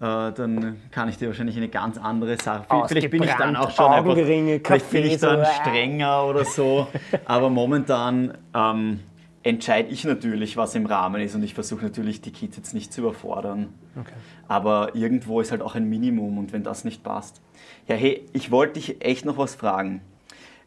äh, 0.01 0.31
dann 0.31 0.81
kann 0.91 1.07
ich 1.07 1.17
dir 1.17 1.27
wahrscheinlich 1.27 1.55
eine 1.55 1.69
ganz 1.69 1.97
andere 1.97 2.37
Sache. 2.37 2.65
Vielleicht 2.87 3.09
bin 3.09 3.23
ich 3.23 3.33
dann 3.33 3.55
auch 3.55 3.71
schon 3.71 3.91
einfach, 3.91 4.15
vielleicht 4.15 4.91
bin 4.91 5.05
ich 5.05 5.17
dann 5.17 5.39
so, 5.39 5.49
äh. 5.49 5.53
strenger 5.61 6.25
oder 6.25 6.43
so. 6.43 6.87
Aber 7.25 7.49
momentan 7.49 8.37
ähm, 8.53 8.99
entscheide 9.43 9.89
ich 9.89 10.03
natürlich, 10.03 10.57
was 10.57 10.75
im 10.75 10.85
Rahmen 10.85 11.21
ist 11.21 11.35
und 11.35 11.43
ich 11.43 11.53
versuche 11.53 11.83
natürlich 11.83 12.21
die 12.21 12.31
Kids 12.31 12.57
jetzt 12.57 12.73
nicht 12.73 12.91
zu 12.91 13.01
überfordern. 13.01 13.73
Okay. 13.99 14.13
Aber 14.47 14.95
irgendwo 14.95 15.41
ist 15.41 15.51
halt 15.51 15.61
auch 15.61 15.75
ein 15.75 15.87
Minimum 15.89 16.37
und 16.37 16.53
wenn 16.53 16.63
das 16.63 16.83
nicht 16.83 17.03
passt. 17.03 17.41
Ja, 17.87 17.95
hey, 17.95 18.25
ich 18.33 18.51
wollte 18.51 18.73
dich 18.73 19.03
echt 19.03 19.25
noch 19.25 19.37
was 19.37 19.55
fragen. 19.55 20.01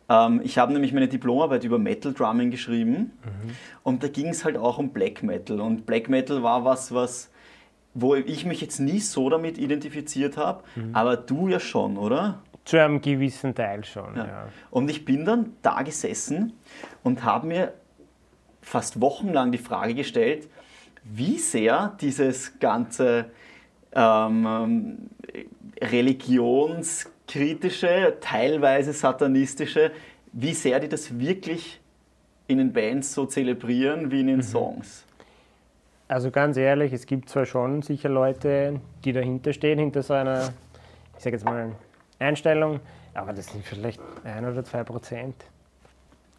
Ähm, 0.09 0.41
ich 0.43 0.59
habe 0.59 0.73
nämlich 0.73 0.93
meine 0.93 1.09
Diplomarbeit 1.09 1.65
über 1.65 1.79
Metal 1.79 2.13
Drumming 2.13 2.51
geschrieben 2.51 3.13
und 3.83 4.03
da 4.03 4.09
ging 4.09 4.29
es 4.29 4.45
halt 4.45 4.57
auch 4.57 4.79
um 4.79 4.91
Black 4.91 5.23
Metal. 5.23 5.61
Und 5.61 5.87
Black 5.87 6.09
Metal 6.09 6.43
war 6.43 6.65
was, 6.65 6.93
was 6.95 7.31
wo 7.95 8.15
ich 8.15 8.45
mich 8.47 8.61
jetzt 8.61 8.79
nie 8.79 9.01
so 9.01 9.29
damit 9.31 9.59
identifiziert 9.59 10.37
habe, 10.37 10.63
aber 10.93 11.17
du 11.17 11.49
ja 11.49 11.59
schon, 11.59 11.97
oder? 11.97 12.41
Zu 12.65 12.77
einem 12.81 13.01
gewissen 13.01 13.55
Teil 13.55 13.85
schon, 13.85 14.17
ja. 14.17 14.27
Ja. 14.27 14.49
Und 14.71 14.89
ich 14.91 15.05
bin 15.05 15.25
dann 15.25 15.55
da 15.63 15.83
gesessen 15.83 16.53
und 17.03 17.25
habe 17.25 17.49
mir 17.49 17.73
fast 18.63 19.01
wochenlang 19.01 19.53
die 19.53 19.59
Frage 19.59 19.95
gestellt, 19.95 20.49
wie 21.05 21.39
sehr 21.39 21.97
dieses 22.01 22.59
ganze 22.59 23.27
ähm, 23.93 25.11
religionskritische, 25.81 28.17
teilweise 28.21 28.93
satanistische, 28.93 29.93
wie 30.33 30.55
sehr 30.55 30.81
die 30.81 30.89
das 30.89 31.19
wirklich 31.19 31.81
in 32.47 32.59
den 32.59 32.73
Bands 32.73 33.15
so 33.15 33.27
zelebrieren 33.27 34.11
wie 34.11 34.21
in 34.21 34.27
den 34.27 34.43
Songs. 34.43 35.05
Also 36.09 36.31
ganz 36.31 36.57
ehrlich, 36.57 36.93
es 36.93 37.07
gibt 37.07 37.29
zwar 37.29 37.47
schon 37.47 37.83
sicher 37.83 38.09
Leute, 38.09 38.81
die 39.05 39.13
dahinter 39.13 39.53
stehen, 39.53 39.79
hinter 39.79 40.03
so 40.03 40.15
einer, 40.15 40.53
ich 41.17 41.23
sage 41.23 41.37
jetzt 41.37 41.45
mal, 41.45 41.71
Einstellung, 42.19 42.81
aber 43.15 43.33
das 43.33 43.47
sind 43.47 43.65
vielleicht 43.65 44.01
ein 44.25 44.45
oder 44.45 44.65
zwei 44.65 44.83
Prozent. 44.83 45.37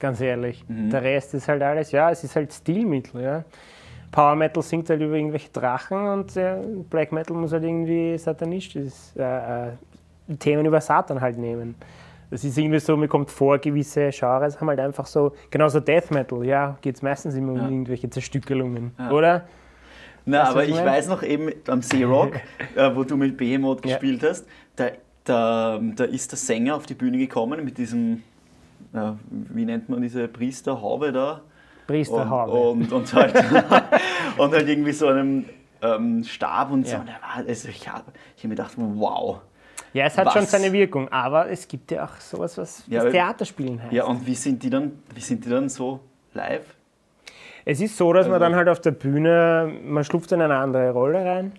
Ganz 0.02 0.20
ehrlich. 0.20 0.66
Der 0.68 1.04
Rest 1.04 1.36
ist 1.36 1.48
halt 1.48 1.62
alles, 1.62 1.92
ja, 1.92 2.10
es 2.10 2.24
ist 2.24 2.36
halt 2.36 2.52
Stilmittel, 2.52 3.22
ja. 3.22 3.44
Power 4.12 4.36
Metal 4.36 4.62
singt 4.64 4.90
halt 4.90 5.00
über 5.00 5.14
irgendwelche 5.16 5.50
Drachen 5.52 6.06
und 6.10 6.36
äh, 6.36 6.56
Black 6.90 7.12
Metal 7.14 7.38
muss 7.38 7.54
halt 7.54 7.64
irgendwie 7.64 8.18
satanistisch 8.18 8.92
äh, 9.16 9.68
äh, 9.68 9.72
Themen 10.40 10.66
über 10.66 10.82
Satan 10.82 11.22
halt 11.22 11.38
nehmen. 11.38 11.76
Das 12.32 12.44
ist 12.44 12.58
irgendwie 12.58 12.80
so, 12.80 12.98
mir 12.98 13.08
kommt 13.08 13.30
vor, 13.30 13.58
gewisse 13.60 14.10
Genres 14.10 14.60
haben 14.60 14.68
halt 14.70 14.80
einfach 14.80 15.06
so, 15.06 15.34
genauso 15.52 15.80
Death 15.80 16.10
Metal, 16.12 16.44
ja, 16.46 16.78
geht 16.82 16.96
es 16.96 17.02
meistens 17.04 17.36
immer 17.36 17.52
um 17.54 17.58
Ja. 17.60 17.70
irgendwelche 17.70 18.10
Zerstückelungen, 18.10 18.92
Ja. 18.98 19.12
oder? 19.12 19.44
Na, 20.26 20.42
Weißt 20.42 20.52
aber 20.52 20.64
ich 20.66 20.72
meine? 20.76 20.86
weiß 20.90 21.08
noch 21.10 21.24
eben 21.24 21.52
am 21.68 21.82
Searock, 21.84 22.36
äh, 22.76 22.90
wo 22.96 23.04
du 23.04 23.16
mit 23.18 23.38
Behemoth 23.38 23.82
gespielt 23.84 24.24
hast, 24.24 24.46
da, 24.76 24.88
da, 25.26 25.80
da 25.96 26.04
ist 26.06 26.32
der 26.32 26.38
Sänger 26.40 26.76
auf 26.76 26.86
die 26.86 26.96
Bühne 26.96 27.18
gekommen 27.18 27.64
mit 27.64 27.78
diesem, 27.78 28.24
äh, 28.93 29.12
wie 29.30 29.65
nennt 29.65 29.89
man 29.89 30.01
diese 30.01 30.27
Priesterhaube 30.27 31.12
da? 31.12 31.41
Priesterhaube. 31.88 32.51
Und, 32.51 32.84
und, 32.84 32.93
und, 32.93 33.13
halt, 33.13 33.36
und 34.38 34.54
halt 34.54 34.67
irgendwie 34.67 34.91
so 34.93 35.08
einem 35.08 35.45
ähm, 35.82 36.23
Stab 36.23 36.71
und 36.71 36.88
so. 36.88 36.95
Ja. 36.95 37.06
Also 37.47 37.69
ich 37.69 37.88
habe 37.89 38.12
ich 38.38 38.43
hab 38.43 38.49
mir 38.49 38.56
gedacht, 38.56 38.73
wow. 38.77 39.41
Ja, 39.93 40.06
es 40.06 40.17
hat 40.17 40.32
schon 40.32 40.43
Was? 40.43 40.51
seine 40.51 40.71
Wirkung, 40.71 41.10
aber 41.10 41.49
es 41.49 41.67
gibt 41.67 41.91
ja 41.91 42.06
auch 42.06 42.15
sowas, 42.17 42.58
was 42.58 42.84
Ja, 42.88 43.04
Theaterspielen 43.10 43.82
heißt. 43.84 43.91
Ja, 43.91 44.06
und 44.06 44.25
wie 44.25 44.36
sind 44.36 44.63
die 44.63 44.69
dann, 44.69 44.99
wie 45.13 45.19
sind 45.19 45.43
die 45.43 45.49
dann 45.49 45.67
so 45.69 45.99
live? 46.34 46.75
es 47.63 47.80
ist 47.80 47.95
so, 47.97 48.12
dass 48.13 48.25
man 48.25 48.36
Also- 48.36 48.45
dann 48.45 48.56
halt 48.56 48.69
auf 48.69 48.80
der 48.80 48.91
Bühne, 48.91 49.71
man 49.84 50.04
schlüpft 50.04 50.32
in 50.32 50.41
eine 50.41 50.56
andere 50.56 50.91
Rolle 50.91 51.23
rein 51.25 51.51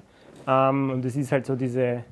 ähm, 0.49 0.91
und 0.91 1.05
es 1.05 1.15
ist 1.15 1.31
halt 1.31 1.47
so 1.47 1.55
diese, 1.55 2.05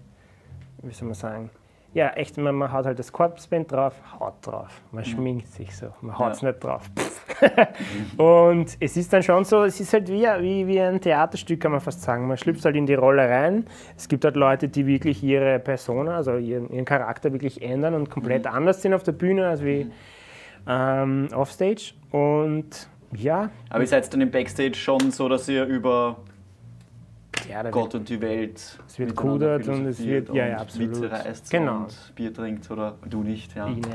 wie 0.83 0.93
soll 0.93 1.07
man 1.09 1.15
sagen, 1.15 1.51
ja 1.95 2.11
echt, 2.11 2.37
man, 2.39 2.55
man 2.55 2.73
haut 2.73 2.87
halt 2.87 2.99
das 2.99 3.13
Corpsband 3.13 3.73
drauf, 3.73 3.95
haut 4.19 4.35
drauf, 4.43 4.81
man 4.93 5.05
schminkt 5.05 5.49
sich 5.49 5.77
so, 5.77 5.87
man 6.01 6.19
haut 6.19 6.33
es 6.33 6.41
Ja. 6.43 6.49
nicht 6.51 6.63
drauf. 6.63 6.89
und 8.17 8.77
es 8.81 8.97
ist 8.97 9.13
dann 9.13 9.23
schon 9.23 9.45
so, 9.45 9.65
es 9.65 9.81
ist 9.81 9.93
halt 9.93 10.09
wie, 10.09 10.25
wie, 10.41 10.67
wie 10.67 10.81
ein 10.81 11.01
Theaterstück, 11.01 11.61
kann 11.61 11.73
man 11.73 11.81
fast 11.81 12.03
sagen. 12.03 12.27
Man 12.29 12.37
schlüpft 12.37 12.65
halt 12.65 12.77
in 12.77 12.87
die 12.87 12.95
Rolle 12.95 13.29
rein. 13.29 13.67
Es 13.97 14.09
gibt 14.09 14.25
halt 14.25 14.37
Leute, 14.37 14.69
die 14.69 14.87
wirklich 14.87 15.23
ihre 15.23 15.59
Persona, 15.59 16.17
also 16.17 16.37
ihren, 16.37 16.71
ihren 16.71 16.85
Charakter 16.85 17.33
wirklich 17.33 17.63
ändern 17.63 17.95
und 17.95 18.11
komplett 18.11 18.47
anders 18.47 18.83
sind 18.83 18.95
auf 18.95 19.03
der 19.03 19.13
Bühne 19.13 19.49
als 19.49 19.65
wie 19.65 19.91
ähm, 20.69 21.29
offstage. 21.35 21.95
Und 22.11 22.89
ja, 23.13 23.51
Aber 23.71 23.81
ihr 23.81 23.87
seid 23.87 24.13
dann 24.13 24.21
im 24.21 24.31
Backstage 24.31 24.75
schon 24.75 25.11
so, 25.11 25.29
dass 25.29 25.49
ihr 25.49 25.65
über 25.65 26.17
ja 27.51 27.71
Gott 27.71 27.95
und 27.95 28.09
die 28.09 28.21
Welt 28.21 28.79
Es 28.87 28.99
wird 28.99 29.15
kudert 29.17 29.67
und 29.69 29.87
es 29.87 30.03
wird- 30.05 30.33
ja, 30.35 30.47
ja, 30.47 30.57
absolut. 30.59 30.91
Witze 30.91 31.11
reißt 31.11 31.51
Genau. 31.51 31.79
und 31.85 32.13
Bier 32.15 32.33
trinkt 32.33 32.71
oder 32.71 32.97
du 33.09 33.23
nicht. 33.23 33.55
Ja. 33.55 33.69
ich 33.69 33.77
nicht. 33.77 33.89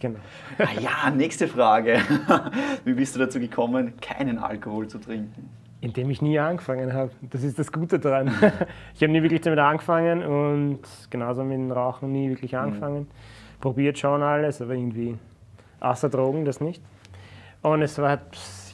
Genau. 0.00 0.18
Ah 0.58 0.80
ja, 0.80 1.10
nächste 1.10 1.46
Frage. 1.48 1.98
Wie 2.84 2.92
bist 2.94 3.14
du 3.14 3.20
dazu 3.20 3.38
gekommen, 3.40 3.92
keinen 4.00 4.38
Alkohol 4.38 4.88
zu 4.88 4.98
trinken? 4.98 5.50
Indem 5.80 6.10
ich 6.10 6.20
nie 6.22 6.38
angefangen 6.38 6.92
habe. 6.92 7.12
Das 7.30 7.44
ist 7.44 7.56
das 7.58 7.70
Gute 7.70 7.98
daran. 8.00 8.28
ich 8.94 9.02
habe 9.02 9.12
nie 9.12 9.22
wirklich 9.22 9.42
damit 9.42 9.60
angefangen 9.60 10.24
und 10.24 10.80
genauso 11.10 11.44
mit 11.44 11.56
dem 11.56 11.70
Rauchen 11.70 12.10
nie 12.10 12.28
wirklich 12.30 12.56
angefangen. 12.56 13.06
Probiert 13.60 13.96
schon 13.98 14.22
alles, 14.22 14.60
aber 14.60 14.74
irgendwie 14.74 15.16
außer 15.80 16.08
Drogen 16.08 16.44
das 16.44 16.60
nicht. 16.60 16.82
Und 17.62 17.82
es 17.82 17.96
war, 17.98 18.08
halt- 18.10 18.22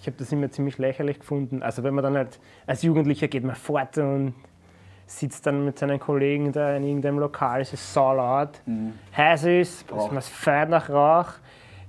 ich 0.05 0.09
habe 0.09 0.19
das 0.19 0.31
immer 0.33 0.51
ziemlich 0.51 0.77
lächerlich 0.77 1.19
gefunden. 1.19 1.63
Also 1.63 1.83
wenn 1.83 1.95
man 1.95 2.05
dann 2.05 2.15
halt 2.15 2.39
als 2.67 2.83
Jugendlicher 2.83 3.27
geht 3.27 3.43
man 3.43 3.57
fort 3.57 3.97
und 3.97 4.35
sitzt 5.07 5.47
dann 5.47 5.65
mit 5.65 5.79
seinen 5.79 5.99
Kollegen 5.99 6.53
da 6.53 6.77
in 6.77 6.85
irgendeinem 6.85 7.19
Lokal, 7.21 7.63
es 7.63 7.73
ist 7.73 7.95
saulaut, 7.95 8.61
heiß 9.17 9.45
ist, 9.45 9.91
Rauch. 9.91 10.13
man 10.13 10.21
feiert 10.21 10.69
nach 10.69 10.91
Rauch, 10.91 11.33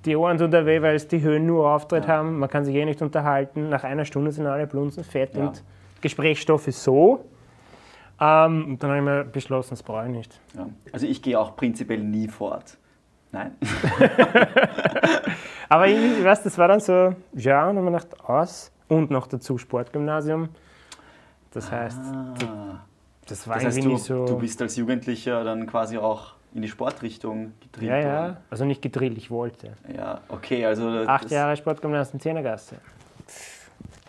die 0.05 0.15
Ohren 0.15 0.37
tun 0.37 0.49
da 0.49 0.65
weh, 0.65 0.81
weil 0.81 0.95
es 0.95 1.09
die 1.09 1.21
Höhen 1.21 1.45
nur 1.45 1.69
Auftritt 1.69 2.07
haben, 2.07 2.39
man 2.39 2.49
kann 2.49 2.63
sich 2.63 2.73
eh 2.75 2.85
nicht 2.85 3.01
unterhalten, 3.01 3.67
nach 3.67 3.83
einer 3.83 4.05
Stunde 4.05 4.31
sind 4.31 4.45
alle 4.47 4.65
Blunzen 4.65 5.03
fett 5.03 5.35
Ja. 5.35 5.47
und 5.47 5.61
Gesprächsstoff 5.99 6.69
ist 6.69 6.81
so. 6.83 7.25
Ähm, 8.21 8.65
und 8.69 8.81
dann 8.83 8.91
habe 8.91 8.99
ich 8.99 9.05
mir 9.05 9.23
beschlossen, 9.25 9.71
das 9.71 9.83
brauche 9.83 10.05
ich 10.05 10.11
nicht. 10.11 10.39
Ja. 10.55 10.69
Also 10.93 11.05
ich 11.05 11.21
gehe 11.21 11.37
auch 11.37 11.57
prinzipiell 11.57 11.99
nie 11.99 12.29
fort. 12.29 12.77
Nein. 13.33 13.51
Aber 15.69 15.87
ich, 15.87 16.23
weiß, 16.23 16.43
das 16.43 16.57
war 16.57 16.67
dann 16.67 16.79
so, 16.79 17.15
ja, 17.33 17.67
und 17.69 17.75
dann 17.77 17.85
habe 17.85 17.97
ich 17.97 18.03
gedacht, 18.03 18.29
aus 18.29 18.71
und 18.87 19.09
noch 19.11 19.27
dazu 19.27 19.57
Sportgymnasium. 19.57 20.49
Das 21.51 21.71
heißt, 21.71 21.99
Ah. 21.99 22.79
das 23.27 23.47
war 23.47 23.55
Das 23.55 23.65
heißt, 23.65 23.77
irgendwie 23.77 23.95
du, 23.95 23.99
so. 24.01 24.25
du 24.25 24.37
bist 24.39 24.61
als 24.61 24.75
Jugendlicher 24.75 25.43
dann 25.43 25.65
quasi 25.67 25.97
auch 25.97 26.33
in 26.53 26.61
die 26.61 26.67
Sportrichtung 26.67 27.53
gedrillt 27.61 27.89
ja, 27.91 27.97
ja, 27.99 28.21
worden. 28.21 28.37
also 28.49 28.65
nicht 28.65 28.81
gedrillt, 28.81 29.17
ich 29.17 29.29
wollte. 29.31 29.73
Ja, 29.95 30.21
okay, 30.29 30.65
also 30.65 30.87
Acht 31.07 31.29
Jahre 31.31 31.55
Sportgymnasium 31.57 32.19
Zehnergasse. 32.19 32.75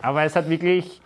Aber 0.01 0.23
es 0.23 0.35
hat 0.35 0.47
wirklich, 0.49 1.01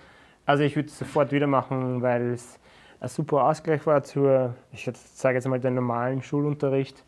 also 0.46 0.64
ich 0.64 0.76
würde 0.76 0.90
es 0.90 0.98
sofort 1.00 1.32
wieder 1.32 1.48
machen, 1.48 2.02
weil 2.02 2.34
es 2.34 2.60
ein 3.00 3.08
super 3.10 3.46
Ausgleich 3.46 3.86
war 3.88 4.04
zur, 4.04 4.54
ich 4.72 4.88
sage 5.16 5.36
jetzt 5.36 5.48
mal, 5.48 5.60
den 5.60 5.76
normalen 5.76 6.22
Schulunterricht. 6.22 7.04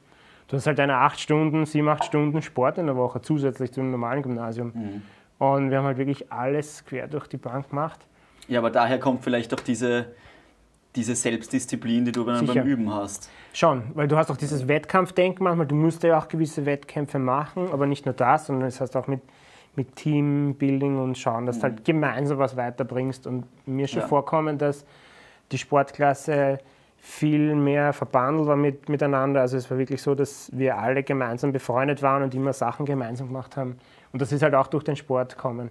Du 0.48 0.58
hast 0.58 0.68
halt 0.68 0.80
deine 0.80 0.98
acht 0.98 1.20
Stunden, 1.20 1.66
sieben, 1.66 1.88
acht 1.90 2.04
Stunden 2.06 2.42
Sport 2.42 2.78
in 2.78 2.86
der 2.88 2.96
Woche 2.96 3.22
zusätzlich 3.22 3.72
zum 3.72 3.92
normalen 3.92 4.22
Gymnasium. 4.24 4.72
Mhm. 4.74 5.02
Und 5.40 5.72
wir 5.72 5.80
haben 5.80 5.86
halt 5.86 5.98
wirklich 5.98 6.32
alles 6.32 6.86
quer 6.86 7.08
durch 7.08 7.28
die 7.28 7.38
Bank 7.38 7.70
gemacht. 7.70 8.00
Ja, 8.48 8.60
aber 8.60 8.70
daher 8.70 9.00
kommt 9.00 9.24
vielleicht 9.24 9.54
auch 9.54 9.60
diese, 9.60 10.06
diese 10.96 11.16
Selbstdisziplin, 11.16 12.06
die 12.06 12.12
du 12.12 12.24
dann 12.24 12.40
Sicher. 12.46 12.62
beim 12.62 12.68
Üben 12.68 12.94
hast. 12.94 13.30
Schon, 13.54 13.84
weil 13.94 14.08
du 14.08 14.16
hast 14.18 14.30
auch 14.32 14.38
dieses 14.38 14.68
Wettkampfdenken 14.68 15.44
manchmal, 15.44 15.68
du 15.68 15.76
musst 15.76 16.04
ja 16.04 16.18
auch 16.18 16.28
gewisse 16.28 16.66
Wettkämpfe 16.66 17.20
machen, 17.20 17.70
aber 17.72 17.86
nicht 17.88 18.06
nur 18.06 18.14
das, 18.14 18.48
sondern 18.48 18.68
es 18.68 18.80
heißt 18.82 18.96
auch 18.96 19.08
mit, 19.08 19.22
mit 19.76 19.96
Teambuilding 19.96 21.00
und 21.00 21.18
schauen, 21.18 21.46
dass 21.46 21.58
du 21.58 21.64
halt 21.64 21.84
gemeinsam 21.86 22.38
was 22.38 22.56
weiterbringst. 22.56 23.26
Und 23.28 23.46
mir 23.66 23.86
ist 23.86 23.92
schon 23.92 24.02
Ja. 24.02 24.08
vorkommen, 24.08 24.58
dass 24.58 24.86
die 25.52 25.58
Sportklasse 25.58 26.60
viel 27.06 27.54
mehr 27.54 27.92
verbandelt 27.92 28.48
war 28.48 28.56
mit, 28.56 28.88
miteinander. 28.88 29.42
Also 29.42 29.58
es 29.58 29.70
war 29.70 29.78
wirklich 29.78 30.02
so, 30.02 30.16
dass 30.16 30.50
wir 30.54 30.78
alle 30.78 31.04
gemeinsam 31.04 31.52
befreundet 31.52 32.02
waren 32.02 32.24
und 32.24 32.34
immer 32.34 32.54
Sachen 32.54 32.86
gemeinsam 32.86 33.28
gemacht 33.28 33.58
haben. 33.58 33.78
Und 34.14 34.22
das 34.22 34.32
ist 34.32 34.42
halt 34.42 34.56
auch 34.56 34.68
durch 34.68 34.86
den 34.86 34.96
Sport 34.96 35.38
kommen. 35.38 35.70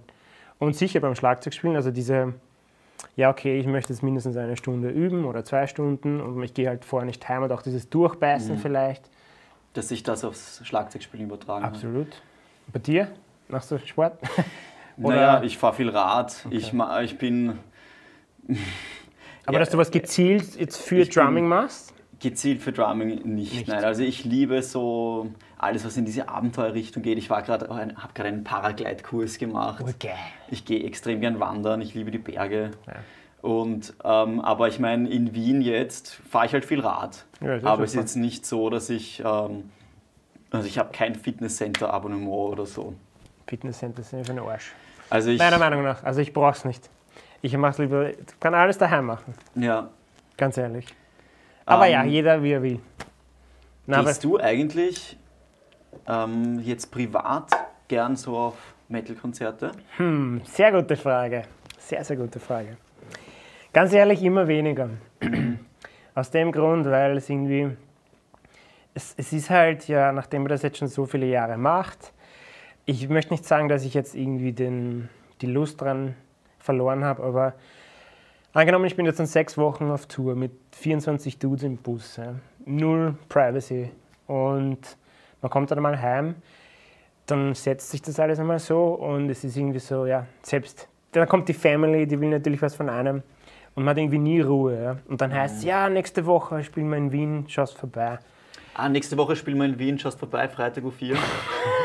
Und 0.58 0.76
sicher 0.76 1.00
beim 1.00 1.14
Schlagzeugspielen, 1.14 1.74
also 1.74 1.90
diese, 1.90 2.34
ja 3.16 3.30
okay, 3.30 3.58
ich 3.58 3.66
möchte 3.66 3.94
jetzt 3.94 4.02
mindestens 4.02 4.36
eine 4.36 4.58
Stunde 4.58 4.90
üben 4.90 5.24
oder 5.24 5.42
zwei 5.42 5.66
Stunden 5.66 6.20
und 6.20 6.42
ich 6.42 6.52
gehe 6.52 6.68
halt 6.68 6.84
vorher 6.84 7.06
nicht 7.06 7.26
heim 7.28 7.42
und 7.44 7.50
auch 7.50 7.62
dieses 7.62 7.88
Durchbeißen 7.88 8.58
vielleicht. 8.58 9.08
Dass 9.72 9.88
sich 9.88 10.02
das 10.02 10.24
aufs 10.24 10.60
Schlagzeugspielen 10.66 11.26
übertragen 11.26 11.64
hat. 11.64 11.72
Absolut. 11.72 12.08
Bei 12.74 12.78
dir? 12.78 13.08
Machst 13.48 13.70
du 13.70 13.78
Sport? 13.78 14.18
Oder- 15.02 15.16
Naja, 15.16 15.42
ich 15.42 15.56
fahre 15.56 15.74
viel 15.74 15.88
Rad. 15.88 16.46
Ich, 16.50 16.74
ma- 16.74 17.00
ich 17.00 17.16
bin 17.16 17.58
Aber 19.44 19.54
Ja, 19.54 19.58
dass 19.60 19.70
du 19.70 19.78
was 19.78 19.90
gezielt 19.90 20.56
jetzt 20.56 20.80
für 20.80 21.04
Drumming 21.04 21.46
machst? 21.46 21.92
gezielt 22.20 22.62
für 22.62 22.72
Drumming 22.72 23.08
nicht. 23.34 23.52
Nicht. 23.52 23.68
Nein, 23.68 23.84
also 23.84 24.02
ich 24.02 24.24
liebe 24.24 24.62
so 24.62 25.26
alles, 25.58 25.84
was 25.84 25.96
in 25.96 26.04
diese 26.04 26.28
Abenteuerrichtung 26.28 27.02
geht. 27.02 27.18
Ich 27.18 27.28
war 27.30 27.42
gerade, 27.42 27.68
habe 27.68 28.12
gerade 28.14 28.28
einen 28.28 28.44
Paraglide-Kurs 28.44 29.38
gemacht. 29.38 29.84
geil. 29.98 30.12
Ich 30.48 30.64
gehe 30.64 30.84
extrem 30.84 31.20
gern 31.20 31.40
wandern. 31.40 31.80
Ich 31.80 31.94
liebe 31.94 32.10
die 32.10 32.18
Berge. 32.18 32.70
Ja. 32.86 32.94
Und, 33.42 33.92
ähm, 34.04 34.40
aber 34.40 34.68
ich 34.68 34.78
meine, 34.78 35.08
in 35.10 35.34
Wien 35.34 35.62
jetzt 35.62 36.20
fahre 36.30 36.46
ich 36.46 36.52
halt 36.52 36.64
viel 36.64 36.80
Rad. 36.80 37.24
Ja, 37.40 37.58
aber 37.64 37.82
es 37.82 37.90
ist 37.90 37.96
jetzt 37.96 38.16
nicht 38.16 38.46
so, 38.46 38.70
dass 38.70 38.88
ich, 38.88 39.20
ähm, 39.24 39.70
also 40.52 40.68
ich 40.68 40.78
habe 40.78 40.92
kein 40.92 41.16
Fitnesscenter-Abonnement 41.16 42.52
oder 42.52 42.66
so. 42.66 42.94
Fitnesscenter 43.48 44.04
sind 44.04 44.26
für 44.26 44.32
den 44.34 44.44
Arsch. 44.44 44.72
Also 45.10 45.30
ich, 45.30 45.40
Meiner 45.40 45.58
Meinung 45.58 45.82
nach. 45.82 46.04
Also 46.04 46.20
ich 46.20 46.32
brauch's 46.32 46.64
nicht. 46.64 46.88
Ich 47.42 47.56
mach's 47.56 47.78
lieber, 47.78 48.10
kann 48.40 48.54
alles 48.54 48.78
daheim 48.78 49.06
machen. 49.06 49.34
ja. 49.54 49.90
Ganz 50.38 50.56
ehrlich. 50.56 50.86
Aber 51.66 51.86
Ähm, 51.86 51.92
ja, 51.92 52.04
jeder 52.04 52.42
wie 52.42 52.52
er 52.52 52.62
will. 52.62 52.80
Na, 53.86 54.02
Gehst 54.02 54.24
du 54.24 54.38
eigentlich 54.40 55.16
ähm, 56.08 56.58
jetzt 56.60 56.90
privat 56.90 57.50
gern 57.86 58.16
so 58.16 58.36
auf 58.36 58.54
Metal-Konzerte? 58.88 59.72
hm, 59.98 60.40
sehr 60.44 60.72
gute 60.72 60.96
Frage. 60.96 61.42
Sehr, 61.78 62.02
sehr 62.02 62.16
gute 62.16 62.40
Frage. 62.40 62.76
Ganz 63.72 63.92
ehrlich, 63.92 64.22
immer 64.22 64.48
weniger. 64.48 64.88
Aus 66.14 66.30
dem 66.30 66.50
Grund, 66.50 66.86
weil 66.86 67.18
es 67.18 67.28
irgendwie. 67.28 67.76
Es, 68.94 69.14
es 69.16 69.32
ist 69.32 69.50
halt 69.50 69.86
ja, 69.86 70.12
nachdem 70.12 70.42
man 70.42 70.50
das 70.50 70.62
jetzt 70.62 70.78
schon 70.78 70.88
so 70.88 71.06
viele 71.06 71.26
Jahre 71.26 71.56
macht, 71.56 72.12
ich 72.86 73.08
möchte 73.08 73.32
nicht 73.34 73.44
sagen, 73.44 73.68
dass 73.68 73.84
ich 73.84 73.94
jetzt 73.94 74.14
irgendwie 74.14 74.52
den, 74.52 75.08
die 75.40 75.46
Lust 75.46 75.80
dran 75.80 76.14
verloren 76.62 77.04
habe, 77.04 77.22
aber 77.22 77.54
angenommen, 78.52 78.86
ich 78.86 78.96
bin 78.96 79.06
jetzt 79.06 79.20
in 79.20 79.26
sechs 79.26 79.58
Wochen 79.58 79.90
auf 79.90 80.06
Tour 80.06 80.34
mit 80.34 80.52
24 80.72 81.38
Dudes 81.38 81.64
im 81.64 81.76
Bus, 81.76 82.16
ja, 82.16 82.34
null 82.64 83.16
Privacy 83.28 83.90
und 84.26 84.96
man 85.40 85.50
kommt 85.50 85.70
dann 85.70 85.80
mal 85.80 86.00
heim, 86.00 86.36
dann 87.26 87.54
setzt 87.54 87.90
sich 87.90 88.02
das 88.02 88.18
alles 88.20 88.38
einmal 88.38 88.58
so 88.58 88.94
und 88.94 89.28
es 89.30 89.44
ist 89.44 89.56
irgendwie 89.56 89.78
so, 89.78 90.06
ja, 90.06 90.26
selbst, 90.42 90.88
dann 91.12 91.28
kommt 91.28 91.48
die 91.48 91.54
Family, 91.54 92.06
die 92.06 92.20
will 92.20 92.30
natürlich 92.30 92.62
was 92.62 92.74
von 92.74 92.88
einem 92.88 93.22
und 93.74 93.84
man 93.84 93.92
hat 93.92 93.98
irgendwie 93.98 94.18
nie 94.18 94.40
Ruhe. 94.40 94.82
Ja. 94.82 94.96
Und 95.08 95.20
dann 95.20 95.32
heißt 95.32 95.58
es, 95.58 95.64
ja, 95.64 95.88
nächste 95.88 96.26
Woche 96.26 96.62
spielen 96.62 96.88
wir 96.90 96.98
in 96.98 97.12
Wien, 97.12 97.44
schaust 97.48 97.78
vorbei. 97.78 98.18
Ah, 98.74 98.88
nächste 98.88 99.16
Woche 99.16 99.36
spielen 99.36 99.58
wir 99.58 99.66
in 99.66 99.78
Wien, 99.78 99.98
schaust 99.98 100.18
vorbei, 100.18 100.48
Freitag 100.48 100.84
um 100.84 100.92
4. 100.92 101.16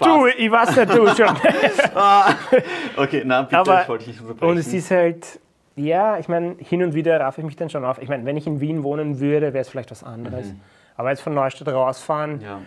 Du, 0.00 0.26
ich 0.26 0.50
weiß 0.50 0.76
nicht, 0.76 0.90
du 0.94 1.06
schon. 1.08 1.36
Okay, 2.96 3.22
na 3.24 3.42
bitte, 3.42 3.58
Aber- 3.58 3.82
ich 3.82 3.88
wollte 3.88 4.04
dich 4.04 4.14
nicht 4.14 4.20
unterbrechen. 4.22 4.50
Und 4.50 4.58
es 4.58 4.72
ist 4.72 4.90
halt, 4.90 5.40
ja, 5.76 6.18
ich 6.18 6.28
meine, 6.28 6.56
hin 6.58 6.82
und 6.82 6.94
wieder 6.94 7.20
raffe 7.20 7.40
ich 7.40 7.46
mich 7.46 7.56
dann 7.56 7.70
schon 7.70 7.84
auf. 7.84 8.00
Ich 8.02 8.08
meine, 8.08 8.24
wenn 8.24 8.36
ich 8.36 8.46
in 8.46 8.60
Wien 8.60 8.82
wohnen 8.82 9.20
würde, 9.20 9.52
wäre 9.52 9.62
es 9.62 9.68
vielleicht 9.68 9.90
was 9.90 10.02
anderes. 10.04 10.52
Aber 10.96 11.10
jetzt 11.10 11.22
von 11.22 11.34
Neustadt 11.34 11.68
rausfahren 11.68 12.36
Mhm. 12.36 12.40
ja. 12.42 12.60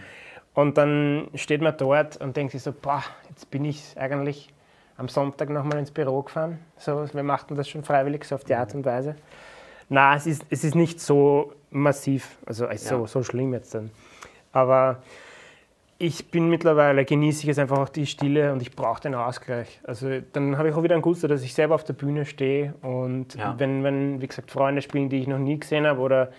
und 0.55 0.77
dann 0.77 1.27
steht 1.35 1.61
man 1.61 1.75
dort 1.77 2.17
und 2.17 2.35
denkt 2.37 2.51
sich 2.53 2.63
so, 2.63 2.71
boah, 2.71 3.03
jetzt 3.29 3.49
bin 3.51 3.65
ich 3.65 3.95
eigentlich 3.97 4.49
am 4.97 5.07
Sonntag 5.07 5.49
nochmal 5.49 5.79
ins 5.79 5.91
Büro 5.91 6.21
gefahren. 6.21 6.59
So, 6.77 7.05
wir 7.13 7.23
machten 7.23 7.55
das 7.55 7.67
schon 7.67 7.83
freiwillig, 7.83 8.25
so 8.25 8.35
auf 8.35 8.43
die 8.43 8.53
Art 8.55 8.73
und 8.75 8.85
Weise. 8.85 9.15
Na, 9.89 10.15
es 10.15 10.25
ist, 10.27 10.45
es 10.49 10.63
ist 10.63 10.75
nicht 10.75 10.99
so 11.01 11.53
massiv, 11.71 12.37
also 12.45 12.65
äh, 12.67 12.77
so, 12.77 13.01
Ja. 13.01 13.07
so 13.07 13.23
schlimm 13.23 13.53
jetzt 13.53 13.73
dann. 13.75 13.91
Aber 14.51 14.97
ich 15.99 16.29
bin 16.31 16.49
mittlerweile, 16.49 17.05
genieße 17.05 17.43
ich 17.43 17.49
es 17.49 17.59
einfach 17.59 17.77
auch 17.79 17.89
die 17.89 18.05
Stille 18.05 18.51
und 18.51 18.61
ich 18.61 18.75
brauche 18.75 19.01
den 19.01 19.15
Ausgleich. 19.15 19.79
Also 19.83 20.19
dann 20.33 20.57
habe 20.57 20.69
ich 20.69 20.75
auch 20.75 20.83
wieder 20.83 20.95
ein 20.95 21.01
Gusto, 21.01 21.27
dass 21.27 21.43
ich 21.43 21.53
selber 21.53 21.75
auf 21.75 21.83
der 21.83 21.93
Bühne 21.93 22.25
stehe 22.25 22.73
und 22.81 23.35
Ja. 23.35 23.55
wenn, 23.57 23.83
wenn, 23.83 24.21
wie 24.21 24.27
gesagt, 24.27 24.51
Freunde 24.51 24.81
spielen, 24.81 25.09
die 25.09 25.19
ich 25.19 25.27
noch 25.27 25.37
nie 25.39 25.59
gesehen 25.59 25.85
habe 25.87 25.99
oder 26.01 26.31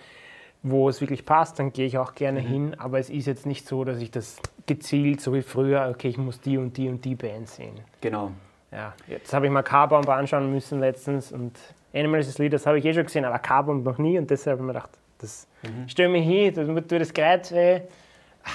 wo 0.61 0.89
es 0.89 0.99
wirklich 0.99 1.25
passt, 1.25 1.59
dann 1.59 1.71
gehe 1.73 1.85
ich 1.85 1.97
auch 1.97 2.15
gerne 2.15 2.41
Mhm. 2.41 2.45
hin. 2.47 2.75
Aber 2.79 2.99
es 2.99 3.09
ist 3.09 3.27
jetzt 3.27 3.45
nicht 3.45 3.67
so, 3.67 3.83
dass 3.83 3.99
ich 4.01 4.11
das 4.11 4.37
gezielt, 4.65 5.21
so 5.21 5.33
wie 5.33 5.41
früher, 5.43 5.89
okay, 5.93 6.07
ich 6.09 6.17
muss 6.17 6.41
die 6.41 6.57
und 6.57 6.75
die 6.77 6.89
und 6.89 7.05
die 7.05 7.15
Band 7.15 7.47
sehen. 7.49 7.79
Genau. 8.01 8.31
Ja, 8.71 8.93
jetzt 9.07 9.31
habe 9.33 9.45
ich 9.45 9.51
mal 9.51 9.61
Carbomb 9.61 10.09
anschauen 10.09 10.51
müssen 10.51 10.79
letztens 10.79 11.31
und 11.31 11.53
Animals 11.93 12.27
is 12.27 12.39
Lead, 12.39 12.51
das 12.51 12.65
habe 12.65 12.77
ich 12.79 12.85
eh 12.85 12.93
schon 12.93 13.03
gesehen, 13.05 13.23
aber 13.25 13.39
Carbomb 13.39 13.85
noch 13.85 13.99
nie 13.99 14.17
und 14.17 14.29
deshalb 14.29 14.59
habe 14.59 14.63
ich 14.63 14.73
mir 14.73 14.73
gedacht, 14.79 14.97
das 15.19 15.47
Mhm. 15.63 15.87
stell 15.87 16.09
mich 16.09 16.25
hin, 16.25 16.53
das 16.53 16.67
tut 16.67 16.91
das 17.01 17.13
Kreuz 17.13 17.51
weh. 17.51 17.81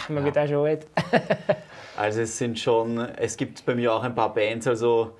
Man 0.08 0.24
wird 0.24 0.38
auch 0.38 0.46
schon 0.48 0.66
alt. 0.66 0.86
Also 1.96 2.22
es 2.22 2.38
sind 2.38 2.58
schon, 2.58 2.98
es 2.98 3.36
gibt 3.36 3.66
bei 3.66 3.74
mir 3.74 3.92
auch 3.92 4.02
ein 4.02 4.14
paar 4.14 4.32
Bands, 4.32 4.66
also 4.66 5.16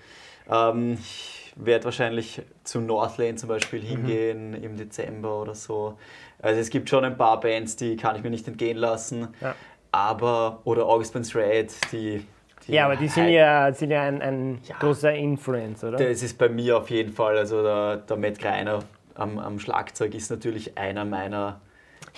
ähm, 0.50 0.94
ich 0.98 1.52
werde 1.56 1.84
wahrscheinlich 1.84 2.40
zu 2.64 2.80
Northlane 2.80 3.34
zum 3.34 3.48
Mhm. 3.48 3.52
Beispiel 3.52 3.80
hingehen 3.82 4.54
im 4.54 4.76
Dezember 4.78 5.42
oder 5.42 5.54
so. 5.54 5.98
Also 6.40 6.58
es 6.58 6.70
gibt 6.70 6.88
schon 6.88 7.04
ein 7.04 7.18
paar 7.18 7.38
Bands, 7.40 7.76
die 7.76 7.96
kann 7.96 8.16
ich 8.16 8.22
mir 8.22 8.30
nicht 8.30 8.48
entgehen 8.48 8.78
lassen. 8.78 9.28
Ja. 9.42 9.54
Aber, 9.92 10.60
oder 10.64 10.86
August 10.86 11.12
Burns 11.12 11.34
Red, 11.34 11.74
die, 11.92 12.24
die 12.66 12.72
Ja, 12.72 12.86
aber 12.86 12.96
die 12.96 13.08
sind 13.08 13.28
ja, 13.28 13.70
sind 13.74 13.90
ja 13.90 14.02
ein, 14.02 14.22
ein 14.22 14.60
Ja. 14.66 14.76
großer 14.78 15.12
Influence, 15.12 15.84
oder? 15.84 15.98
Das 15.98 16.22
ist 16.22 16.38
bei 16.38 16.48
mir 16.48 16.78
auf 16.78 16.88
jeden 16.88 17.12
Fall, 17.12 17.36
also 17.36 17.62
der, 17.62 17.96
der 17.98 18.16
Matt 18.16 18.38
Greiner 18.38 18.78
am, 19.16 19.38
am 19.38 19.58
Schlagzeug 19.58 20.14
ist 20.14 20.30
natürlich 20.30 20.78
einer 20.78 21.04
meiner 21.04 21.60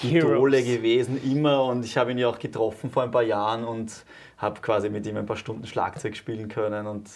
Idole 0.02 0.62
gewesen, 0.62 1.20
immer. 1.24 1.64
Und 1.64 1.84
ich 1.84 1.96
habe 1.96 2.12
ihn 2.12 2.18
ja 2.18 2.28
auch 2.28 2.38
getroffen 2.38 2.90
vor 2.90 3.02
ein 3.02 3.10
paar 3.10 3.22
Jahren 3.22 3.64
und 3.64 4.04
habe 4.38 4.60
quasi 4.60 4.88
mit 4.90 5.06
ihm 5.06 5.16
ein 5.16 5.26
paar 5.26 5.36
Stunden 5.36 5.66
Schlagzeug 5.66 6.16
spielen 6.16 6.48
können. 6.48 6.86
Und 6.86 7.08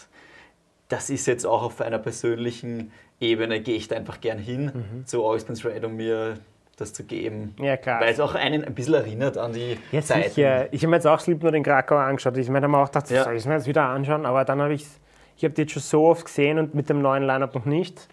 das 0.89 1.11
ist 1.11 1.27
jetzt 1.27 1.45
auch 1.47 1.63
auf 1.63 1.81
einer 1.81 1.99
persönlichen 1.99 2.93
Ebene, 3.21 3.61
gehe 3.61 3.77
ich 3.77 3.89
da 3.89 3.97
einfach 3.97 4.21
gern 4.21 4.39
hin 4.39 5.03
zu 5.05 5.25
August 5.25 5.65
Red, 5.65 5.85
um 5.85 5.97
mir 5.97 6.35
das 6.77 6.93
zu 6.93 7.05
geben. 7.05 7.55
Mhm. 7.59 7.65
Ja, 7.65 7.77
klar. 7.79 8.01
Weil 8.01 8.13
es 8.13 8.21
auch 8.21 8.35
einen 8.35 8.63
ein 8.63 8.75
bisschen 8.75 8.95
erinnert 8.95 9.39
an 9.39 9.55
die 9.55 9.79
Ja, 9.91 10.03
Zeiten. 10.03 10.31
sicher. 10.31 10.73
Ich 10.73 10.83
habe 10.83 10.91
mir 10.91 10.97
jetzt 10.97 11.07
auch 11.07 11.19
Slipknot 11.19 11.55
in 11.55 11.63
Krakau 11.63 11.97
angeschaut. 11.97 12.37
Ich 12.37 12.49
meine, 12.51 12.65
habe 12.65 12.73
mir 12.73 12.79
auch 12.83 12.87
gedacht, 12.93 13.11
Ja. 13.11 13.25
soll 13.25 13.33
ich 13.33 13.39
es 13.41 13.47
mir 13.47 13.55
jetzt 13.55 13.67
wieder 13.67 13.85
anschauen? 13.85 14.27
Aber 14.27 14.45
dann 14.45 14.61
habe 14.61 14.75
ich 14.75 14.87
ich 15.39 15.45
habe 15.45 15.53
die 15.53 15.63
jetzt 15.63 15.73
schon 15.73 15.83
so 15.83 16.07
oft 16.07 16.25
gesehen 16.25 16.59
und 16.59 16.75
mit 16.75 16.89
dem 16.89 17.03
neuen 17.03 17.23
Line-Up 17.23 17.55
noch 17.55 17.67
nicht. 17.67 18.09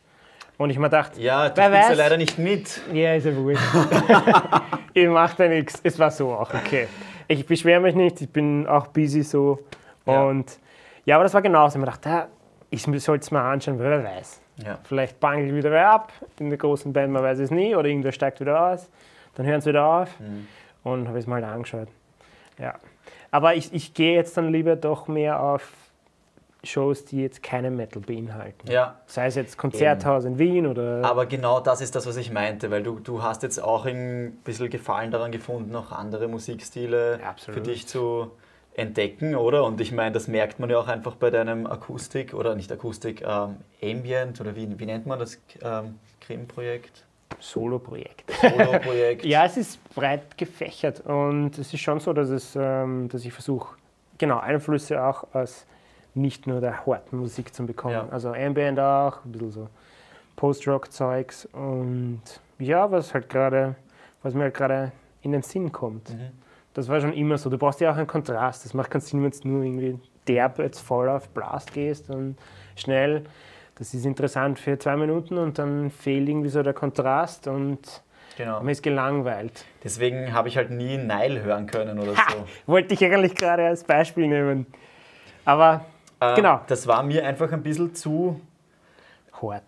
Und 0.57 0.69
ich 0.69 0.77
mir 0.77 0.85
gedacht, 0.85 1.17
Ja, 1.17 1.49
du 1.49 1.57
wer 1.57 1.65
spielst 1.65 1.83
ja 1.83 1.89
weiß. 1.91 1.97
leider 1.97 2.17
nicht 2.17 2.37
mit. 2.37 2.81
Ja, 2.93 3.15
ist 3.15 3.25
ja 3.25 3.35
wurscht. 3.35 3.61
ich 4.93 5.07
mache 5.07 5.35
da 5.37 5.47
nichts. 5.47 5.79
Es 5.83 5.97
war 5.99 6.11
so 6.11 6.31
auch 6.33 6.53
okay. 6.53 6.87
Ich 7.27 7.45
beschwere 7.45 7.79
mich 7.79 7.95
nicht, 7.95 8.21
ich 8.21 8.29
bin 8.29 8.67
auch 8.67 8.87
busy 8.87 9.23
so. 9.23 9.59
Ja. 10.05 10.23
Und 10.23 10.59
ja, 11.05 11.15
aber 11.15 11.23
das 11.23 11.33
war 11.33 11.41
genauso. 11.41 11.75
Ich 11.77 11.79
mir 11.79 11.85
gedacht, 11.85 12.05
ja, 12.05 12.27
ich 12.69 12.83
soll 13.03 13.17
es 13.17 13.31
mal 13.31 13.51
anschauen, 13.51 13.79
weil 13.79 13.89
wer 13.89 14.03
weiß. 14.03 14.41
Ja. 14.63 14.77
Vielleicht 14.83 15.19
bangelt 15.19 15.53
wieder 15.55 15.71
wer 15.71 15.89
ab 15.89 16.11
in 16.39 16.49
der 16.49 16.57
großen 16.59 16.93
Band, 16.93 17.11
man 17.11 17.23
weiß 17.23 17.39
es 17.39 17.49
nie, 17.49 17.75
oder 17.75 17.87
irgendwer 17.89 18.11
steigt 18.11 18.39
wieder 18.39 18.69
aus, 18.69 18.87
dann 19.35 19.45
hören 19.47 19.61
sie 19.61 19.69
wieder 19.69 19.85
auf 19.85 20.19
Mhm. 20.19 20.47
und 20.83 21.07
habe 21.07 21.17
es 21.17 21.25
mal 21.25 21.43
angeschaut. 21.43 21.87
Ja. 22.59 22.75
Aber 23.31 23.55
ich, 23.55 23.73
ich 23.73 23.95
gehe 23.95 24.13
jetzt 24.15 24.37
dann 24.37 24.51
lieber 24.51 24.75
doch 24.75 25.07
mehr 25.07 25.41
auf 25.41 25.71
Shows, 26.63 27.05
die 27.05 27.21
jetzt 27.21 27.43
keine 27.43 27.69
Metal 27.71 28.01
beinhalten. 28.01 28.71
Ja, 28.71 28.99
Sei 29.05 29.25
es 29.25 29.35
jetzt 29.35 29.57
Konzerthaus 29.57 30.25
in 30.25 30.39
Wien 30.39 30.65
oder. 30.65 31.03
Aber 31.03 31.25
genau 31.25 31.59
das 31.59 31.81
ist 31.81 31.95
das, 31.95 32.05
was 32.05 32.15
ich 32.17 32.31
meinte, 32.31 32.71
weil 32.71 32.83
du, 32.83 32.99
du 32.99 33.21
hast 33.21 33.43
jetzt 33.43 33.61
auch 33.61 33.85
ein 33.85 34.37
bisschen 34.43 34.69
Gefallen 34.69 35.11
daran 35.11 35.31
gefunden, 35.31 35.75
auch 35.75 35.91
andere 35.91 36.27
Musikstile 36.27 37.19
absolut. 37.23 37.59
für 37.59 37.65
dich 37.65 37.87
zu 37.87 38.31
entdecken, 38.75 39.35
oder? 39.35 39.65
Und 39.65 39.79
ich 39.81 39.91
meine, 39.91 40.11
das 40.13 40.27
merkt 40.27 40.59
man 40.59 40.69
ja 40.69 40.79
auch 40.79 40.87
einfach 40.87 41.15
bei 41.15 41.29
deinem 41.29 41.67
Akustik 41.67 42.33
oder 42.33 42.55
nicht 42.55 42.71
Akustik, 42.71 43.21
ähm, 43.21 43.57
Ambient 43.81 44.39
oder 44.41 44.55
wie, 44.55 44.67
wie 44.79 44.85
nennt 44.85 45.05
man 45.05 45.19
das 45.19 45.39
ähm, 45.61 45.99
Krim-Projekt? 46.21 47.05
Solo-Projekt. 47.39 48.31
Solo-Projekt. 48.41 49.25
Ja, 49.25 49.45
es 49.45 49.57
ist 49.57 49.93
breit 49.93 50.37
gefächert 50.37 51.01
und 51.01 51.57
es 51.57 51.73
ist 51.73 51.81
schon 51.81 51.99
so, 51.99 52.13
dass, 52.13 52.29
es, 52.29 52.55
ähm, 52.55 53.09
dass 53.09 53.25
ich 53.25 53.33
versuche, 53.33 53.75
genau, 54.17 54.39
Einflüsse 54.39 55.03
auch 55.03 55.25
aus 55.33 55.65
nicht 56.15 56.47
nur 56.47 56.61
der 56.61 56.85
harten 56.85 57.17
Musik 57.17 57.53
zu 57.53 57.65
bekommen. 57.65 57.93
Ja. 57.93 58.07
Also 58.11 58.33
Ambient 58.33 58.79
auch, 58.79 59.23
ein 59.25 59.31
bisschen 59.31 59.51
so 59.51 59.67
Post-Rock-Zeugs 60.35 61.45
und 61.53 62.21
ja, 62.59 62.89
was 62.91 63.13
halt 63.13 63.29
gerade, 63.29 63.75
was 64.21 64.33
mir 64.33 64.43
halt 64.43 64.53
gerade 64.53 64.91
in 65.21 65.31
den 65.31 65.41
Sinn 65.41 65.71
kommt. 65.71 66.09
Mhm. 66.11 66.29
Das 66.73 66.87
war 66.89 66.99
schon 67.01 67.13
immer 67.13 67.37
so. 67.37 67.49
Du 67.49 67.57
brauchst 67.57 67.79
ja 67.81 67.91
auch 67.91 67.95
einen 67.97 68.07
Kontrast. 68.07 68.65
Das 68.65 68.73
macht 68.73 68.91
keinen 68.91 69.01
Sinn, 69.01 69.23
wenn 69.23 69.31
du 69.31 69.47
nur 69.47 69.63
irgendwie 69.63 69.99
derb 70.27 70.59
jetzt 70.59 70.79
voll 70.79 71.07
auf 71.09 71.29
Blast 71.29 71.73
gehst 71.73 72.09
und 72.09 72.35
schnell. 72.75 73.23
Das 73.75 73.93
ist 73.93 74.05
interessant 74.05 74.59
für 74.59 74.77
zwei 74.77 74.95
Minuten 74.95 75.37
und 75.37 75.57
dann 75.59 75.89
fehlt 75.91 76.27
irgendwie 76.29 76.49
so 76.49 76.61
der 76.63 76.73
Kontrast 76.73 77.47
und 77.47 78.01
Genau. 78.37 78.59
man 78.59 78.69
ist 78.69 78.81
gelangweilt. 78.81 79.65
Deswegen 79.83 80.33
habe 80.33 80.47
ich 80.47 80.57
halt 80.57 80.71
nie 80.71 80.97
Nile 80.97 81.43
hören 81.43 81.67
können 81.67 81.99
oder 81.99 82.15
Ha, 82.17 82.31
so. 82.31 82.45
wollte 82.65 82.95
ich 82.95 83.03
eigentlich 83.05 83.35
gerade 83.35 83.65
als 83.67 83.83
Beispiel 83.83 84.27
nehmen. 84.27 84.65
Aber 85.45 85.85
Äh, 86.19 86.35
genau. 86.35 86.61
Das 86.67 86.87
war 86.87 87.03
mir 87.03 87.25
einfach 87.25 87.51
ein 87.51 87.63
bisschen 87.63 87.93
zu, 87.95 88.39
hart. 89.41 89.63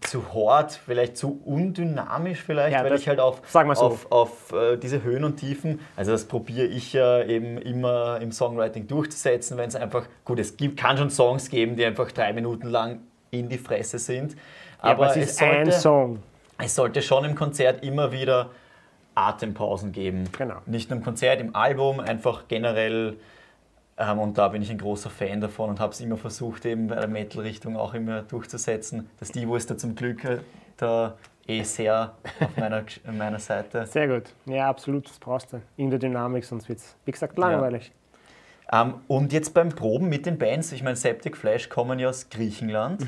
zu 0.00 0.22
hart, 0.34 0.72
vielleicht 0.72 1.16
zu 1.16 1.40
undynamisch 1.44 2.42
vielleicht, 2.42 2.76
Ja, 2.76 2.84
weil 2.84 2.94
ich 2.94 3.08
halt 3.08 3.20
auf, 3.20 3.40
so. 3.48 3.58
auf, 3.60 4.06
auf 4.10 4.52
äh, 4.52 4.76
diese 4.76 5.02
Höhen 5.02 5.24
und 5.24 5.36
Tiefen, 5.36 5.80
also 5.96 6.12
das 6.12 6.24
probiere 6.24 6.66
ich 6.66 6.92
ja 6.92 7.22
eben 7.22 7.58
immer 7.58 8.20
im 8.20 8.32
Songwriting 8.32 8.86
durchzusetzen, 8.88 9.56
wenn 9.58 9.68
es 9.68 9.76
einfach, 9.76 10.06
gut, 10.24 10.38
es 10.38 10.56
gibt, 10.56 10.78
kann 10.78 10.96
schon 10.98 11.10
Songs 11.10 11.48
geben, 11.50 11.76
die 11.76 11.84
einfach 11.84 12.10
drei 12.12 12.32
Minuten 12.32 12.68
lang 12.68 13.00
in 13.30 13.48
die 13.48 13.58
Fresse 13.58 13.98
sind, 13.98 14.36
Aber, 14.78 15.04
aber, 15.06 15.16
es 15.16 15.30
ist 15.30 15.42
ein 15.42 15.64
sollte, 15.66 15.72
Song. 15.72 16.22
es 16.58 16.74
sollte 16.74 17.00
schon 17.02 17.24
im 17.24 17.34
Konzert 17.34 17.82
immer 17.84 18.12
wieder 18.12 18.50
Atempausen 19.14 19.92
geben. 19.92 20.24
Genau. 20.36 20.56
Nicht 20.66 20.90
nur 20.90 20.98
im 20.98 21.04
Konzert, 21.04 21.40
im 21.40 21.54
Album, 21.54 22.00
einfach 22.00 22.48
generell. 22.48 23.16
Ähm, 23.98 24.18
und 24.18 24.38
da 24.38 24.48
bin 24.48 24.62
ich 24.62 24.70
ein 24.70 24.78
großer 24.78 25.10
Fan 25.10 25.40
davon 25.40 25.70
und 25.70 25.80
habe 25.80 25.92
es 25.92 26.00
immer 26.00 26.16
versucht, 26.16 26.64
eben 26.64 26.86
bei 26.88 26.96
der 26.96 27.08
Metal-Richtung 27.08 27.76
auch 27.76 27.94
immer 27.94 28.22
durchzusetzen. 28.22 29.08
Das 29.20 29.32
Divo 29.32 29.56
ist 29.56 29.70
da 29.70 29.76
zum 29.76 29.94
Glück 29.94 30.24
äh, 30.24 30.38
da 30.76 31.16
eh 31.46 31.62
sehr 31.62 32.14
auf 32.40 32.56
meiner, 32.56 32.84
meiner 33.12 33.38
Seite. 33.38 33.86
Sehr 33.86 34.08
gut. 34.08 34.32
Ja, 34.46 34.68
absolut, 34.68 35.08
das 35.08 35.18
brauchst 35.18 35.52
du. 35.52 35.60
In 35.76 35.90
der 35.90 35.98
Dynamik, 35.98 36.44
sonst 36.44 36.68
wird 36.68 36.78
es, 36.78 36.96
wie 37.04 37.12
gesagt, 37.12 37.36
langweilig. 37.38 37.92
Ähm, 38.72 38.94
und 39.08 39.32
jetzt 39.32 39.52
beim 39.52 39.68
Proben 39.68 40.08
mit 40.08 40.24
den 40.24 40.38
Bands, 40.38 40.72
ich 40.72 40.82
meine, 40.82 40.96
Septic 40.96 41.36
Flash 41.36 41.68
kommen 41.68 41.98
ja 41.98 42.08
aus 42.08 42.30
Griechenland. 42.30 43.06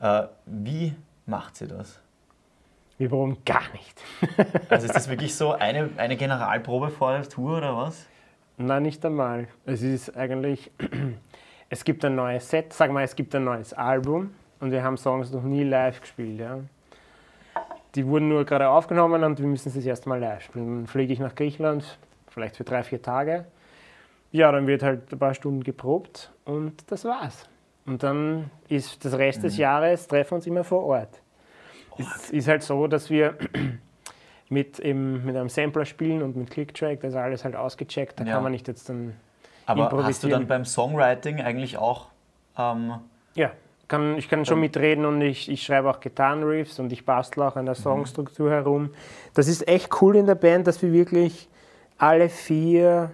Äh, 0.00 0.24
wie 0.46 0.94
macht 1.24 1.56
sie 1.56 1.66
das? 1.66 2.00
Wir 2.98 3.08
brauchen 3.08 3.38
gar 3.44 3.62
nicht. 3.72 4.02
Also 4.68 4.86
ist 4.86 4.94
das 4.94 5.08
wirklich 5.10 5.34
so 5.34 5.52
eine, 5.52 5.90
eine 5.96 6.16
Generalprobe 6.16 6.90
vor 6.90 7.12
der 7.12 7.28
Tour 7.28 7.58
oder 7.58 7.76
was? 7.76 8.06
Nein, 8.64 8.84
nicht 8.84 9.04
einmal. 9.04 9.48
Es 9.66 9.82
ist 9.82 10.16
eigentlich, 10.16 10.70
es 11.68 11.84
gibt 11.84 12.04
ein 12.04 12.14
neues 12.14 12.48
Set, 12.48 12.72
sag 12.72 12.92
mal, 12.92 13.02
es 13.02 13.16
gibt 13.16 13.34
ein 13.34 13.44
neues 13.44 13.72
Album 13.72 14.32
und 14.60 14.70
wir 14.70 14.84
haben 14.84 14.96
Songs 14.96 15.32
noch 15.32 15.42
nie 15.42 15.64
live 15.64 16.00
gespielt. 16.00 16.38
Ja. 16.38 16.60
Die 17.96 18.06
wurden 18.06 18.28
nur 18.28 18.44
gerade 18.44 18.68
aufgenommen 18.68 19.24
und 19.24 19.40
wir 19.40 19.46
müssen 19.46 19.70
sie 19.70 19.80
das 19.80 19.86
erste 19.86 20.08
Mal 20.08 20.20
live 20.20 20.42
spielen. 20.42 20.76
Dann 20.76 20.86
fliege 20.86 21.12
ich 21.12 21.18
nach 21.18 21.34
Griechenland, 21.34 21.98
vielleicht 22.28 22.56
für 22.56 22.64
drei, 22.64 22.84
vier 22.84 23.02
Tage. 23.02 23.46
Ja, 24.30 24.52
dann 24.52 24.66
wird 24.68 24.82
halt 24.84 25.12
ein 25.12 25.18
paar 25.18 25.34
Stunden 25.34 25.64
geprobt 25.64 26.32
und 26.44 26.90
das 26.90 27.04
war's. 27.04 27.48
Und 27.84 28.02
dann 28.04 28.48
ist 28.68 29.04
das 29.04 29.18
Rest 29.18 29.42
des 29.42 29.56
Jahres, 29.56 30.06
treffen 30.06 30.30
wir 30.30 30.36
uns 30.36 30.46
immer 30.46 30.62
vor 30.62 30.84
Ort. 30.84 31.20
Es 31.98 32.30
ist 32.30 32.48
halt 32.48 32.62
so, 32.62 32.86
dass 32.86 33.10
wir 33.10 33.36
mit, 34.52 34.78
eben, 34.80 35.24
mit 35.24 35.34
einem 35.34 35.48
Sampler 35.48 35.84
spielen 35.86 36.22
und 36.22 36.36
mit 36.36 36.50
Clicktrack, 36.50 37.00
das 37.00 37.12
ist 37.14 37.16
alles 37.18 37.44
halt 37.44 37.56
ausgecheckt, 37.56 38.20
da 38.20 38.24
Ja. 38.24 38.34
kann 38.34 38.42
man 38.42 38.52
nicht 38.52 38.68
jetzt 38.68 38.88
dann 38.88 39.14
Aber 39.66 39.84
hast 39.84 39.90
du 39.92 39.96
improvisieren. 39.96 40.30
dann 40.32 40.46
beim 40.46 40.64
Songwriting 40.64 41.40
eigentlich 41.40 41.78
auch 41.78 42.06
ähm, 42.58 42.94
Ja, 43.34 43.50
kann, 43.88 44.18
ich 44.18 44.28
kann 44.28 44.44
schon 44.44 44.60
mitreden 44.60 45.06
und 45.06 45.22
ich, 45.22 45.50
ich 45.50 45.62
schreibe 45.62 45.88
auch 45.90 46.00
Gitarrenriffs 46.00 46.78
und 46.78 46.92
ich 46.92 47.04
bastle 47.06 47.46
auch 47.46 47.56
an 47.56 47.64
der 47.66 47.74
Songstruktur 47.74 48.50
herum. 48.50 48.90
Das 49.34 49.48
ist 49.48 49.66
echt 49.66 50.02
cool 50.02 50.16
in 50.16 50.26
der 50.26 50.34
Band, 50.34 50.66
dass 50.66 50.82
wir 50.82 50.92
wirklich 50.92 51.48
alle 51.98 52.28
vier 52.28 53.10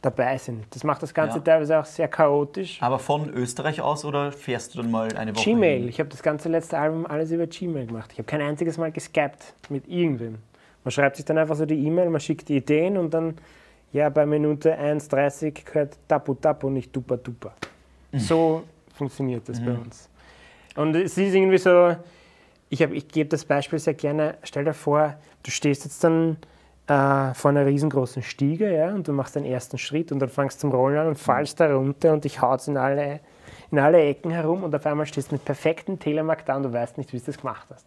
dabei 0.00 0.36
sind. 0.38 0.64
Das 0.74 0.84
macht 0.84 1.02
das 1.02 1.12
Ganze 1.14 1.38
Ja. 1.38 1.44
teilweise 1.44 1.78
auch 1.78 1.84
sehr 1.84 2.08
chaotisch. 2.08 2.78
Aber 2.82 2.98
von 2.98 3.28
Österreich 3.30 3.80
aus 3.82 4.04
oder 4.04 4.32
fährst 4.32 4.74
du 4.74 4.82
dann 4.82 4.90
mal 4.90 5.14
eine 5.16 5.34
Woche? 5.36 5.44
Gmail, 5.44 5.80
hin? 5.80 5.88
ich 5.88 6.00
habe 6.00 6.08
das 6.08 6.22
ganze 6.22 6.48
letzte 6.48 6.78
Album 6.78 7.06
alles 7.06 7.30
über 7.30 7.46
Gmail 7.46 7.86
gemacht. 7.86 8.10
Ich 8.12 8.18
habe 8.18 8.26
kein 8.26 8.40
einziges 8.40 8.78
Mal 8.78 8.90
geskypt 8.90 9.54
mit 9.68 9.86
irgendwem. 9.86 10.38
Man 10.84 10.90
schreibt 10.92 11.16
sich 11.16 11.24
dann 11.24 11.38
einfach 11.38 11.56
so 11.56 11.64
die 11.66 11.78
E-Mail, 11.86 12.10
man 12.10 12.20
schickt 12.20 12.48
die 12.48 12.56
Ideen 12.56 12.96
und 12.96 13.12
dann, 13.14 13.34
ja, 13.92 14.08
bei 14.08 14.26
Minute 14.26 14.74
1,30 14.78 15.64
gehört 15.64 15.96
Tapu 16.08 16.34
Tapu, 16.34 16.70
nicht 16.70 16.94
Dupa 16.94 17.16
Dupa. 17.16 17.52
So 18.14 18.64
funktioniert 18.94 19.48
das 19.48 19.58
bei 19.64 19.72
uns. 19.72 20.08
Und 20.76 20.94
es 20.96 21.16
ist 21.16 21.34
irgendwie 21.34 21.58
so, 21.58 21.94
ich, 22.68 22.82
hab- 22.82 22.92
ich 22.92 23.06
gebe 23.08 23.28
das 23.28 23.44
Beispiel 23.44 23.78
sehr 23.78 23.94
gerne, 23.94 24.34
stell 24.42 24.64
dir 24.64 24.74
vor, 24.74 25.14
du 25.42 25.50
stehst 25.50 25.84
jetzt 25.84 26.02
dann 26.04 26.36
äh, 26.88 27.32
vor 27.34 27.50
einer 27.50 27.64
riesengroßen 27.66 28.22
Stiege 28.22 28.74
ja, 28.74 28.94
und 28.94 29.06
du 29.08 29.12
machst 29.12 29.36
den 29.36 29.44
ersten 29.44 29.78
Schritt 29.78 30.10
und 30.12 30.18
dann 30.18 30.28
fangst 30.30 30.58
du 30.58 30.60
zum 30.62 30.72
Rollen 30.72 30.98
an 30.98 31.06
und 31.08 31.18
fallst 31.18 31.60
da 31.60 31.74
runter 31.74 32.12
und 32.12 32.24
dich 32.24 32.40
haut 32.42 32.66
in 32.68 32.76
alle, 32.76 33.20
in 33.72 33.78
alle 33.78 34.00
Ecken 34.02 34.30
herum 34.30 34.62
und 34.64 34.74
auf 34.74 34.84
einmal 34.86 35.06
stehst 35.06 35.30
du 35.30 35.34
mit 35.34 35.44
perfektem 35.44 35.98
Telemark 35.98 36.44
da 36.44 36.56
und 36.56 36.62
du 36.64 36.72
weißt 36.72 36.98
nicht, 36.98 37.12
wie 37.12 37.18
du 37.18 37.24
das 37.24 37.38
gemacht 37.38 37.66
hast. 37.72 37.86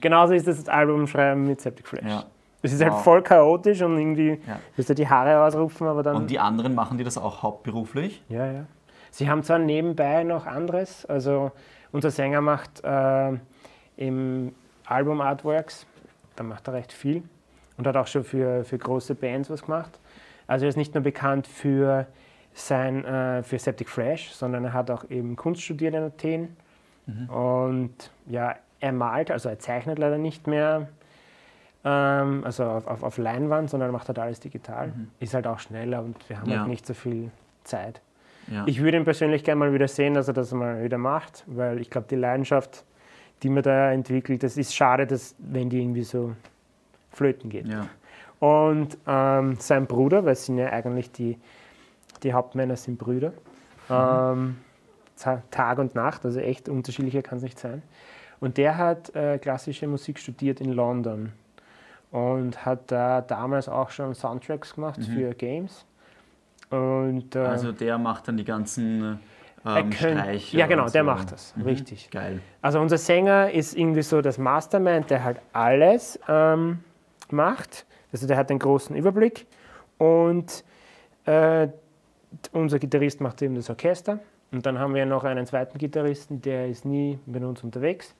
Genauso 0.00 0.34
ist 0.34 0.46
das 0.48 0.68
Album 0.68 1.06
schreiben 1.06 1.46
mit 1.46 1.60
Septic 1.60 1.86
Flash. 1.86 2.04
Ja. 2.04 2.24
Es 2.62 2.72
ist 2.72 2.80
Wow. 2.80 2.90
halt 2.90 3.04
voll 3.04 3.22
chaotisch 3.22 3.80
und 3.80 3.96
irgendwie 3.96 4.40
Ja. 4.46 4.58
wirst 4.76 4.90
du 4.90 4.94
die 4.94 5.08
Haare 5.08 5.42
ausrupfen, 5.42 5.86
aber 5.86 6.02
dann... 6.02 6.16
Und 6.16 6.30
die 6.30 6.38
anderen 6.38 6.74
machen 6.74 6.98
die 6.98 7.04
das 7.04 7.16
auch 7.16 7.42
hauptberuflich? 7.42 8.22
Ja, 8.28 8.44
ja. 8.44 8.64
Sie 9.12 9.30
haben 9.30 9.42
zwar 9.42 9.58
nebenbei 9.58 10.24
noch 10.24 10.46
anderes, 10.46 11.06
also 11.06 11.52
unser 11.92 12.10
Sänger 12.10 12.40
macht 12.40 12.82
äh, 12.84 13.32
im 13.96 14.52
Album 14.84 15.20
Artworks, 15.20 15.86
da 16.36 16.42
macht 16.42 16.66
er 16.68 16.74
recht 16.74 16.92
viel 16.92 17.22
und 17.78 17.86
hat 17.86 17.96
auch 17.96 18.06
schon 18.08 18.24
für, 18.24 18.64
für 18.64 18.78
große 18.78 19.14
Bands 19.14 19.48
was 19.48 19.62
gemacht. 19.62 19.98
Also 20.46 20.64
er 20.66 20.68
ist 20.70 20.76
nicht 20.76 20.94
nur 20.94 21.02
bekannt 21.04 21.46
für 21.46 22.06
sein 22.54 23.04
äh, 23.04 23.42
für 23.42 23.58
Septic 23.58 23.88
Fresh, 23.88 24.30
sondern 24.32 24.64
er 24.64 24.72
hat 24.72 24.90
auch 24.90 25.08
eben 25.10 25.36
Kunst 25.36 25.62
studiert 25.62 25.94
in 25.94 26.02
Athen 26.02 26.56
und 27.28 28.10
ja, 28.26 28.54
er 28.78 28.92
malt, 28.92 29.30
also 29.32 29.48
er 29.48 29.58
zeichnet 29.58 29.98
leider 29.98 30.16
nicht 30.18 30.46
mehr, 30.46 30.88
ähm, 31.84 32.42
also 32.44 32.64
auf, 32.64 32.86
auf, 32.86 33.02
auf 33.02 33.18
Leinwand, 33.18 33.68
sondern 33.70 33.88
er 33.88 33.92
macht 33.92 34.06
halt 34.08 34.18
alles 34.18 34.38
digital. 34.40 34.92
Ist 35.18 35.34
halt 35.34 35.46
auch 35.46 35.58
schneller 35.58 36.02
und 36.02 36.16
wir 36.28 36.40
haben 36.40 36.50
Ja. 36.50 36.58
halt 36.60 36.68
nicht 36.68 36.86
so 36.86 36.94
viel 36.94 37.30
Zeit. 37.64 38.00
Ja. 38.48 38.62
Ich 38.66 38.80
würde 38.80 38.96
ihn 38.98 39.04
persönlich 39.04 39.42
gerne 39.44 39.58
mal 39.58 39.72
wieder 39.74 39.88
sehen, 39.88 40.14
dass 40.14 40.28
er 40.28 40.34
das 40.34 40.52
mal 40.52 40.82
wieder 40.84 40.98
macht, 40.98 41.44
weil 41.46 41.80
ich 41.80 41.90
glaube, 41.90 42.06
die 42.08 42.16
Leidenschaft, 42.16 42.84
die 43.42 43.48
man 43.48 43.62
da 43.62 43.92
entwickelt, 43.92 44.42
das 44.42 44.56
ist 44.56 44.74
schade, 44.74 45.06
dass, 45.06 45.34
wenn 45.38 45.68
die 45.68 45.80
irgendwie 45.82 46.04
so 46.04 46.34
flöten 47.10 47.50
geht. 47.50 47.66
ja. 47.66 47.86
Und 48.38 48.96
ähm, 49.06 49.56
sein 49.58 49.86
Bruder, 49.86 50.24
weil 50.24 50.32
es 50.32 50.46
sind 50.46 50.56
ja 50.58 50.70
eigentlich 50.70 51.10
die, 51.12 51.38
die 52.22 52.32
Hauptmänner 52.32 52.76
sind 52.76 52.98
Brüder, 52.98 53.32
ähm, 53.90 54.56
Ta- 55.16 55.42
Tag 55.50 55.78
und 55.78 55.94
Nacht, 55.94 56.24
also 56.24 56.40
echt 56.40 56.68
unterschiedlicher 56.68 57.22
kann 57.22 57.38
es 57.38 57.42
nicht 57.44 57.58
sein. 57.58 57.82
Und 58.40 58.56
der 58.56 58.78
hat 58.78 59.14
äh, 59.14 59.38
klassische 59.38 59.86
Musik 59.86 60.18
studiert 60.18 60.60
in 60.60 60.72
London 60.72 61.32
und 62.10 62.64
hat 62.64 62.90
da 62.90 63.20
damals 63.20 63.68
auch 63.68 63.90
schon 63.90 64.14
Soundtracks 64.14 64.74
gemacht 64.74 65.00
für 65.04 65.34
Games. 65.34 65.84
Und, 66.70 67.34
äh, 67.36 67.40
Also 67.40 67.72
der 67.72 67.98
macht 67.98 68.28
dann 68.28 68.36
die 68.36 68.44
ganzen 68.44 69.18
ähm, 69.66 69.90
könnt- 69.90 69.94
Streiche. 69.94 70.56
ja, 70.56 70.66
genau, 70.66 70.84
und 70.86 70.94
der 70.94 71.02
so. 71.02 71.06
macht 71.10 71.32
das, 71.32 71.54
Mhm. 71.56 71.62
richtig. 71.64 72.10
Geil. 72.10 72.40
Also 72.62 72.80
unser 72.80 72.96
Sänger 72.96 73.50
ist 73.50 73.76
irgendwie 73.76 74.02
so 74.02 74.22
das 74.22 74.38
Mastermind, 74.38 75.10
der 75.10 75.22
halt 75.24 75.40
alles 75.52 76.18
ähm, 76.28 76.78
macht. 77.30 77.84
Also 78.12 78.26
der 78.26 78.36
hat 78.38 78.48
den 78.50 78.58
großen 78.58 78.96
Überblick. 78.96 79.46
Und 79.98 80.64
äh, 81.26 81.68
unser 82.52 82.78
Gitarrist 82.78 83.20
macht 83.20 83.40
eben 83.42 83.54
das 83.54 83.68
Orchester. 83.70 84.18
Und 84.52 84.66
dann 84.66 84.78
haben 84.78 84.94
wir 84.94 85.06
noch 85.06 85.24
einen 85.24 85.46
zweiten 85.46 85.78
Gitarristen, 85.78 86.42
der 86.42 86.68
ist 86.68 86.84
nie 86.84 87.18
mit 87.26 87.42
uns 87.44 87.62
unterwegs. 87.62 88.14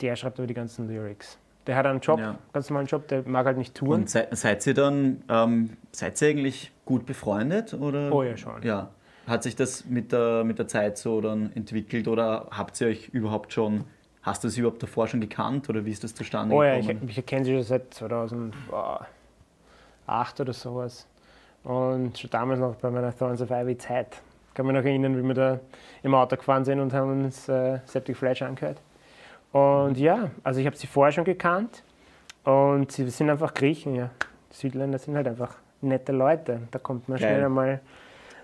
Der 0.00 0.14
schreibt 0.16 0.38
aber 0.38 0.46
die 0.46 0.54
ganzen 0.54 0.88
Lyrics. 0.88 1.38
Der 1.66 1.76
hat 1.76 1.86
einen 1.86 2.00
Job, 2.00 2.20
Ja. 2.20 2.38
ganz 2.52 2.68
normalen 2.68 2.86
Job, 2.86 3.08
der 3.08 3.22
mag 3.26 3.46
halt 3.46 3.56
nicht 3.56 3.74
touren. 3.74 4.02
Und 4.02 4.10
se 4.10 4.26
seid 4.32 4.66
ihr 4.66 4.74
dann, 4.74 5.22
ähm, 5.30 5.70
seid 5.92 6.20
ihr 6.20 6.28
eigentlich 6.28 6.70
gut 6.84 7.06
befreundet? 7.06 7.72
Oder? 7.72 8.12
Oh 8.12 8.22
ja, 8.22 8.36
schon. 8.36 8.62
Ja. 8.62 8.90
Hat 9.26 9.42
sich 9.42 9.56
das 9.56 9.86
mit 9.86 10.12
der, 10.12 10.44
mit 10.44 10.58
der 10.58 10.68
Zeit 10.68 10.98
so 10.98 11.22
dann 11.22 11.50
entwickelt 11.54 12.08
oder 12.08 12.48
habt 12.50 12.78
ihr 12.82 12.88
euch 12.88 13.08
überhaupt 13.08 13.54
schon, 13.54 13.84
hast 14.20 14.44
du 14.44 14.48
es 14.48 14.58
überhaupt 14.58 14.82
davor 14.82 15.06
schon 15.08 15.22
gekannt 15.22 15.70
oder 15.70 15.86
wie 15.86 15.90
ist 15.90 16.04
das 16.04 16.14
zustande 16.14 16.54
Oh 16.54 16.62
ja, 16.62 16.76
ich, 16.76 16.86
gekommen? 16.86 17.08
ich 17.08 17.24
kenne 17.24 17.44
sie 17.46 17.54
schon 17.54 17.62
seit 17.62 17.94
2008 17.94 18.52
oder 20.40 20.52
sowas. 20.52 21.06
Und 21.64 22.18
schon 22.18 22.30
damals 22.30 22.60
noch 22.60 22.76
bei 22.76 22.90
meiner 22.90 23.16
Thorns 23.16 23.40
of 23.40 23.50
Ivy 23.50 23.76
Zeit. 23.78 24.20
Kann 24.54 24.66
mich 24.66 24.74
noch 24.76 24.84
erinnern, 24.84 25.16
wie 25.16 25.22
wir 25.26 25.34
da 25.34 25.60
im 26.02 26.14
Auto 26.14 26.36
gefahren 26.36 26.64
sind 26.64 26.78
und 26.78 26.92
haben 26.92 27.24
uns 27.24 27.48
äh, 27.48 27.80
Septic 27.86 28.16
Flash 28.16 28.42
angehört. 28.42 28.78
Und 29.52 29.96
ja, 29.98 30.30
also 30.42 30.60
ich 30.60 30.66
habe 30.66 30.76
sie 30.76 30.86
vorher 30.86 31.12
schon 31.12 31.24
gekannt. 31.24 31.82
Und 32.44 32.92
sie 32.92 33.08
sind 33.08 33.30
einfach 33.30 33.54
Griechen, 33.54 33.94
ja. 33.94 34.10
Südländer 34.50 34.98
sind 34.98 35.16
halt 35.16 35.26
einfach 35.26 35.56
nette 35.80 36.12
Leute. 36.12 36.60
Da 36.70 36.78
kommt 36.78 37.08
man 37.08 37.18
Geil. 37.18 37.28
schnell 37.30 37.44
einmal. 37.44 37.80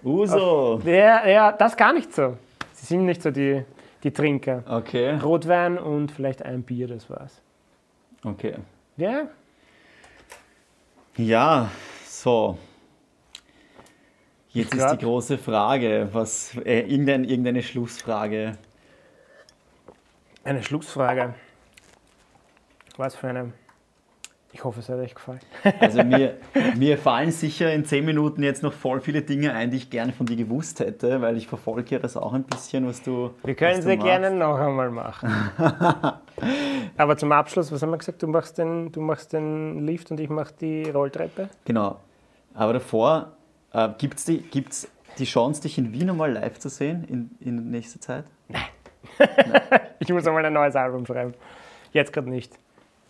Uso. 0.02 0.80
Ja, 0.84 1.26
ja, 1.28 1.52
das 1.52 1.76
gar 1.76 1.92
nicht 1.92 2.12
so. 2.14 2.36
Sie 2.72 2.86
sind 2.86 3.04
nicht 3.04 3.22
so 3.22 3.30
die, 3.30 3.62
die 4.02 4.10
Trinker. 4.10 4.62
Okay, 4.66 5.18
Rotwein 5.18 5.78
und 5.78 6.10
vielleicht 6.10 6.42
ein 6.42 6.62
Bier, 6.62 6.88
das 6.88 7.10
war's. 7.10 7.42
okay. 8.24 8.54
Ja, 8.96 9.24
Ja, 11.16 11.70
so. 12.06 12.56
Jetzt 14.53 14.74
ist 14.74 14.90
die 14.90 14.98
große 14.98 15.38
Frage, 15.38 16.09
was, 16.12 16.57
äh, 16.64 16.80
irgendein, 16.80 17.22
irgendeine 17.22 17.62
Schlussfrage. 17.62 18.59
eine 20.42 20.62
Schlussfrage. 20.62 21.34
Was 22.96 23.14
für 23.14 23.28
eine. 23.28 23.53
Ich 24.53 24.64
hoffe, 24.64 24.80
es 24.80 24.88
hat 24.88 24.96
euch 24.96 25.14
gefallen. 25.14 25.38
Also 25.78 26.03
mir, 26.03 26.38
mir 26.76 26.98
fallen 26.98 27.30
sicher 27.30 27.72
in 27.72 27.84
zehn 27.84 28.05
Minuten 28.05 28.42
jetzt 28.42 28.64
noch 28.64 28.72
voll 28.72 29.01
viele 29.01 29.22
Dinge 29.22 29.55
ein, 29.55 29.70
die 29.70 29.76
ich 29.76 29.90
gerne 29.90 30.12
von 30.12 30.26
dir 30.26 30.34
gewusst 30.34 30.80
hätte, 30.80 31.20
weil 31.20 31.36
ich 31.36 31.46
verfolge 31.46 32.01
das 32.01 32.16
auch 32.16 32.32
ein 32.32 32.42
bisschen, 32.42 32.84
was 32.88 33.01
du 33.01 33.30
Wir 33.44 33.55
können 33.55 33.80
sie 33.80 33.96
gerne 33.96 34.32
noch 34.32 34.59
einmal 34.59 34.90
machen. 34.90 35.30
Aber 36.96 37.16
zum 37.16 37.30
Abschluss, 37.30 37.70
was 37.70 37.80
haben 37.82 37.90
wir 37.90 37.98
gesagt? 37.98 38.20
Du 38.20 38.26
machst 38.26 38.59
den, 38.59 38.90
du 38.90 39.01
machst 39.01 39.32
den 39.32 39.86
Lift 39.86 40.11
und 40.11 40.18
ich 40.18 40.28
mache 40.28 40.53
die 40.61 40.90
Rolltreppe. 40.90 41.48
Genau. 41.64 42.01
Aber 42.53 42.72
davor, 42.72 43.36
äh, 43.72 43.88
gibt 43.98 44.18
es 44.18 44.24
die, 44.24 44.38
gibt's 44.38 44.88
die 45.18 45.24
Chance, 45.24 45.62
dich 45.62 45.78
in 45.78 45.92
Wien 45.92 46.10
einmal 46.10 46.32
live 46.32 46.58
zu 46.58 46.68
sehen 46.68 47.04
in, 47.04 47.30
in 47.40 47.70
nächster 47.70 48.00
Zeit? 48.00 48.24
Ich 49.98 50.08
muss 50.08 50.26
einmal 50.26 50.44
ein 50.44 50.52
neues 50.52 50.74
Album 50.76 51.04
schreiben. 51.04 51.34
Jetzt 51.92 52.12
gerade 52.12 52.30
nicht. 52.30 52.52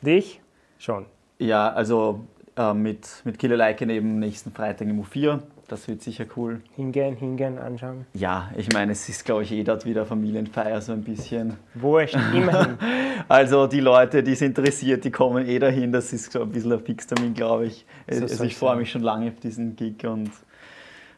Dich? 0.03 0.41
Schon. 0.79 1.07
Ja, 1.39 1.73
also 1.73 2.25
äh, 2.57 2.75
mit, 2.75 3.09
mit 3.25 3.39
Killer 3.39 3.57
Like 3.57 3.81
eben 3.83 4.19
nächsten 4.19 4.51
Freitag 4.51 4.89
im 4.89 5.03
U4. 5.03 5.41
Das 5.69 5.87
wird 5.87 6.03
sicher 6.03 6.25
cool. 6.37 6.63
Hingehen, 6.75 7.15
hingehen, 7.15 7.59
anschauen. 7.59 8.07
Ja, 8.13 8.51
ich 8.57 8.73
meine, 8.73 8.91
es 8.91 9.09
ist, 9.09 9.25
glaube 9.25 9.45
ich, 9.45 9.53
eh 9.53 9.63
dort 9.63 9.85
wieder 9.85 10.05
Familienfeier 10.05 10.81
so 10.81 10.93
ein 10.93 11.05
bisschen. 11.05 11.57
Wurscht, 11.75 12.17
immerhin. 12.35 12.77
Also 13.29 13.69
die 13.69 13.79
Leute, 13.79 14.25
die 14.25 14.33
es 14.33 14.41
interessiert, 14.41 15.05
die 15.05 15.13
kommen 15.13 15.47
eh 15.47 15.61
dahin. 15.61 15.93
Das 15.93 16.13
ist 16.13 16.33
so 16.33 16.43
ein 16.43 16.51
bisschen 16.51 16.73
ein 16.73 16.81
Fixtermin, 16.81 17.35
glaube 17.35 17.67
ich. 17.67 17.87
So 18.11 18.23
Also 18.23 18.43
ich 18.43 18.57
freue 18.57 18.77
mich 18.77 18.91
schon 18.91 19.03
lange 19.03 19.29
auf 19.29 19.39
diesen 19.39 19.77
Gig 19.77 20.05
und 20.05 20.31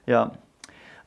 ja. 0.07 0.33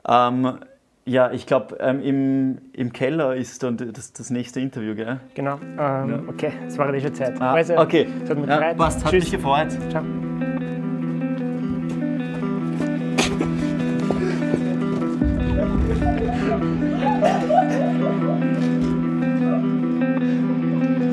Ähm, 0.07 0.59
ja, 1.07 1.31
ich 1.31 1.45
glaube, 1.45 1.77
ähm, 1.79 2.01
im, 2.01 2.57
im 2.73 2.91
Keller 2.91 3.35
ist 3.35 3.61
dann 3.61 3.77
das, 3.77 4.11
das 4.13 4.29
nächste 4.31 4.59
Interview, 4.59 4.95
gell? 4.95 5.19
Genau. 5.35 5.59
Ähm, 5.77 6.27
Okay, 6.29 6.51
es 6.67 6.77
war 6.77 6.91
eh 6.93 6.99
schon 6.99 7.13
Zeit. 7.13 7.39
Ah, 7.39 7.53
Also, 7.53 7.77
okay. 7.77 8.07
Ja, 8.47 8.73
passt, 8.73 9.03
hat 9.05 9.11
Tschüss. 9.11 9.25
mich 9.25 9.31
gefreut. 9.33 9.71
Ciao. 9.91 10.03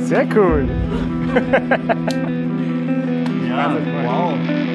Sehr 0.01 0.27
cool. 0.35 0.69
Ja, 3.49 3.67
Also, 3.69 3.81
wow. 4.03 4.72